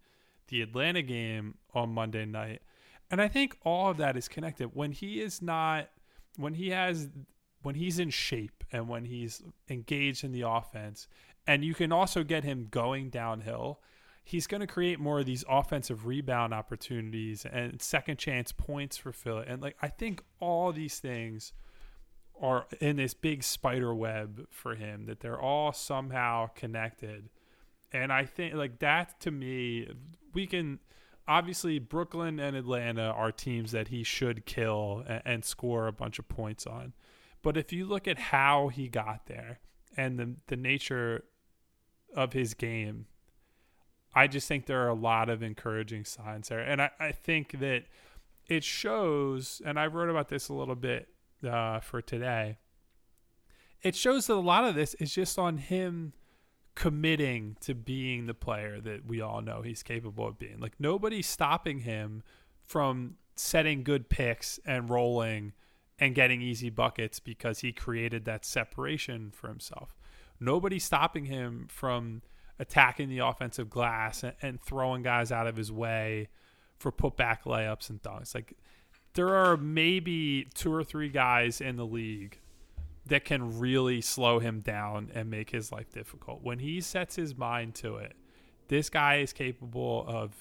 the 0.49 0.61
Atlanta 0.61 1.01
game 1.01 1.55
on 1.73 1.93
Monday 1.93 2.25
night. 2.25 2.61
And 3.09 3.21
I 3.21 3.29
think 3.29 3.57
all 3.63 3.89
of 3.89 3.95
that 3.97 4.17
is 4.17 4.27
connected. 4.27 4.71
When 4.73 4.91
he 4.91 5.21
is 5.21 5.41
not 5.41 5.87
when 6.35 6.53
he 6.53 6.71
has 6.71 7.07
when 7.61 7.75
he's 7.75 7.99
in 7.99 8.09
shape 8.09 8.63
and 8.71 8.87
when 8.87 9.05
he's 9.05 9.43
engaged 9.69 10.23
in 10.23 10.31
the 10.31 10.41
offense 10.41 11.07
and 11.45 11.63
you 11.63 11.73
can 11.73 11.91
also 11.91 12.23
get 12.23 12.43
him 12.43 12.67
going 12.69 13.09
downhill 13.09 13.79
he's 14.27 14.45
going 14.45 14.59
to 14.59 14.67
create 14.67 14.99
more 14.99 15.21
of 15.21 15.25
these 15.25 15.45
offensive 15.47 16.05
rebound 16.05 16.53
opportunities 16.53 17.45
and 17.45 17.81
second 17.81 18.17
chance 18.17 18.51
points 18.51 18.97
for 18.97 19.13
Philly. 19.13 19.45
And 19.47 19.61
like 19.61 19.77
I 19.81 19.87
think 19.87 20.21
all 20.41 20.73
these 20.73 20.99
things 20.99 21.53
are 22.41 22.67
in 22.81 22.97
this 22.97 23.13
big 23.13 23.41
spider 23.41 23.95
web 23.95 24.45
for 24.51 24.75
him 24.75 25.05
that 25.05 25.21
they're 25.21 25.39
all 25.39 25.71
somehow 25.71 26.47
connected. 26.47 27.29
And 27.93 28.11
I 28.11 28.25
think 28.25 28.53
like 28.53 28.79
that 28.79 29.17
to 29.21 29.31
me 29.31 29.87
we 30.33 30.45
can 30.45 30.79
obviously 31.25 31.79
Brooklyn 31.79 32.37
and 32.37 32.53
Atlanta 32.53 33.03
are 33.03 33.31
teams 33.31 33.71
that 33.71 33.87
he 33.87 34.03
should 34.03 34.45
kill 34.45 35.05
and, 35.07 35.21
and 35.23 35.45
score 35.45 35.87
a 35.87 35.93
bunch 35.93 36.19
of 36.19 36.27
points 36.27 36.67
on. 36.67 36.91
But 37.47 37.55
if 37.55 37.71
you 37.71 37.85
look 37.85 38.09
at 38.09 38.19
how 38.19 38.67
he 38.67 38.89
got 38.89 39.27
there 39.27 39.61
and 39.95 40.19
the 40.19 40.35
the 40.47 40.57
nature 40.57 41.23
of 42.13 42.33
his 42.33 42.53
game 42.53 43.05
I 44.13 44.27
just 44.27 44.49
think 44.49 44.65
there 44.65 44.83
are 44.83 44.89
a 44.89 44.93
lot 44.93 45.29
of 45.29 45.41
encouraging 45.41 46.03
signs 46.03 46.49
there. 46.49 46.59
And 46.59 46.81
I, 46.81 46.89
I 46.99 47.11
think 47.13 47.59
that 47.59 47.83
it 48.47 48.65
shows, 48.65 49.61
and 49.63 49.79
I 49.79 49.87
wrote 49.87 50.09
about 50.09 50.27
this 50.27 50.49
a 50.49 50.53
little 50.53 50.75
bit 50.75 51.07
uh, 51.47 51.79
for 51.79 52.01
today. 52.01 52.57
It 53.81 53.95
shows 53.95 54.27
that 54.27 54.33
a 54.33 54.41
lot 54.41 54.65
of 54.65 54.75
this 54.75 54.93
is 54.95 55.13
just 55.13 55.39
on 55.39 55.55
him 55.55 56.11
committing 56.75 57.55
to 57.61 57.73
being 57.73 58.25
the 58.25 58.33
player 58.33 58.81
that 58.81 59.05
we 59.05 59.21
all 59.21 59.41
know 59.41 59.61
he's 59.61 59.83
capable 59.83 60.27
of 60.27 60.37
being. 60.37 60.59
Like 60.59 60.73
nobody's 60.79 61.27
stopping 61.27 61.79
him 61.79 62.23
from 62.65 63.15
setting 63.37 63.83
good 63.83 64.09
picks 64.09 64.59
and 64.65 64.89
rolling 64.89 65.53
and 65.99 66.13
getting 66.13 66.41
easy 66.41 66.69
buckets 66.69 67.19
because 67.19 67.59
he 67.59 67.71
created 67.71 68.25
that 68.25 68.45
separation 68.45 69.31
for 69.31 69.47
himself. 69.47 69.95
Nobody's 70.39 70.83
stopping 70.83 71.25
him 71.25 71.67
from 71.69 72.21
attacking 72.59 73.09
the 73.09 73.19
offensive 73.19 73.69
glass 73.69 74.23
and, 74.23 74.33
and 74.41 74.61
throwing 74.61 75.01
guys 75.01 75.31
out 75.31 75.47
of 75.47 75.55
his 75.55 75.71
way 75.71 76.29
for 76.77 76.91
putback 76.91 77.43
layups 77.43 77.89
and 77.89 78.01
dunks. 78.01 78.35
Like 78.35 78.53
there 79.13 79.33
are 79.33 79.57
maybe 79.57 80.47
two 80.53 80.73
or 80.73 80.83
three 80.83 81.09
guys 81.09 81.59
in 81.61 81.75
the 81.75 81.85
league 81.85 82.39
that 83.07 83.25
can 83.25 83.57
really 83.57 84.01
slow 84.01 84.39
him 84.39 84.59
down 84.59 85.09
and 85.13 85.29
make 85.29 85.49
his 85.49 85.71
life 85.71 85.91
difficult. 85.91 86.43
When 86.43 86.59
he 86.59 86.81
sets 86.81 87.15
his 87.15 87.35
mind 87.35 87.73
to 87.75 87.95
it, 87.95 88.15
this 88.67 88.89
guy 88.89 89.17
is 89.17 89.33
capable 89.33 90.05
of 90.07 90.35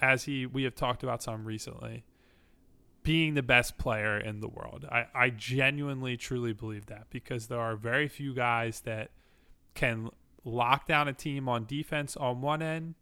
as 0.00 0.24
he 0.24 0.46
we 0.46 0.64
have 0.64 0.74
talked 0.74 1.02
about 1.02 1.22
some 1.22 1.44
recently, 1.44 2.04
being 3.06 3.34
the 3.34 3.42
best 3.42 3.78
player 3.78 4.18
in 4.18 4.40
the 4.40 4.48
world. 4.48 4.84
I, 4.90 5.06
I 5.14 5.30
genuinely 5.30 6.16
truly 6.16 6.52
believe 6.52 6.86
that 6.86 7.06
because 7.08 7.46
there 7.46 7.60
are 7.60 7.76
very 7.76 8.08
few 8.08 8.34
guys 8.34 8.80
that 8.80 9.12
can 9.74 10.10
lock 10.44 10.88
down 10.88 11.06
a 11.06 11.12
team 11.12 11.48
on 11.48 11.66
defense 11.66 12.16
on 12.16 12.40
one 12.40 12.62
end 12.62 12.96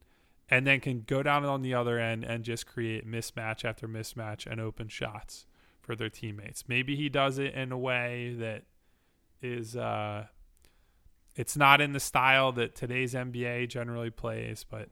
and 0.50 0.66
then 0.66 0.80
can 0.80 1.04
go 1.06 1.22
down 1.22 1.46
on 1.46 1.62
the 1.62 1.72
other 1.72 1.98
end 1.98 2.22
and 2.22 2.44
just 2.44 2.66
create 2.66 3.10
mismatch 3.10 3.64
after 3.64 3.88
mismatch 3.88 4.46
and 4.46 4.60
open 4.60 4.88
shots 4.88 5.46
for 5.80 5.96
their 5.96 6.10
teammates. 6.10 6.68
Maybe 6.68 6.96
he 6.96 7.08
does 7.08 7.38
it 7.38 7.54
in 7.54 7.72
a 7.72 7.78
way 7.78 8.34
that 8.38 8.64
is 9.40 9.74
uh 9.74 10.26
it's 11.34 11.56
not 11.56 11.80
in 11.80 11.94
the 11.94 12.00
style 12.00 12.52
that 12.52 12.74
today's 12.74 13.14
NBA 13.14 13.70
generally 13.70 14.10
plays, 14.10 14.66
but 14.68 14.90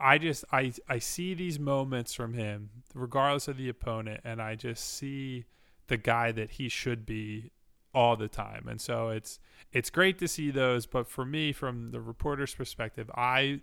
I 0.00 0.18
just 0.18 0.44
I 0.50 0.72
I 0.88 0.98
see 0.98 1.34
these 1.34 1.58
moments 1.58 2.14
from 2.14 2.34
him 2.34 2.70
regardless 2.94 3.48
of 3.48 3.56
the 3.58 3.68
opponent 3.68 4.20
and 4.24 4.40
I 4.40 4.54
just 4.54 4.94
see 4.96 5.44
the 5.88 5.96
guy 5.96 6.32
that 6.32 6.52
he 6.52 6.68
should 6.68 7.04
be 7.04 7.50
all 7.92 8.16
the 8.16 8.28
time. 8.28 8.66
And 8.68 8.80
so 8.80 9.10
it's 9.10 9.38
it's 9.72 9.90
great 9.90 10.18
to 10.18 10.28
see 10.28 10.50
those, 10.50 10.86
but 10.86 11.06
for 11.06 11.24
me 11.24 11.52
from 11.52 11.90
the 11.90 12.00
reporter's 12.00 12.54
perspective, 12.54 13.10
I 13.14 13.60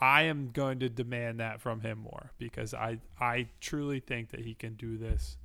I 0.00 0.22
am 0.22 0.50
going 0.52 0.78
to 0.80 0.88
demand 0.88 1.40
that 1.40 1.60
from 1.60 1.80
him 1.80 1.98
more 1.98 2.32
because 2.38 2.74
I 2.74 2.98
I 3.20 3.48
truly 3.60 4.00
think 4.00 4.30
that 4.30 4.40
he 4.40 4.54
can 4.54 4.74
do 4.74 4.96
this 4.96 5.36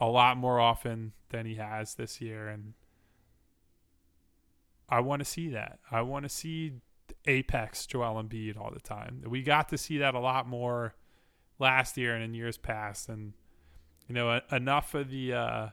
a 0.00 0.06
lot 0.06 0.36
more 0.36 0.58
often 0.58 1.12
than 1.28 1.46
he 1.46 1.54
has 1.56 1.94
this 1.94 2.20
year 2.20 2.48
and 2.48 2.74
I 4.88 5.00
want 5.00 5.20
to 5.20 5.24
see 5.24 5.48
that. 5.48 5.78
I 5.90 6.02
want 6.02 6.24
to 6.24 6.28
see 6.28 6.72
apex 7.26 7.86
Joel 7.86 8.22
Embiid 8.22 8.58
all 8.58 8.70
the 8.72 8.80
time. 8.80 9.22
We 9.26 9.42
got 9.42 9.68
to 9.70 9.78
see 9.78 9.98
that 9.98 10.14
a 10.14 10.20
lot 10.20 10.48
more 10.48 10.94
last 11.58 11.96
year 11.96 12.14
and 12.14 12.24
in 12.24 12.34
years 12.34 12.56
past 12.56 13.08
and 13.08 13.34
you 14.08 14.14
know 14.14 14.40
enough 14.50 14.94
of 14.94 15.10
the 15.10 15.32
uh 15.32 15.68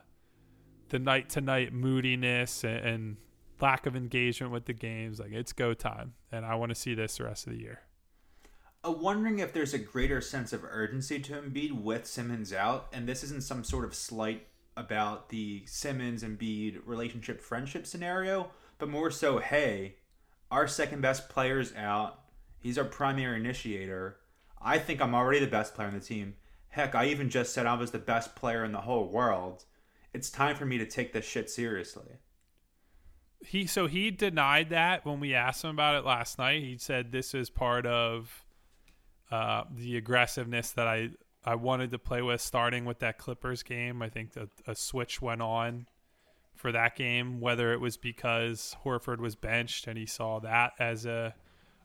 the 0.90 0.98
night 0.98 1.30
to 1.30 1.40
night 1.40 1.72
moodiness 1.72 2.62
and, 2.62 2.86
and 2.86 3.16
lack 3.60 3.86
of 3.86 3.96
engagement 3.96 4.52
with 4.52 4.66
the 4.66 4.72
games. 4.72 5.18
Like 5.18 5.32
it's 5.32 5.52
go 5.52 5.74
time, 5.74 6.14
and 6.30 6.44
I 6.44 6.54
want 6.54 6.70
to 6.70 6.74
see 6.74 6.94
this 6.94 7.16
the 7.16 7.24
rest 7.24 7.46
of 7.46 7.54
the 7.54 7.60
year. 7.60 7.80
I'm 8.82 9.00
wondering 9.00 9.40
if 9.40 9.52
there's 9.52 9.74
a 9.74 9.78
greater 9.78 10.20
sense 10.20 10.52
of 10.52 10.64
urgency 10.64 11.20
to 11.20 11.34
Embiid 11.34 11.72
with 11.72 12.06
Simmons 12.06 12.52
out, 12.52 12.88
and 12.92 13.06
this 13.06 13.22
isn't 13.24 13.42
some 13.42 13.62
sort 13.62 13.84
of 13.84 13.94
slight 13.94 14.46
about 14.76 15.28
the 15.28 15.62
Simmons 15.66 16.22
and 16.22 16.38
Embiid 16.38 16.80
relationship 16.86 17.42
friendship 17.42 17.86
scenario, 17.86 18.50
but 18.78 18.88
more 18.88 19.10
so, 19.10 19.38
hey, 19.38 19.96
our 20.50 20.66
second 20.66 21.00
best 21.00 21.28
player's 21.28 21.74
out. 21.74 22.20
He's 22.58 22.78
our 22.78 22.84
primary 22.84 23.38
initiator. 23.38 24.16
I 24.60 24.78
think 24.78 25.00
I'm 25.00 25.14
already 25.14 25.40
the 25.40 25.46
best 25.46 25.74
player 25.74 25.88
on 25.88 25.94
the 25.94 26.00
team. 26.00 26.34
Heck, 26.68 26.94
I 26.94 27.06
even 27.06 27.30
just 27.30 27.52
said 27.52 27.66
I 27.66 27.74
was 27.74 27.90
the 27.90 27.98
best 27.98 28.36
player 28.36 28.64
in 28.64 28.72
the 28.72 28.82
whole 28.82 29.08
world. 29.08 29.64
It's 30.12 30.30
time 30.30 30.56
for 30.56 30.66
me 30.66 30.78
to 30.78 30.86
take 30.86 31.12
this 31.12 31.24
shit 31.24 31.50
seriously. 31.50 32.18
He 33.42 33.66
so 33.66 33.86
he 33.86 34.10
denied 34.10 34.68
that 34.70 35.06
when 35.06 35.18
we 35.18 35.34
asked 35.34 35.64
him 35.64 35.70
about 35.70 35.94
it 35.94 36.04
last 36.04 36.38
night. 36.38 36.62
He 36.62 36.76
said 36.76 37.10
this 37.10 37.32
is 37.32 37.48
part 37.48 37.86
of 37.86 38.44
uh, 39.30 39.64
the 39.74 39.96
aggressiveness 39.96 40.72
that 40.72 40.86
I 40.86 41.10
I 41.42 41.54
wanted 41.54 41.90
to 41.92 41.98
play 41.98 42.20
with, 42.20 42.42
starting 42.42 42.84
with 42.84 42.98
that 42.98 43.16
Clippers 43.16 43.62
game. 43.62 44.02
I 44.02 44.10
think 44.10 44.32
a 44.66 44.74
switch 44.74 45.22
went 45.22 45.40
on 45.40 45.86
for 46.60 46.72
that 46.72 46.94
game, 46.94 47.40
whether 47.40 47.72
it 47.72 47.80
was 47.80 47.96
because 47.96 48.76
Horford 48.84 49.18
was 49.18 49.34
benched 49.34 49.86
and 49.86 49.96
he 49.98 50.06
saw 50.06 50.38
that 50.40 50.72
as 50.78 51.06
a 51.06 51.34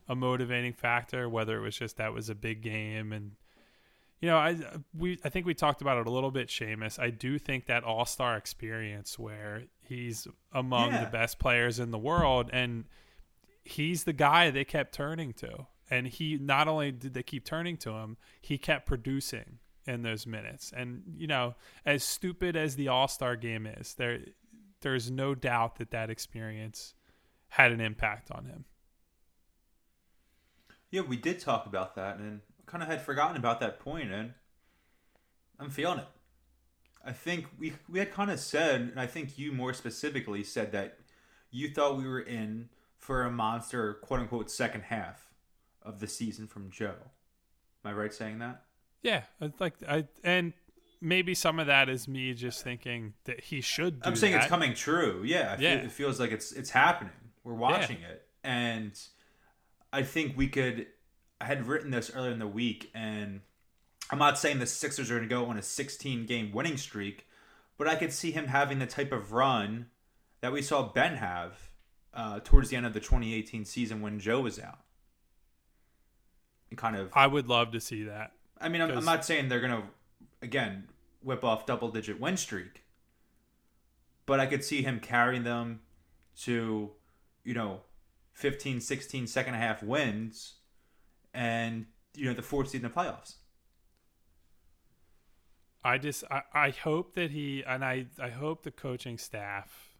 a 0.08 0.14
motivating 0.14 0.72
factor, 0.72 1.28
whether 1.28 1.56
it 1.58 1.60
was 1.62 1.76
just 1.76 1.96
that 1.96 2.12
was 2.12 2.28
a 2.28 2.34
big 2.34 2.62
game 2.62 3.12
and 3.12 3.32
you 4.20 4.28
know, 4.28 4.36
I 4.38 4.56
we 4.96 5.18
I 5.24 5.28
think 5.28 5.44
we 5.46 5.52
talked 5.54 5.82
about 5.82 5.98
it 5.98 6.06
a 6.06 6.10
little 6.10 6.30
bit, 6.30 6.48
Shamus. 6.48 6.98
I 6.98 7.10
do 7.10 7.38
think 7.38 7.66
that 7.66 7.84
All 7.84 8.06
Star 8.06 8.36
experience 8.36 9.18
where 9.18 9.64
he's 9.82 10.26
among 10.52 10.92
Yeah. 10.92 11.04
the 11.04 11.10
best 11.10 11.38
players 11.38 11.78
in 11.78 11.90
the 11.90 11.98
world, 11.98 12.48
and 12.52 12.84
he's 13.62 14.04
the 14.04 14.12
guy 14.14 14.50
they 14.50 14.64
kept 14.64 14.94
turning 14.94 15.32
to. 15.34 15.66
And 15.90 16.06
he 16.08 16.36
not 16.38 16.66
only 16.66 16.90
did 16.92 17.14
they 17.14 17.22
keep 17.22 17.44
turning 17.44 17.76
to 17.78 17.90
him, 17.92 18.16
he 18.40 18.58
kept 18.58 18.86
producing 18.86 19.58
in 19.86 20.02
those 20.02 20.26
minutes. 20.26 20.72
And 20.74 21.02
you 21.16 21.26
know, 21.26 21.54
as 21.84 22.02
stupid 22.02 22.56
as 22.56 22.76
the 22.76 22.88
All 22.88 23.08
Star 23.08 23.36
game 23.36 23.66
is, 23.66 23.94
there 23.94 24.20
there's 24.80 25.10
no 25.10 25.34
doubt 25.34 25.76
that 25.76 25.90
that 25.90 26.10
experience 26.10 26.94
had 27.48 27.72
an 27.72 27.80
impact 27.80 28.30
on 28.30 28.44
him. 28.44 28.64
Yeah, 30.90 31.02
we 31.02 31.16
did 31.16 31.40
talk 31.40 31.66
about 31.66 31.94
that, 31.96 32.18
and 32.18 32.40
kind 32.66 32.82
of 32.82 32.88
had 32.88 33.02
forgotten 33.02 33.36
about 33.36 33.60
that 33.60 33.80
point, 33.80 34.10
and 34.10 34.34
I'm 35.58 35.70
feeling 35.70 35.98
it. 35.98 36.06
I 37.04 37.12
think 37.12 37.46
we 37.58 37.74
we 37.88 37.98
had 37.98 38.12
kind 38.12 38.30
of 38.30 38.40
said, 38.40 38.80
and 38.80 39.00
I 39.00 39.06
think 39.06 39.38
you 39.38 39.52
more 39.52 39.72
specifically 39.72 40.42
said 40.42 40.72
that 40.72 40.98
you 41.50 41.70
thought 41.70 41.96
we 41.96 42.06
were 42.06 42.20
in 42.20 42.68
for 42.98 43.22
a 43.22 43.30
monster, 43.30 43.94
quote 43.94 44.20
unquote, 44.20 44.50
second 44.50 44.82
half 44.82 45.32
of 45.82 46.00
the 46.00 46.08
season 46.08 46.46
from 46.46 46.70
Joe. 46.70 46.96
Am 47.84 47.90
I 47.90 47.92
right 47.92 48.12
saying 48.12 48.40
that? 48.40 48.64
Yeah, 49.02 49.22
like 49.60 49.74
I 49.88 50.08
and 50.24 50.52
maybe 51.00 51.34
some 51.34 51.58
of 51.58 51.66
that 51.66 51.88
is 51.88 52.06
me 52.08 52.32
just 52.34 52.62
thinking 52.64 53.14
that 53.24 53.40
he 53.44 53.60
should. 53.60 54.00
Do 54.02 54.08
I'm 54.08 54.16
saying 54.16 54.34
it's 54.34 54.46
coming 54.46 54.74
true. 54.74 55.22
Yeah, 55.24 55.52
I 55.52 55.56
feel- 55.56 55.64
Yeah. 55.70 55.74
it 55.76 55.92
feels 55.92 56.18
like 56.20 56.30
it's 56.32 56.52
it's 56.52 56.70
happening. 56.70 57.12
We're 57.44 57.54
watching 57.54 57.98
it, 58.02 58.26
and 58.42 58.98
I 59.92 60.02
think 60.02 60.36
we 60.36 60.48
could. 60.48 60.86
I 61.40 61.44
had 61.44 61.66
written 61.66 61.90
this 61.90 62.10
earlier 62.14 62.32
in 62.32 62.38
the 62.38 62.46
week, 62.48 62.90
and 62.94 63.42
I'm 64.10 64.18
not 64.18 64.38
saying 64.38 64.58
the 64.58 64.66
Sixers 64.66 65.10
are 65.10 65.14
going 65.16 65.28
to 65.28 65.34
go 65.34 65.46
on 65.46 65.58
a 65.58 65.62
16 65.62 66.24
game 66.26 66.50
winning 66.50 66.76
streak, 66.78 67.26
but 67.76 67.86
I 67.86 67.94
could 67.94 68.12
see 68.12 68.30
him 68.32 68.46
having 68.46 68.78
the 68.78 68.86
type 68.86 69.12
of 69.12 69.32
run 69.32 69.86
that 70.40 70.50
we 70.52 70.62
saw 70.62 70.82
Ben 70.92 71.16
have 71.16 71.70
uh, 72.14 72.40
towards 72.42 72.70
the 72.70 72.76
end 72.76 72.86
of 72.86 72.94
the 72.94 73.00
2018 73.00 73.64
season 73.66 74.00
when 74.00 74.18
Joe 74.18 74.40
was 74.40 74.58
out. 74.58 74.78
And 76.70 76.78
kind 76.78 76.96
of, 76.96 77.10
I 77.14 77.26
would 77.26 77.48
love 77.48 77.72
to 77.72 77.80
see 77.80 78.04
that. 78.04 78.32
I 78.60 78.68
mean, 78.68 78.80
I'm, 78.80 78.90
I'm 78.90 79.04
not 79.04 79.24
saying 79.24 79.48
they're 79.48 79.60
going 79.60 79.82
to, 79.82 79.82
again, 80.46 80.84
whip 81.22 81.44
off 81.44 81.66
double 81.66 81.90
digit 81.90 82.18
win 82.20 82.36
streak, 82.36 82.84
but 84.24 84.40
I 84.40 84.46
could 84.46 84.64
see 84.64 84.82
him 84.82 85.00
carrying 85.00 85.42
them 85.42 85.80
to, 86.42 86.92
you 87.44 87.54
know, 87.54 87.80
15, 88.32 88.80
16 88.80 89.26
second 89.26 89.54
half 89.54 89.82
wins 89.82 90.54
and, 91.34 91.86
you 92.14 92.26
know, 92.26 92.32
the 92.32 92.42
fourth 92.42 92.70
seed 92.70 92.82
in 92.82 92.88
the 92.88 92.94
playoffs. 92.94 93.34
I 95.84 95.98
just 95.98 96.24
I, 96.30 96.42
I 96.52 96.70
hope 96.70 97.14
that 97.14 97.30
he 97.30 97.62
and 97.64 97.84
I 97.84 98.06
I 98.20 98.30
hope 98.30 98.64
the 98.64 98.72
coaching 98.72 99.18
staff 99.18 99.96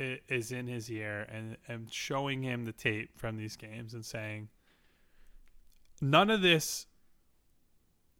is 0.00 0.50
in 0.50 0.66
his 0.66 0.90
ear 0.90 1.28
and 1.30 1.56
and 1.68 1.92
showing 1.92 2.42
him 2.42 2.64
the 2.64 2.72
tape 2.72 3.16
from 3.16 3.36
these 3.36 3.54
games 3.54 3.94
and 3.94 4.04
saying 4.04 4.48
none 6.00 6.28
of 6.28 6.42
this 6.42 6.86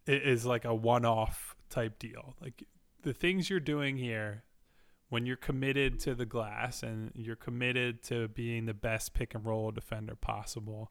is 0.06 0.44
like 0.44 0.64
a 0.64 0.74
one-off 0.74 1.56
type 1.70 1.98
deal. 1.98 2.34
Like 2.40 2.64
the 3.02 3.12
things 3.12 3.50
you're 3.50 3.60
doing 3.60 3.96
here 3.96 4.44
when 5.08 5.26
you're 5.26 5.36
committed 5.36 6.00
to 6.00 6.14
the 6.14 6.26
glass 6.26 6.82
and 6.82 7.12
you're 7.14 7.36
committed 7.36 8.02
to 8.02 8.28
being 8.28 8.66
the 8.66 8.74
best 8.74 9.14
pick 9.14 9.34
and 9.34 9.44
roll 9.44 9.70
defender 9.70 10.16
possible 10.16 10.90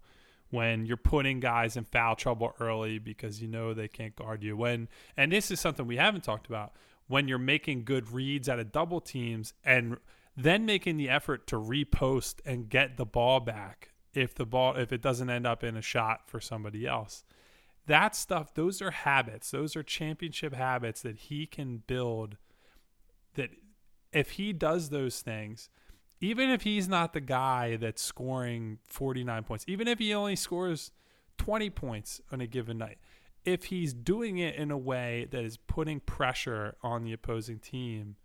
when 0.49 0.85
you're 0.85 0.95
putting 0.95 1.39
guys 1.39 1.75
in 1.75 1.83
foul 1.83 2.15
trouble 2.15 2.53
early 2.59 2.99
because 2.99 3.41
you 3.41 3.47
know 3.47 3.73
they 3.73 3.87
can't 3.87 4.15
guard 4.15 4.43
you 4.43 4.55
when 4.55 4.87
and 5.17 5.31
this 5.31 5.49
is 5.49 5.59
something 5.59 5.87
we 5.87 5.97
haven't 5.97 6.23
talked 6.23 6.47
about 6.47 6.73
when 7.07 7.27
you're 7.27 7.37
making 7.37 7.83
good 7.83 8.11
reads 8.11 8.47
out 8.47 8.59
of 8.59 8.71
double 8.71 9.01
teams 9.01 9.53
and 9.65 9.97
then 10.37 10.65
making 10.65 10.95
the 10.95 11.09
effort 11.09 11.45
to 11.47 11.55
repost 11.57 12.35
and 12.45 12.69
get 12.69 12.97
the 12.97 13.05
ball 13.05 13.39
back 13.39 13.89
if 14.13 14.35
the 14.35 14.45
ball 14.45 14.75
if 14.75 14.93
it 14.93 15.01
doesn't 15.01 15.29
end 15.29 15.47
up 15.47 15.63
in 15.63 15.75
a 15.75 15.81
shot 15.81 16.29
for 16.29 16.39
somebody 16.39 16.85
else 16.85 17.25
that 17.87 18.15
stuff 18.15 18.53
those 18.53 18.81
are 18.81 18.91
habits. 18.91 19.51
Those 19.51 19.75
are 19.75 19.83
championship 19.83 20.53
habits 20.53 21.01
that 21.01 21.17
he 21.17 21.45
can 21.45 21.83
build 21.85 22.37
that 23.35 23.49
if 24.11 24.31
he 24.31 24.53
does 24.53 24.89
those 24.89 25.21
things 25.21 25.69
even 26.23 26.49
if 26.49 26.61
he's 26.61 26.87
not 26.87 27.11
the 27.11 27.19
guy 27.19 27.75
that's 27.75 28.01
scoring 28.01 28.79
49 28.85 29.43
points, 29.43 29.65
even 29.67 29.89
if 29.89 29.99
he 29.99 30.13
only 30.13 30.37
scores 30.37 30.91
20 31.37 31.69
points 31.71 32.21
on 32.31 32.39
a 32.39 32.47
given 32.47 32.77
night, 32.77 32.97
if 33.43 33.65
he's 33.65 33.93
doing 33.93 34.37
it 34.37 34.55
in 34.55 34.71
a 34.71 34.77
way 34.77 35.27
that 35.31 35.43
is 35.43 35.57
putting 35.57 35.99
pressure 35.99 36.77
on 36.81 37.03
the 37.03 37.11
opposing 37.11 37.59
team, 37.59 38.15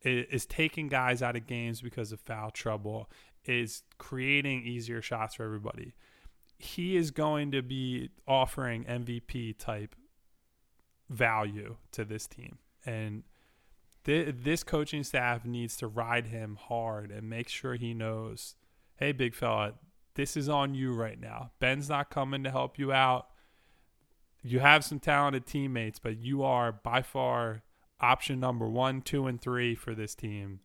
is 0.00 0.46
taking 0.46 0.88
guys 0.88 1.20
out 1.20 1.36
of 1.36 1.46
games 1.46 1.82
because 1.82 2.10
of 2.10 2.20
foul 2.20 2.50
trouble, 2.50 3.10
is 3.44 3.82
creating 3.98 4.62
easier 4.64 5.02
shots 5.02 5.34
for 5.34 5.44
everybody, 5.44 5.94
he 6.58 6.96
is 6.96 7.10
going 7.10 7.50
to 7.52 7.62
be 7.62 8.10
offering 8.26 8.84
MVP 8.84 9.58
type 9.58 9.94
value 11.08 11.76
to 11.92 12.04
this 12.04 12.26
team. 12.26 12.58
And 12.84 13.24
th- 14.04 14.34
this 14.42 14.62
coaching 14.62 15.04
staff 15.04 15.44
needs 15.44 15.76
to 15.78 15.86
ride 15.86 16.28
him 16.28 16.58
hard 16.60 17.10
and 17.10 17.28
make 17.28 17.48
sure 17.48 17.74
he 17.74 17.94
knows, 17.94 18.56
hey, 18.96 19.12
big 19.12 19.34
fella, 19.34 19.74
this 20.14 20.36
is 20.36 20.48
on 20.48 20.74
you 20.74 20.92
right 20.92 21.20
now. 21.20 21.50
Ben's 21.58 21.88
not 21.88 22.10
coming 22.10 22.42
to 22.44 22.50
help 22.50 22.78
you 22.78 22.92
out. 22.92 23.28
You 24.42 24.60
have 24.60 24.84
some 24.84 25.00
talented 25.00 25.46
teammates, 25.46 25.98
but 25.98 26.18
you 26.18 26.42
are 26.42 26.72
by 26.72 27.02
far 27.02 27.62
option 28.00 28.40
number 28.40 28.68
one, 28.68 29.02
two, 29.02 29.26
and 29.26 29.40
three 29.40 29.74
for 29.74 29.94
this 29.94 30.14
team. 30.14 30.60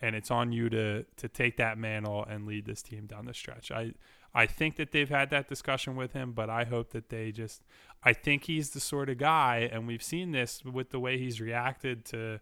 And 0.00 0.14
it's 0.14 0.30
on 0.30 0.52
you 0.52 0.68
to 0.70 1.04
to 1.16 1.28
take 1.28 1.56
that 1.56 1.76
mantle 1.76 2.24
and 2.24 2.46
lead 2.46 2.66
this 2.66 2.82
team 2.82 3.06
down 3.06 3.26
the 3.26 3.34
stretch. 3.34 3.72
I 3.72 3.94
I 4.34 4.46
think 4.46 4.76
that 4.76 4.92
they've 4.92 5.08
had 5.08 5.30
that 5.30 5.48
discussion 5.48 5.96
with 5.96 6.12
him, 6.12 6.32
but 6.32 6.50
I 6.50 6.64
hope 6.64 6.90
that 6.90 7.08
they 7.08 7.32
just 7.32 7.62
I 8.02 8.12
think 8.12 8.44
he's 8.44 8.70
the 8.70 8.80
sort 8.80 9.08
of 9.08 9.18
guy, 9.18 9.68
and 9.70 9.86
we've 9.86 10.02
seen 10.02 10.32
this 10.32 10.64
with 10.64 10.90
the 10.90 11.00
way 11.00 11.18
he's 11.18 11.40
reacted 11.40 12.04
to 12.06 12.40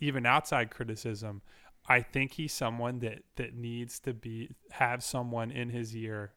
even 0.00 0.26
outside 0.26 0.70
criticism. 0.70 1.42
I 1.88 2.00
think 2.00 2.32
he's 2.32 2.52
someone 2.52 2.98
that 3.00 3.22
that 3.36 3.54
needs 3.54 3.98
to 4.00 4.12
be 4.12 4.50
have 4.72 5.02
someone 5.02 5.50
in 5.50 5.70
his 5.70 5.96
ear 5.96 6.32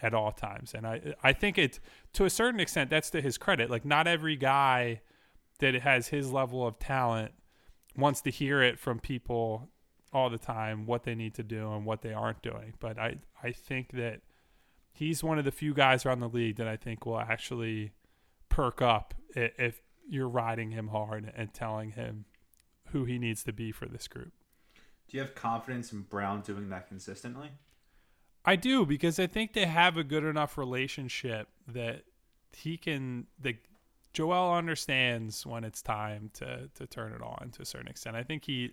at 0.00 0.14
all 0.14 0.32
times. 0.32 0.74
And 0.74 0.86
I 0.86 1.14
I 1.22 1.32
think 1.32 1.58
it 1.58 1.80
to 2.14 2.24
a 2.24 2.30
certain 2.30 2.60
extent 2.60 2.90
that's 2.90 3.10
to 3.10 3.20
his 3.20 3.38
credit. 3.38 3.70
Like 3.70 3.84
not 3.84 4.06
every 4.06 4.36
guy 4.36 5.00
that 5.60 5.74
has 5.74 6.08
his 6.08 6.32
level 6.32 6.66
of 6.66 6.78
talent 6.78 7.32
wants 7.96 8.20
to 8.22 8.30
hear 8.30 8.62
it 8.62 8.78
from 8.78 8.98
people 8.98 9.68
all 10.14 10.30
the 10.30 10.38
time 10.38 10.86
what 10.86 11.02
they 11.02 11.14
need 11.14 11.34
to 11.34 11.42
do 11.42 11.72
and 11.72 11.84
what 11.84 12.02
they 12.02 12.14
aren't 12.14 12.40
doing. 12.40 12.74
But 12.78 12.98
I 12.98 13.16
I 13.42 13.52
think 13.52 13.90
that 13.92 14.20
he's 14.92 15.22
one 15.22 15.38
of 15.38 15.44
the 15.44 15.52
few 15.52 15.74
guys 15.74 16.06
around 16.06 16.20
the 16.20 16.28
league 16.28 16.56
that 16.56 16.68
I 16.68 16.76
think 16.76 17.04
will 17.04 17.18
actually 17.18 17.92
perk 18.48 18.80
up 18.80 19.12
if 19.34 19.82
you're 20.08 20.28
riding 20.28 20.70
him 20.70 20.88
hard 20.88 21.32
and 21.36 21.52
telling 21.52 21.90
him 21.90 22.24
who 22.90 23.04
he 23.04 23.18
needs 23.18 23.42
to 23.44 23.52
be 23.52 23.72
for 23.72 23.86
this 23.86 24.06
group. 24.06 24.32
Do 25.08 25.16
you 25.16 25.22
have 25.22 25.34
confidence 25.34 25.92
in 25.92 26.02
Brown 26.02 26.42
doing 26.42 26.68
that 26.68 26.86
consistently? 26.88 27.50
I 28.44 28.56
do 28.56 28.86
because 28.86 29.18
I 29.18 29.26
think 29.26 29.52
they 29.52 29.66
have 29.66 29.96
a 29.96 30.04
good 30.04 30.24
enough 30.24 30.56
relationship 30.56 31.48
that 31.66 32.02
he 32.52 32.76
can 32.76 33.26
that 33.40 33.56
Joel 34.12 34.54
understands 34.54 35.44
when 35.44 35.64
it's 35.64 35.82
time 35.82 36.30
to 36.34 36.70
to 36.74 36.86
turn 36.86 37.12
it 37.12 37.22
on 37.22 37.50
to 37.54 37.62
a 37.62 37.64
certain 37.64 37.88
extent. 37.88 38.16
I 38.16 38.22
think 38.22 38.44
he 38.44 38.72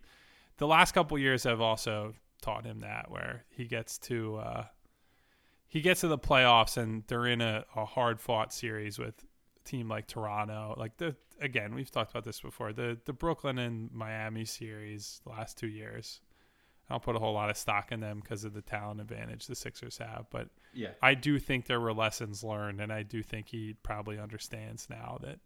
the 0.61 0.67
last 0.67 0.91
couple 0.91 1.17
years 1.17 1.43
have 1.43 1.59
also 1.59 2.13
taught 2.39 2.65
him 2.65 2.81
that 2.81 3.09
where 3.09 3.45
he 3.49 3.65
gets 3.65 3.97
to 3.97 4.37
uh 4.37 4.65
he 5.67 5.81
gets 5.81 6.01
to 6.01 6.07
the 6.07 6.19
playoffs 6.19 6.77
and 6.77 7.03
they're 7.07 7.25
in 7.25 7.41
a, 7.41 7.65
a 7.75 7.83
hard 7.83 8.19
fought 8.19 8.53
series 8.53 8.99
with 8.99 9.15
a 9.23 9.67
team 9.67 9.87
like 9.87 10.05
Toronto. 10.05 10.75
Like 10.77 10.97
the 10.97 11.15
again, 11.39 11.73
we've 11.73 11.89
talked 11.89 12.11
about 12.11 12.25
this 12.25 12.41
before. 12.41 12.73
The 12.73 12.99
the 13.05 13.13
Brooklyn 13.13 13.57
and 13.57 13.91
Miami 13.91 14.45
series 14.45 15.19
the 15.23 15.31
last 15.31 15.57
two 15.57 15.67
years. 15.67 16.21
I 16.87 16.93
don't 16.93 17.01
put 17.03 17.15
a 17.15 17.19
whole 17.19 17.33
lot 17.33 17.49
of 17.49 17.57
stock 17.57 17.91
in 17.91 17.99
them 17.99 18.19
because 18.19 18.43
of 18.43 18.53
the 18.53 18.61
talent 18.61 19.01
advantage 19.01 19.47
the 19.47 19.55
Sixers 19.55 19.97
have, 19.97 20.25
but 20.29 20.49
Yeah. 20.73 20.89
I 21.01 21.15
do 21.15 21.39
think 21.39 21.65
there 21.65 21.79
were 21.79 21.93
lessons 21.93 22.43
learned, 22.43 22.81
and 22.81 22.91
I 22.91 23.01
do 23.03 23.23
think 23.23 23.47
he 23.47 23.75
probably 23.81 24.19
understands 24.19 24.89
now 24.89 25.17
that 25.21 25.39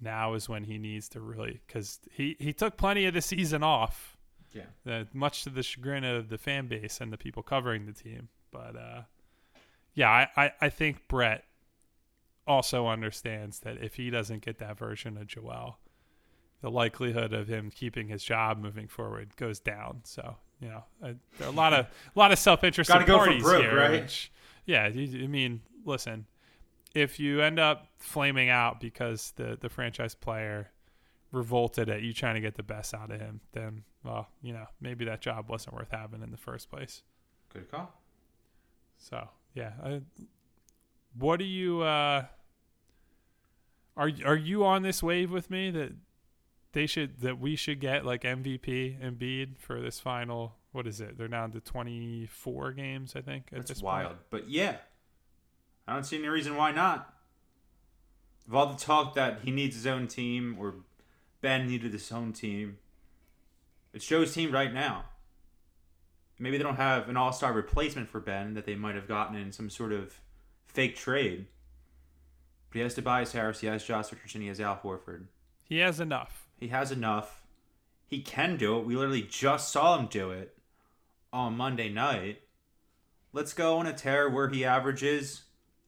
now 0.00 0.32
is 0.34 0.48
when 0.48 0.64
he 0.64 0.78
needs 0.78 1.08
to 1.10 1.20
really 1.20 1.60
because 1.66 1.98
he 2.10 2.36
he 2.38 2.52
took 2.54 2.78
plenty 2.78 3.04
of 3.04 3.12
the 3.12 3.20
season 3.20 3.62
off, 3.62 4.16
Yeah. 4.52 4.62
uh, 4.86 5.04
much 5.12 5.44
to 5.44 5.50
the 5.50 5.62
chagrin 5.62 6.04
of 6.04 6.28
the 6.28 6.38
fan 6.38 6.66
base 6.66 7.00
and 7.00 7.12
the 7.12 7.16
people 7.18 7.42
covering 7.42 7.86
the 7.86 7.92
team. 7.92 8.28
But 8.50 8.76
uh, 8.76 9.02
yeah, 9.94 10.10
I, 10.10 10.44
I 10.44 10.52
I 10.62 10.68
think 10.68 11.06
Brett 11.08 11.44
also 12.46 12.86
understands 12.88 13.60
that 13.60 13.78
if 13.82 13.94
he 13.94 14.10
doesn't 14.10 14.44
get 14.44 14.58
that 14.58 14.76
version 14.78 15.16
of 15.16 15.26
Joel, 15.28 15.78
the 16.62 16.70
likelihood 16.70 17.32
of 17.32 17.48
him 17.48 17.70
keeping 17.70 18.08
his 18.08 18.24
job 18.24 18.58
moving 18.58 18.88
forward 18.88 19.36
goes 19.36 19.60
down. 19.60 20.00
So 20.04 20.36
you 20.60 20.68
know, 20.68 20.84
uh, 21.02 21.12
there 21.38 21.48
are 21.48 21.52
a 21.52 21.54
lot 21.54 21.72
of 21.72 21.86
a 21.86 21.88
lot 22.18 22.32
of 22.32 22.38
self 22.38 22.64
interested 22.64 22.92
Gotta 22.92 23.04
go 23.06 23.18
for 23.18 23.26
parties 23.26 23.42
broke, 23.42 23.62
here. 23.62 23.76
right? 23.76 24.02
Which, 24.02 24.32
yeah, 24.66 24.88
you, 24.88 25.24
I 25.24 25.26
mean, 25.26 25.60
listen, 25.84 26.26
if 26.94 27.20
you 27.20 27.40
end 27.40 27.58
up 27.58 27.86
flaming 27.98 28.48
out 28.48 28.80
because 28.80 29.32
the 29.36 29.56
the 29.60 29.68
franchise 29.68 30.14
player 30.14 30.70
revolted 31.32 31.88
at 31.88 32.02
you 32.02 32.12
trying 32.12 32.34
to 32.34 32.40
get 32.40 32.56
the 32.56 32.62
best 32.62 32.94
out 32.94 33.10
of 33.10 33.20
him, 33.20 33.40
then 33.52 33.84
well, 34.04 34.28
you 34.42 34.52
know, 34.52 34.66
maybe 34.80 35.04
that 35.04 35.20
job 35.20 35.48
wasn't 35.48 35.74
worth 35.74 35.90
having 35.90 36.22
in 36.22 36.30
the 36.30 36.36
first 36.36 36.70
place. 36.70 37.02
Good 37.52 37.70
call. 37.70 37.92
So 38.98 39.28
yeah, 39.54 39.72
I, 39.82 40.00
what 41.18 41.38
do 41.38 41.44
you? 41.44 41.82
uh 41.82 42.24
Are 43.96 44.10
are 44.24 44.36
you 44.36 44.64
on 44.64 44.82
this 44.82 45.02
wave 45.02 45.30
with 45.30 45.50
me 45.50 45.70
that 45.70 45.92
they 46.72 46.86
should 46.86 47.20
that 47.20 47.38
we 47.40 47.56
should 47.56 47.80
get 47.80 48.04
like 48.04 48.22
MVP 48.22 49.00
Embiid 49.00 49.58
for 49.58 49.80
this 49.80 49.98
final? 49.98 50.56
What 50.72 50.86
is 50.86 51.00
it? 51.00 51.18
They're 51.18 51.28
down 51.28 51.52
to 51.52 51.60
twenty 51.60 52.26
four 52.26 52.72
games, 52.72 53.14
I 53.16 53.22
think. 53.22 53.48
At 53.52 53.66
That's 53.66 53.82
wild. 53.82 54.08
Point. 54.08 54.20
But 54.30 54.48
yeah, 54.50 54.76
I 55.86 55.94
don't 55.94 56.04
see 56.04 56.18
any 56.18 56.28
reason 56.28 56.56
why 56.56 56.70
not. 56.70 57.12
Of 58.46 58.54
all 58.54 58.66
the 58.66 58.78
talk 58.78 59.14
that 59.14 59.40
he 59.44 59.50
needs 59.50 59.76
his 59.76 59.86
own 59.86 60.06
team 60.08 60.56
or 60.58 60.74
Ben 61.40 61.66
needed 61.66 61.92
his 61.92 62.10
own 62.12 62.32
team, 62.32 62.78
it's 63.92 64.06
Joe's 64.06 64.34
team 64.34 64.52
right 64.52 64.72
now. 64.72 65.04
Maybe 66.38 66.56
they 66.56 66.64
don't 66.64 66.76
have 66.76 67.08
an 67.08 67.16
all 67.16 67.32
star 67.32 67.52
replacement 67.52 68.08
for 68.08 68.20
Ben 68.20 68.54
that 68.54 68.64
they 68.64 68.74
might 68.74 68.94
have 68.94 69.08
gotten 69.08 69.36
in 69.36 69.52
some 69.52 69.68
sort 69.68 69.92
of 69.92 70.20
fake 70.66 70.96
trade. 70.96 71.46
But 72.70 72.78
he 72.78 72.82
has 72.82 72.94
Tobias 72.94 73.32
Harris, 73.32 73.60
he 73.60 73.66
has 73.66 73.84
Josh 73.84 74.12
Richardson, 74.12 74.40
he 74.40 74.48
has 74.48 74.60
Al 74.60 74.76
Horford. 74.82 75.24
He 75.68 75.78
has 75.78 76.00
enough. 76.00 76.48
He 76.58 76.68
has 76.68 76.90
enough. 76.90 77.42
He 78.06 78.22
can 78.22 78.56
do 78.56 78.78
it. 78.78 78.86
We 78.86 78.96
literally 78.96 79.22
just 79.22 79.70
saw 79.70 79.98
him 79.98 80.06
do 80.06 80.30
it 80.30 80.56
on 81.32 81.56
Monday 81.56 81.88
night. 81.88 82.40
Let's 83.32 83.52
go 83.52 83.78
on 83.78 83.86
a 83.86 83.92
tear 83.92 84.28
where 84.28 84.48
he 84.48 84.64
averages 84.64 85.42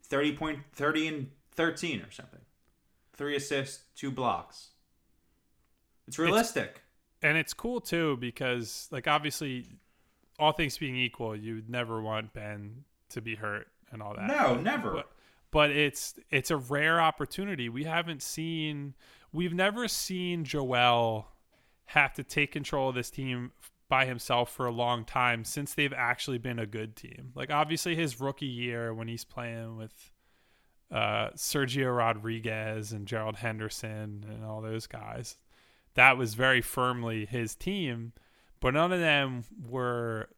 30 0.04 0.36
point 0.36 0.58
30 0.74 1.08
and 1.08 1.30
13 1.52 2.00
or 2.00 2.10
something. 2.10 2.40
Three 3.14 3.36
assists, 3.36 3.84
two 3.96 4.10
blocks. 4.10 4.71
It's 6.08 6.18
realistic. 6.18 6.82
and 7.22 7.38
it's 7.38 7.54
cool 7.54 7.80
too 7.80 8.16
because 8.18 8.88
like 8.90 9.06
obviously 9.06 9.66
all 10.38 10.52
things 10.52 10.76
being 10.78 10.96
equal 10.96 11.36
you'd 11.36 11.70
never 11.70 12.02
want 12.02 12.32
ben 12.32 12.84
to 13.10 13.20
be 13.20 13.34
hurt 13.36 13.68
and 13.90 14.02
all 14.02 14.14
that 14.14 14.26
no, 14.26 14.56
never. 14.56 14.92
but, 14.92 15.10
but 15.50 15.70
it's 15.70 16.14
it's 16.30 16.50
a 16.50 16.56
rare 16.56 17.00
opportunity 17.00 17.68
we 17.68 17.84
haven't 17.84 18.22
seen 18.22 18.94
we've 19.32 19.54
never 19.54 19.86
seen 19.86 20.44
joel 20.44 21.28
have 21.86 22.12
to 22.14 22.24
take 22.24 22.52
control 22.52 22.88
of 22.88 22.94
this 22.94 23.10
team 23.10 23.52
by 23.88 24.06
himself 24.06 24.50
for 24.50 24.66
a 24.66 24.72
long 24.72 25.04
time 25.04 25.44
since 25.44 25.74
they've 25.74 25.92
actually 25.92 26.38
been 26.38 26.58
a 26.58 26.66
good 26.66 26.96
team 26.96 27.30
like 27.34 27.50
obviously 27.50 27.94
his 27.94 28.20
rookie 28.20 28.46
year 28.46 28.92
when 28.94 29.06
he's 29.06 29.24
playing 29.24 29.76
with 29.76 30.10
uh, 30.90 31.30
Sergio 31.30 31.96
Rodriguez 31.96 32.92
and 32.92 33.06
Gerald 33.06 33.36
Henderson 33.36 34.26
and 34.28 34.44
all 34.44 34.60
those 34.60 34.86
guys 34.86 35.36
that 35.94 36.16
was 36.16 36.34
very 36.34 36.60
firmly 36.60 37.26
his 37.26 37.54
team, 37.54 38.12
but 38.60 38.74
none 38.74 38.92
of 38.92 39.00
them 39.00 39.44
were 39.68 40.28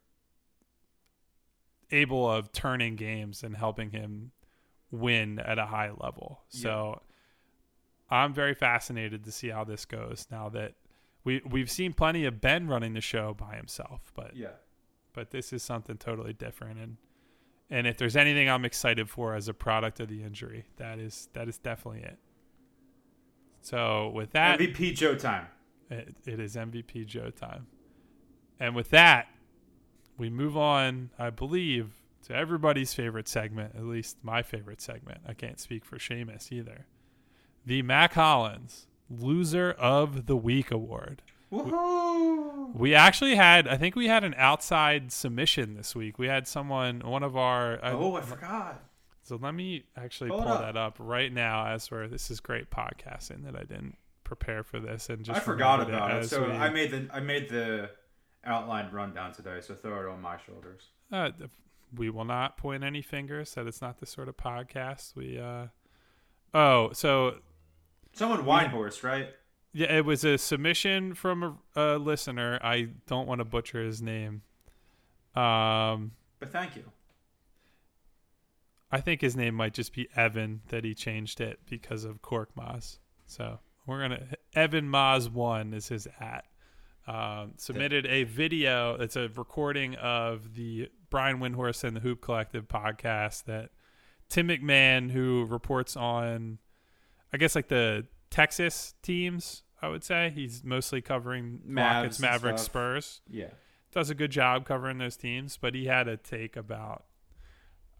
able 1.90 2.30
of 2.30 2.52
turning 2.52 2.96
games 2.96 3.42
and 3.42 3.56
helping 3.56 3.90
him 3.90 4.32
win 4.90 5.38
at 5.38 5.58
a 5.58 5.66
high 5.66 5.90
level. 5.90 6.40
So 6.48 7.02
I'm 8.10 8.32
very 8.32 8.54
fascinated 8.54 9.24
to 9.24 9.32
see 9.32 9.48
how 9.48 9.64
this 9.64 9.84
goes 9.84 10.26
now 10.30 10.48
that 10.50 10.74
we 11.24 11.40
we've 11.44 11.70
seen 11.70 11.92
plenty 11.92 12.24
of 12.24 12.40
Ben 12.40 12.68
running 12.68 12.94
the 12.94 13.00
show 13.00 13.34
by 13.34 13.56
himself, 13.56 14.12
but 14.14 14.36
yeah. 14.36 14.48
but 15.12 15.30
this 15.30 15.52
is 15.52 15.62
something 15.62 15.96
totally 15.96 16.32
different 16.32 16.78
and 16.80 16.96
and 17.70 17.86
if 17.86 17.96
there's 17.96 18.16
anything 18.16 18.48
I'm 18.48 18.64
excited 18.64 19.08
for 19.08 19.34
as 19.34 19.48
a 19.48 19.54
product 19.54 19.98
of 19.98 20.08
the 20.08 20.22
injury, 20.22 20.66
that 20.76 20.98
is 20.98 21.28
that 21.32 21.48
is 21.48 21.58
definitely 21.58 22.02
it. 22.02 22.18
So 23.64 24.10
with 24.14 24.32
that, 24.32 24.58
MVP 24.60 24.94
Joe 24.94 25.14
time. 25.14 25.46
it, 25.90 26.14
it 26.26 26.38
is 26.38 26.54
MVP 26.54 27.06
Joe 27.06 27.30
time. 27.30 27.66
And 28.60 28.74
with 28.76 28.90
that, 28.90 29.26
we 30.18 30.28
move 30.28 30.54
on, 30.56 31.08
I 31.18 31.30
believe, 31.30 31.90
to 32.26 32.34
everybody's 32.34 32.92
favorite 32.92 33.26
segment, 33.26 33.74
at 33.74 33.84
least 33.84 34.18
my 34.22 34.42
favorite 34.42 34.80
segment. 34.82 35.22
I 35.26 35.32
can't 35.32 35.58
speak 35.58 35.84
for 35.84 35.96
Shamus 35.96 36.52
either. 36.52 36.86
The 37.64 37.80
Mack 37.82 38.12
Hollins 38.12 38.86
Loser 39.10 39.72
of 39.72 40.26
the 40.26 40.36
Week 40.36 40.70
Award. 40.70 41.22
Woohoo! 41.50 42.74
We 42.74 42.94
actually 42.94 43.34
had, 43.36 43.66
I 43.66 43.76
think 43.78 43.96
we 43.96 44.08
had 44.08 44.24
an 44.24 44.34
outside 44.36 45.10
submission 45.12 45.74
this 45.74 45.94
week. 45.96 46.18
We 46.18 46.26
had 46.26 46.46
someone, 46.46 47.00
one 47.00 47.22
of 47.22 47.34
our. 47.36 47.78
I- 47.82 47.92
Oh, 47.92 48.16
I 48.16 48.20
forgot. 48.20 48.82
So 49.24 49.36
let 49.40 49.54
me 49.54 49.84
actually 49.96 50.28
Pull 50.30 50.42
pull 50.42 50.52
up. 50.52 50.60
that 50.60 50.76
up 50.76 50.96
right 50.98 51.32
now 51.32 51.66
as 51.66 51.90
we're, 51.90 52.08
this 52.08 52.30
is 52.30 52.40
great 52.40 52.70
podcasting 52.70 53.44
that 53.44 53.56
I 53.56 53.60
didn't 53.64 53.96
prepare 54.22 54.62
for 54.62 54.78
this 54.80 55.08
and 55.08 55.24
just 55.24 55.38
I 55.38 55.40
forgot 55.40 55.80
about 55.80 56.10
it. 56.10 56.14
as 56.24 56.30
So 56.30 56.44
we- 56.44 56.52
I 56.52 56.68
made 56.70 56.90
the 56.90 57.08
I 57.12 57.20
made 57.20 57.48
the 57.48 57.90
outlined 58.44 58.92
rundown 58.92 59.32
today. 59.32 59.60
So 59.62 59.74
throw 59.74 60.06
it 60.06 60.12
on 60.12 60.20
my 60.20 60.36
shoulders. 60.46 60.88
Uh, 61.10 61.30
we 61.96 62.10
will 62.10 62.24
not 62.26 62.58
point 62.58 62.84
any 62.84 63.00
fingers. 63.00 63.54
That 63.54 63.66
it's 63.66 63.80
not 63.80 63.98
the 63.98 64.06
sort 64.06 64.28
of 64.28 64.36
podcast 64.36 65.16
we. 65.16 65.38
uh 65.38 65.66
Oh, 66.52 66.92
so 66.92 67.38
Someone 68.12 68.44
Windhorst, 68.44 69.02
right? 69.02 69.28
yeah, 69.72 69.92
it 69.96 70.04
was 70.04 70.22
a 70.24 70.38
submission 70.38 71.14
from 71.14 71.58
a, 71.74 71.80
a 71.80 71.98
listener. 71.98 72.60
I 72.62 72.90
don't 73.06 73.26
want 73.26 73.40
to 73.40 73.44
butcher 73.44 73.82
his 73.82 74.00
name. 74.02 74.42
Um, 75.34 76.12
But 76.38 76.52
thank 76.52 76.76
you. 76.76 76.84
I 78.94 79.00
think 79.00 79.20
his 79.20 79.34
name 79.36 79.54
might 79.56 79.74
just 79.74 79.92
be 79.92 80.08
Evan. 80.14 80.60
That 80.68 80.84
he 80.84 80.94
changed 80.94 81.40
it 81.40 81.58
because 81.68 82.04
of 82.04 82.22
Korkmaz. 82.22 82.98
So 83.26 83.58
we're 83.86 84.00
gonna 84.00 84.22
Evan 84.54 84.88
Maz 84.88 85.28
one 85.30 85.74
is 85.74 85.88
his 85.88 86.06
at. 86.20 86.44
Um, 87.06 87.54
submitted 87.56 88.06
a 88.06 88.22
video. 88.24 88.94
It's 88.94 89.16
a 89.16 89.28
recording 89.34 89.96
of 89.96 90.54
the 90.54 90.90
Brian 91.10 91.38
Windhorst 91.40 91.82
and 91.82 91.96
the 91.96 92.00
Hoop 92.00 92.20
Collective 92.22 92.68
podcast 92.68 93.44
that 93.44 93.70
Tim 94.28 94.48
McMahon, 94.48 95.10
who 95.10 95.44
reports 95.50 95.96
on, 95.96 96.58
I 97.32 97.36
guess 97.36 97.54
like 97.56 97.68
the 97.68 98.06
Texas 98.30 98.94
teams. 99.02 99.64
I 99.82 99.88
would 99.88 100.04
say 100.04 100.30
he's 100.34 100.62
mostly 100.64 101.02
covering 101.02 101.60
Mavs 101.68 101.76
Rockets, 101.94 102.20
Mavericks. 102.20 102.62
Spurs 102.62 103.20
Yeah. 103.28 103.50
does 103.92 104.08
a 104.08 104.14
good 104.14 104.30
job 104.30 104.64
covering 104.64 104.98
those 104.98 105.16
teams, 105.16 105.56
but 105.58 105.74
he 105.74 105.86
had 105.86 106.06
a 106.08 106.16
take 106.16 106.56
about. 106.56 107.04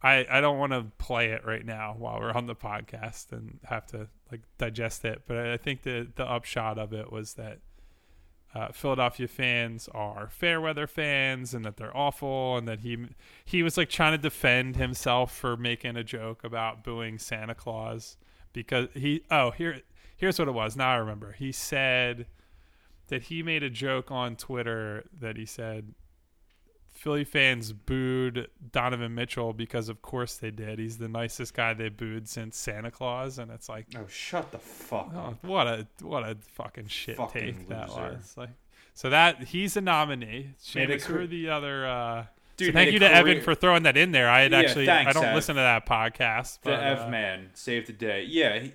I 0.05 0.27
I 0.31 0.41
don't 0.43 0.59
want 0.59 0.73
to 0.73 0.85
play 0.99 1.31
it 1.31 1.47
right 1.47 1.65
now 1.65 1.97
while 1.99 2.21
we're 2.21 2.33
on 2.33 2.47
the 2.47 2.55
podcast 2.55 3.33
and 3.33 3.59
have 3.65 3.87
to 3.87 4.09
like 4.31 4.43
digest 4.59 5.05
it, 5.05 5.23
but 5.27 5.39
I 5.39 5.57
think 5.57 5.83
the 5.83 6.07
the 6.15 6.31
upshot 6.31 6.79
of 6.79 6.93
it 6.93 7.11
was 7.11 7.35
that 7.35 7.61
uh, 8.55 8.69
Philadelphia 8.71 9.27
fans 9.27 9.89
are 9.93 10.29
fair 10.29 10.61
weather 10.61 10.87
fans 10.87 11.55
and 11.55 11.65
that 11.65 11.79
they're 11.79 11.97
awful, 11.97 12.59
and 12.59 12.69
that 12.69 12.81
he 12.81 12.99
he 13.45 13.63
was 13.63 13.79
like 13.79 13.89
trying 13.89 14.13
to 14.13 14.19
defend 14.19 14.77
himself 14.77 15.35
for 15.35 15.57
making 15.57 15.97
a 15.97 16.05
joke 16.05 16.45
about 16.45 16.85
booing 16.85 17.19
Santa 17.19 17.55
Claus 17.55 18.19
because 18.53 18.89
he 18.95 19.23
oh 19.31 19.53
here 19.53 19.81
here's 20.15 20.39
what 20.39 20.49
it 20.49 20.53
was. 20.53 20.77
Now 20.77 20.93
I 20.93 20.97
remember. 20.97 21.33
He 21.33 21.51
said 21.51 22.27
that 23.09 23.25
he 23.25 23.43
made 23.43 23.63
a 23.63 23.71
joke 23.71 24.11
on 24.11 24.37
Twitter 24.37 25.05
that 25.19 25.37
he 25.39 25.47
said 25.47 25.95
Philly 26.95 27.25
fans 27.25 27.73
booed 27.73 28.49
Donovan 28.73 29.15
Mitchell 29.15 29.53
because 29.53 29.89
of 29.89 30.01
course 30.01 30.37
they 30.37 30.51
did. 30.51 30.79
He's 30.79 30.97
the 30.99 31.09
nicest 31.09 31.53
guy 31.53 31.75
they 31.75 31.89
booed 31.89 32.29
since 32.29 32.57
Santa 32.57 32.91
Claus, 32.91 33.39
and 33.39 33.51
it's 33.51 33.69
like, 33.69 33.87
Oh, 33.97 34.07
shut 34.09 34.51
the 34.53 34.59
fuck 34.59 35.11
oh, 35.15 35.37
what 35.43 35.67
a 35.67 35.87
what 36.01 36.23
a 36.23 36.37
fucking 36.53 36.87
shit 36.87 37.17
Fucking 37.17 37.43
take 37.59 37.69
that 37.69 37.89
was. 37.89 38.35
Like, 38.37 38.51
so 38.95 39.11
that 39.11 39.43
he's 39.45 39.77
a 39.77 39.81
nominee. 39.81 40.51
Shamus, 40.65 41.03
who 41.03 41.19
are 41.19 41.27
the 41.27 41.49
other? 41.51 41.87
Uh, 41.87 42.25
Dude, 42.57 42.69
so 42.69 42.73
thank 42.73 42.93
you 42.93 43.01
to 43.01 43.13
Evan 43.13 43.41
for 43.41 43.55
throwing 43.57 43.83
that 43.83 43.97
in 43.97 44.13
there. 44.13 44.31
I 44.31 44.43
had 44.43 44.53
Yeah, 44.53 44.59
actually 44.61 44.89
I 44.89 45.13
don't 45.13 45.25
Ev. 45.25 45.35
listen 45.35 45.57
to 45.57 45.61
that 45.61 45.87
podcast. 45.87 46.61
The 46.63 46.71
But, 46.71 46.81
Ev 46.81 46.99
uh, 47.01 47.09
man 47.09 47.51
saved 47.55 47.89
the 47.89 47.93
day. 47.93 48.23
Yeah, 48.29 48.61
he, 48.61 48.73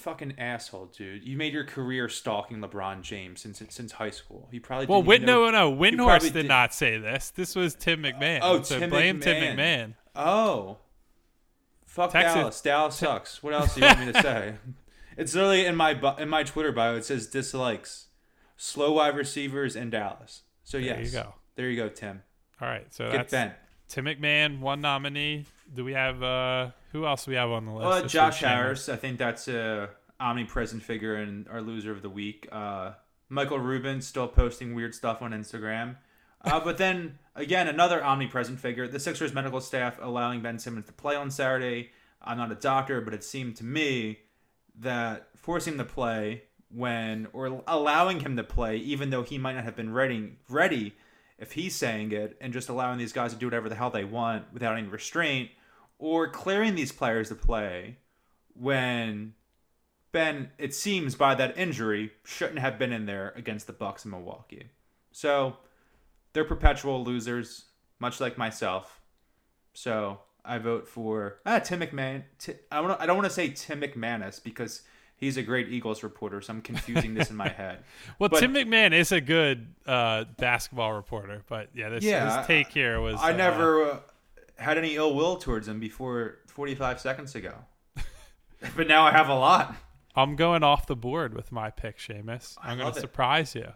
fucking 0.00 0.34
asshole, 0.38 0.86
dude. 0.86 1.24
You 1.24 1.36
made 1.36 1.52
your 1.52 1.64
career 1.64 2.08
stalking 2.08 2.58
LeBron 2.58 3.02
James 3.02 3.40
since 3.40 3.62
since 3.68 3.92
high 3.92 4.10
school. 4.10 4.48
He 4.50 4.58
probably 4.58 4.86
well, 4.86 5.00
didn't 5.02 5.08
Win- 5.08 5.22
know- 5.26 5.50
no, 5.50 5.70
no, 5.74 6.04
probably 6.06 6.30
did 6.30 6.42
did- 6.42 6.48
not 6.48 6.74
say 6.74 6.98
this. 6.98 7.30
This 7.30 7.54
was 7.54 7.74
Tim 7.74 8.02
McMahon. 8.02 8.40
Oh, 8.42 8.62
so 8.62 8.78
Tim 8.78 8.90
blame 8.90 9.20
Tim 9.20 9.36
McMahon. 9.36 9.56
McMahon. 9.56 9.94
Oh, 10.16 10.78
fuck 11.86 12.12
Texas- 12.12 12.34
Dallas. 12.34 12.60
Dallas 12.60 12.96
sucks. 12.96 13.42
What 13.42 13.54
else 13.54 13.74
do 13.74 13.80
you 13.80 13.86
want 13.86 14.00
me 14.06 14.12
to 14.12 14.22
say? 14.22 14.54
It's 15.16 15.34
literally 15.34 15.66
in 15.66 15.76
my 15.76 15.94
bu- 15.94 16.16
in 16.20 16.28
my 16.28 16.42
Twitter 16.42 16.72
bio. 16.72 16.96
It 16.96 17.04
says 17.04 17.26
dislikes, 17.26 18.06
slow 18.56 18.92
wide 18.92 19.16
receivers 19.16 19.76
in 19.76 19.90
Dallas. 19.90 20.42
So 20.64 20.78
There 20.78 20.86
yes, 20.86 21.06
you 21.06 21.12
go. 21.12 21.34
There 21.56 21.68
you 21.68 21.76
go, 21.76 21.88
Tim. 21.88 22.22
All 22.60 22.68
right, 22.68 22.86
so 22.92 23.06
Get 23.10 23.16
that's 23.16 23.30
bent. 23.32 23.52
Tim 23.88 24.04
McMahon, 24.04 24.60
one 24.60 24.80
nominee. 24.80 25.46
Do 25.72 25.84
we 25.84 25.92
have 25.92 26.22
uh 26.22 26.70
who 26.92 27.06
else 27.06 27.24
do 27.24 27.30
we 27.30 27.36
have 27.36 27.50
on 27.50 27.66
the 27.66 27.72
list? 27.72 28.04
Uh, 28.04 28.08
Josh? 28.08 28.40
Harris, 28.40 28.88
I 28.88 28.96
think 28.96 29.18
that's 29.18 29.48
a 29.48 29.90
omnipresent 30.18 30.82
figure 30.82 31.14
and 31.14 31.48
our 31.48 31.62
loser 31.62 31.92
of 31.92 32.02
the 32.02 32.10
week. 32.10 32.48
Uh, 32.50 32.92
Michael 33.28 33.58
Rubin 33.58 34.00
still 34.02 34.28
posting 34.28 34.74
weird 34.74 34.94
stuff 34.94 35.22
on 35.22 35.32
Instagram. 35.32 35.96
Uh, 36.42 36.60
but 36.64 36.78
then 36.78 37.18
again, 37.34 37.68
another 37.68 38.04
omnipresent 38.04 38.58
figure. 38.58 38.88
The 38.88 39.00
Sixers 39.00 39.32
medical 39.32 39.60
staff 39.60 39.98
allowing 40.00 40.42
Ben 40.42 40.58
Simmons 40.58 40.86
to 40.86 40.92
play 40.92 41.14
on 41.14 41.30
Saturday, 41.30 41.90
I'm 42.22 42.36
not 42.36 42.52
a 42.52 42.56
doctor, 42.56 43.00
but 43.00 43.14
it 43.14 43.24
seemed 43.24 43.56
to 43.56 43.64
me 43.64 44.18
that 44.78 45.28
forcing 45.36 45.74
him 45.74 45.78
to 45.78 45.84
play 45.84 46.42
when 46.72 47.26
or 47.32 47.62
allowing 47.66 48.20
him 48.20 48.36
to 48.36 48.44
play 48.44 48.76
even 48.76 49.10
though 49.10 49.22
he 49.22 49.38
might 49.38 49.54
not 49.54 49.64
have 49.64 49.74
been 49.74 49.92
ready 49.92 50.36
ready 50.48 50.94
if 51.38 51.52
he's 51.52 51.74
saying 51.74 52.12
it 52.12 52.36
and 52.40 52.52
just 52.52 52.68
allowing 52.68 52.96
these 52.96 53.12
guys 53.12 53.32
to 53.32 53.38
do 53.38 53.46
whatever 53.46 53.68
the 53.68 53.74
hell 53.74 53.90
they 53.90 54.04
want 54.04 54.44
without 54.52 54.78
any 54.78 54.86
restraint 54.86 55.50
or 56.00 56.26
clearing 56.28 56.74
these 56.74 56.90
players 56.90 57.28
to 57.28 57.34
play 57.34 57.98
when 58.54 59.34
Ben 60.12 60.50
it 60.58 60.74
seems 60.74 61.14
by 61.14 61.34
that 61.36 61.56
injury 61.56 62.10
shouldn't 62.24 62.58
have 62.58 62.78
been 62.78 62.92
in 62.92 63.06
there 63.06 63.32
against 63.36 63.66
the 63.66 63.72
Bucks 63.72 64.04
in 64.04 64.10
Milwaukee. 64.10 64.70
So 65.12 65.58
they're 66.32 66.44
perpetual 66.44 67.04
losers 67.04 67.66
much 68.00 68.18
like 68.18 68.38
myself. 68.38 69.00
So 69.74 70.20
I 70.44 70.58
vote 70.58 70.88
for 70.88 71.36
ah, 71.44 71.58
Tim 71.58 71.80
McMahon. 71.80 72.24
Ti- 72.38 72.54
I 72.72 72.80
don't. 72.80 73.00
I 73.00 73.06
don't 73.06 73.16
want 73.16 73.28
to 73.28 73.34
say 73.34 73.50
Tim 73.50 73.82
McManus 73.82 74.42
because 74.42 74.82
he's 75.16 75.36
a 75.36 75.42
great 75.42 75.68
Eagles 75.68 76.02
reporter, 76.02 76.40
so 76.40 76.54
I'm 76.54 76.62
confusing 76.62 77.14
this 77.14 77.30
in 77.30 77.36
my 77.36 77.48
head. 77.48 77.84
Well, 78.18 78.30
But- 78.30 78.40
Tim 78.40 78.54
McMahon 78.54 78.92
is 78.92 79.12
a 79.12 79.20
good 79.20 79.74
uh, 79.86 80.24
basketball 80.38 80.94
reporter, 80.94 81.42
but 81.46 81.68
yeah, 81.74 81.90
this 81.90 82.02
Yeah, 82.02 82.38
his 82.38 82.46
take 82.46 82.68
here 82.68 83.00
was. 83.00 83.16
I 83.20 83.32
uh, 83.32 83.36
never 83.36 83.84
uh, 83.84 83.98
had 84.60 84.78
any 84.78 84.96
ill 84.96 85.14
will 85.14 85.36
towards 85.36 85.68
him 85.68 85.80
before 85.80 86.38
45 86.48 87.00
seconds 87.00 87.34
ago, 87.34 87.54
but 88.76 88.86
now 88.86 89.06
I 89.06 89.12
have 89.12 89.28
a 89.28 89.34
lot. 89.34 89.74
I'm 90.14 90.36
going 90.36 90.62
off 90.62 90.86
the 90.86 90.96
board 90.96 91.34
with 91.34 91.52
my 91.52 91.70
pick, 91.70 91.98
Shamus. 91.98 92.56
I'm 92.62 92.78
going 92.78 92.92
to 92.92 93.00
surprise 93.00 93.54
you. 93.54 93.72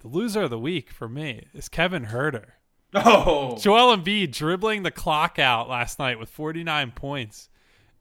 The 0.00 0.08
loser 0.08 0.42
of 0.42 0.50
the 0.50 0.58
week 0.58 0.90
for 0.90 1.08
me 1.08 1.46
is 1.52 1.68
Kevin 1.68 2.06
Huerter. 2.06 2.52
Oh, 2.94 3.56
Joel 3.58 3.96
Embiid 3.96 4.32
dribbling 4.32 4.82
the 4.82 4.90
clock 4.90 5.38
out 5.38 5.68
last 5.68 5.98
night 5.98 6.18
with 6.18 6.30
49 6.30 6.92
points. 6.92 7.48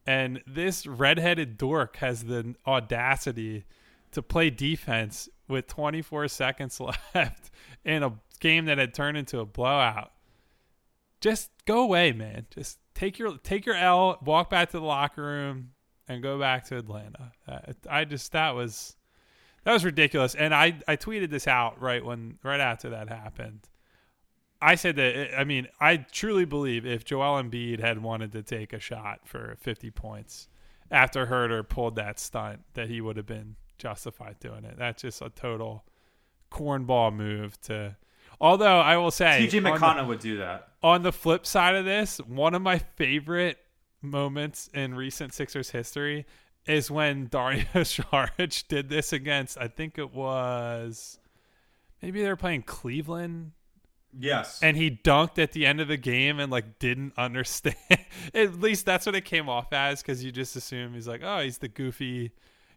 And 0.05 0.41
this 0.45 0.85
redheaded 0.85 1.57
dork 1.57 1.97
has 1.97 2.25
the 2.25 2.55
audacity 2.67 3.65
to 4.11 4.21
play 4.21 4.49
defense 4.49 5.27
with 5.47 5.67
24 5.67 6.27
seconds 6.27 6.79
left 7.15 7.51
in 7.83 8.03
a 8.03 8.13
game 8.39 8.65
that 8.65 8.77
had 8.77 8.93
turned 8.93 9.17
into 9.17 9.39
a 9.39 9.45
blowout. 9.45 10.11
Just 11.25 11.49
go 11.65 11.81
away, 11.81 12.11
man. 12.11 12.45
Just 12.51 12.77
take 12.93 13.17
your 13.17 13.39
take 13.39 13.65
your 13.65 13.73
L, 13.73 14.19
walk 14.23 14.51
back 14.51 14.69
to 14.69 14.79
the 14.79 14.85
locker 14.85 15.23
room, 15.23 15.71
and 16.07 16.21
go 16.21 16.37
back 16.37 16.65
to 16.65 16.77
Atlanta. 16.77 17.31
Uh, 17.47 17.73
I 17.89 18.05
just 18.05 18.31
that 18.33 18.53
was 18.53 18.95
that 19.63 19.73
was 19.73 19.83
ridiculous. 19.83 20.35
And 20.35 20.53
I 20.53 20.79
I 20.87 20.97
tweeted 20.97 21.31
this 21.31 21.47
out 21.47 21.81
right 21.81 22.05
when 22.05 22.37
right 22.43 22.59
after 22.59 22.91
that 22.91 23.09
happened. 23.09 23.61
I 24.61 24.75
said 24.75 24.97
that 24.97 25.35
I 25.35 25.45
mean 25.45 25.67
I 25.81 25.97
truly 25.97 26.45
believe 26.45 26.85
if 26.85 27.03
Joel 27.03 27.41
Embiid 27.41 27.79
had 27.79 28.03
wanted 28.03 28.31
to 28.33 28.43
take 28.43 28.71
a 28.71 28.79
shot 28.79 29.21
for 29.25 29.57
50 29.59 29.89
points 29.89 30.47
after 30.91 31.25
Huerter 31.25 31.67
pulled 31.67 31.95
that 31.95 32.19
stunt, 32.19 32.59
that 32.75 32.87
he 32.87 33.01
would 33.01 33.17
have 33.17 33.25
been 33.25 33.55
justified 33.79 34.37
doing 34.39 34.63
it. 34.63 34.77
That's 34.77 35.01
just 35.01 35.23
a 35.23 35.31
total 35.31 35.85
cornball 36.51 37.11
move 37.11 37.59
to. 37.61 37.95
Although 38.39 38.79
I 38.79 38.97
will 38.97 39.11
say, 39.11 39.47
TJ 39.49 39.81
on 39.81 39.97
the- 39.97 40.03
would 40.05 40.19
do 40.19 40.37
that. 40.37 40.69
On 40.85 41.01
the 41.01 41.11
flip 41.11 41.47
side 41.47 41.73
of 41.75 41.83
this, 41.83 42.19
one 42.19 42.53
of 42.53 42.61
my 42.61 42.77
favorite 42.77 43.57
moments 44.03 44.69
in 44.71 44.93
recent 44.93 45.33
Sixers 45.33 45.71
history 45.71 46.27
is 46.67 46.91
when 46.91 47.25
Dario 47.31 47.63
Saric 47.73 48.67
did 48.67 48.87
this 48.89 49.11
against, 49.11 49.57
I 49.57 49.67
think 49.67 49.97
it 49.97 50.13
was, 50.13 51.17
maybe 52.03 52.21
they 52.21 52.27
were 52.29 52.35
playing 52.35 52.61
Cleveland, 52.63 53.53
Yes. 54.17 54.59
and 54.61 54.77
he 54.77 54.91
dunked 54.91 55.39
at 55.39 55.53
the 55.53 55.65
end 55.65 55.81
of 55.81 55.87
the 55.87 55.97
game 55.97 56.39
and 56.39 56.51
like 56.51 56.77
didn't 56.77 57.13
understand. 57.17 57.75
at 58.33 58.61
least 58.61 58.85
that's 58.85 59.07
what 59.07 59.15
it 59.15 59.25
came 59.25 59.49
off 59.49 59.73
as 59.73 60.03
because 60.03 60.23
you 60.23 60.31
just 60.31 60.55
assume 60.55 60.93
he's 60.93 61.07
like, 61.07 61.21
oh, 61.23 61.39
he's 61.41 61.57
the 61.57 61.67
goofy 61.67 62.31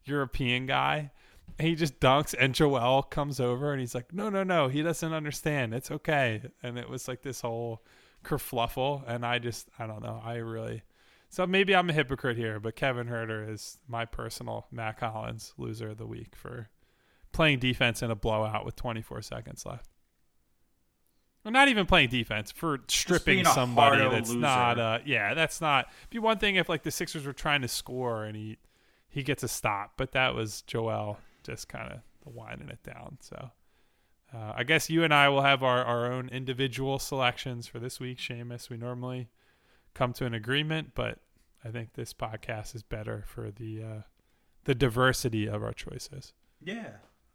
European 0.05 0.65
guy. 0.67 1.11
He 1.59 1.74
just 1.74 1.99
dunks, 2.01 2.34
and 2.38 2.55
Joel 2.55 3.03
comes 3.03 3.40
over 3.40 3.72
and 3.72 3.80
he's 3.80 3.94
like, 3.94 4.12
no, 4.12 4.28
no, 4.28 4.44
no, 4.44 4.68
he 4.68 4.82
doesn't 4.82 5.12
understand. 5.12 5.74
It's 5.74 5.90
okay. 5.90 6.42
And 6.62 6.78
it 6.78 6.88
was 6.88 7.09
like 7.09 7.22
this 7.22 7.40
whole 7.40 7.82
kerfluffle. 8.24 9.03
And 9.07 9.26
I 9.26 9.38
just, 9.38 9.68
I 9.78 9.86
don't 9.86 10.03
know. 10.03 10.20
I 10.24 10.36
really, 10.36 10.82
so 11.28 11.46
maybe 11.46 11.74
I'm 11.74 11.90
a 11.90 11.92
hypocrite 11.92 12.36
here, 12.36 12.61
but 12.61 12.76
Kevin 12.76 13.09
Huerter 13.09 13.49
is 13.49 13.78
my 13.88 14.05
personal 14.05 14.66
Mack 14.70 15.01
Hollins 15.01 15.53
loser 15.59 15.90
of 15.90 15.99
the 15.99 16.07
week 16.07 16.36
for 16.36 16.68
playing 17.32 17.59
defense 17.59 18.03
in 18.03 18.11
a 18.11 18.16
blowout 18.16 18.64
with 18.64 18.76
24 18.76 19.22
seconds 19.22 19.66
left. 19.66 19.88
Or 21.44 21.51
not 21.51 21.68
even 21.68 21.86
playing 21.86 22.09
defense 22.09 22.51
for 22.51 22.80
stripping 22.88 23.44
somebody 23.44 24.09
that's 24.09 24.30
loser. 24.30 24.40
not. 24.40 24.78
Uh, 24.78 24.99
yeah, 25.05 25.34
that's 25.34 25.61
not. 25.61 25.88
Be 26.11 26.18
one 26.18 26.38
thing 26.38 26.57
if 26.57 26.68
like 26.68 26.82
the 26.82 26.90
Sixers 26.90 27.24
were 27.24 27.32
trying 27.32 27.62
to 27.62 27.68
score 27.68 28.24
and 28.24 28.36
he 28.36 28.59
he 29.09 29.22
gets 29.22 29.42
a 29.42 29.49
stop, 29.49 29.92
but 29.96 30.12
that 30.12 30.34
was 30.34 30.62
Joel 30.62 31.18
just 31.49 31.68
kind 31.68 31.92
of 31.92 32.01
winding 32.24 32.68
it 32.68 32.82
down. 32.82 33.18
So 33.20 33.51
uh, 34.34 34.53
I 34.55 34.64
guess 34.64 34.90
you 34.90 35.05
and 35.05 35.14
I 35.14 35.28
will 35.28 35.42
have 35.42 35.62
our, 35.62 35.84
our 35.84 36.12
own 36.12 36.28
individual 36.28 36.99
selections 36.99 37.66
for 37.66 37.78
this 37.78 37.99
week, 37.99 38.18
Shamus. 38.18 38.68
We 38.68 38.76
normally 38.76 39.28
come 39.94 40.12
to 40.14 40.26
an 40.26 40.34
agreement, 40.34 40.92
but 40.94 41.18
I 41.64 41.68
think 41.68 41.94
this 41.94 42.12
podcast 42.12 42.74
is 42.74 42.82
better 42.82 43.24
for 43.26 43.51
the 43.51 43.82
uh, 43.82 44.03
the 44.64 44.74
diversity 44.74 45.46
of 45.49 45.62
our 45.62 45.72
choices. 45.72 46.32
yeah. 46.62 46.90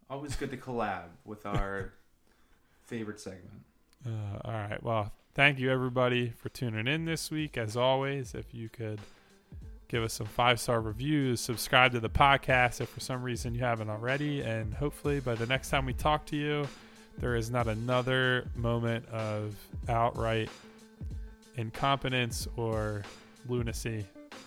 Always 0.10 0.36
good 0.36 0.52
to 0.52 0.58
collab 0.58 1.06
with 1.26 1.46
our 1.46 1.94
favorite 2.84 3.20
segment. 3.20 3.64
Uh, 4.06 4.38
all 4.46 4.52
right. 4.54 4.84
Well, 4.84 5.12
thank 5.34 5.58
you 5.58 5.72
everybody 5.72 6.30
for 6.30 6.50
tuning 6.50 6.88
in 6.88 7.06
this 7.06 7.32
week. 7.32 7.58
As 7.58 7.76
always, 7.76 8.36
if 8.36 8.54
you 8.54 8.70
could 8.70 9.00
give 9.94 10.04
us 10.04 10.14
some 10.14 10.26
five 10.26 10.60
star 10.60 10.82
reviews, 10.82 11.40
subscribe 11.40 11.92
to 11.92 12.00
the 12.00 12.10
podcast 12.10 12.82
if 12.82 12.90
for 12.90 13.00
some 13.00 13.22
reason 13.22 13.54
you 13.54 13.62
haven't 13.62 13.92
already, 13.92 14.42
and 14.42 14.74
hopefully 14.74 15.20
by 15.20 15.36
the 15.36 15.46
next 15.46 15.70
time 15.70 15.86
we 15.86 15.94
talk 15.94 16.26
to 16.26 16.36
you, 16.36 16.68
there 17.20 17.36
is 17.36 17.52
not 17.52 17.68
another 17.68 18.48
moment 18.56 19.08
of 19.10 19.56
outright 19.88 20.50
incompetence 21.58 22.48
or 22.58 23.04
lunacy 23.48 24.04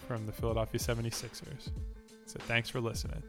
from 0.08 0.26
the 0.26 0.32
Philadelphia 0.32 0.80
76ers. 0.80 1.70
So 2.26 2.40
thanks 2.40 2.68
for 2.68 2.80
listening. 2.80 3.22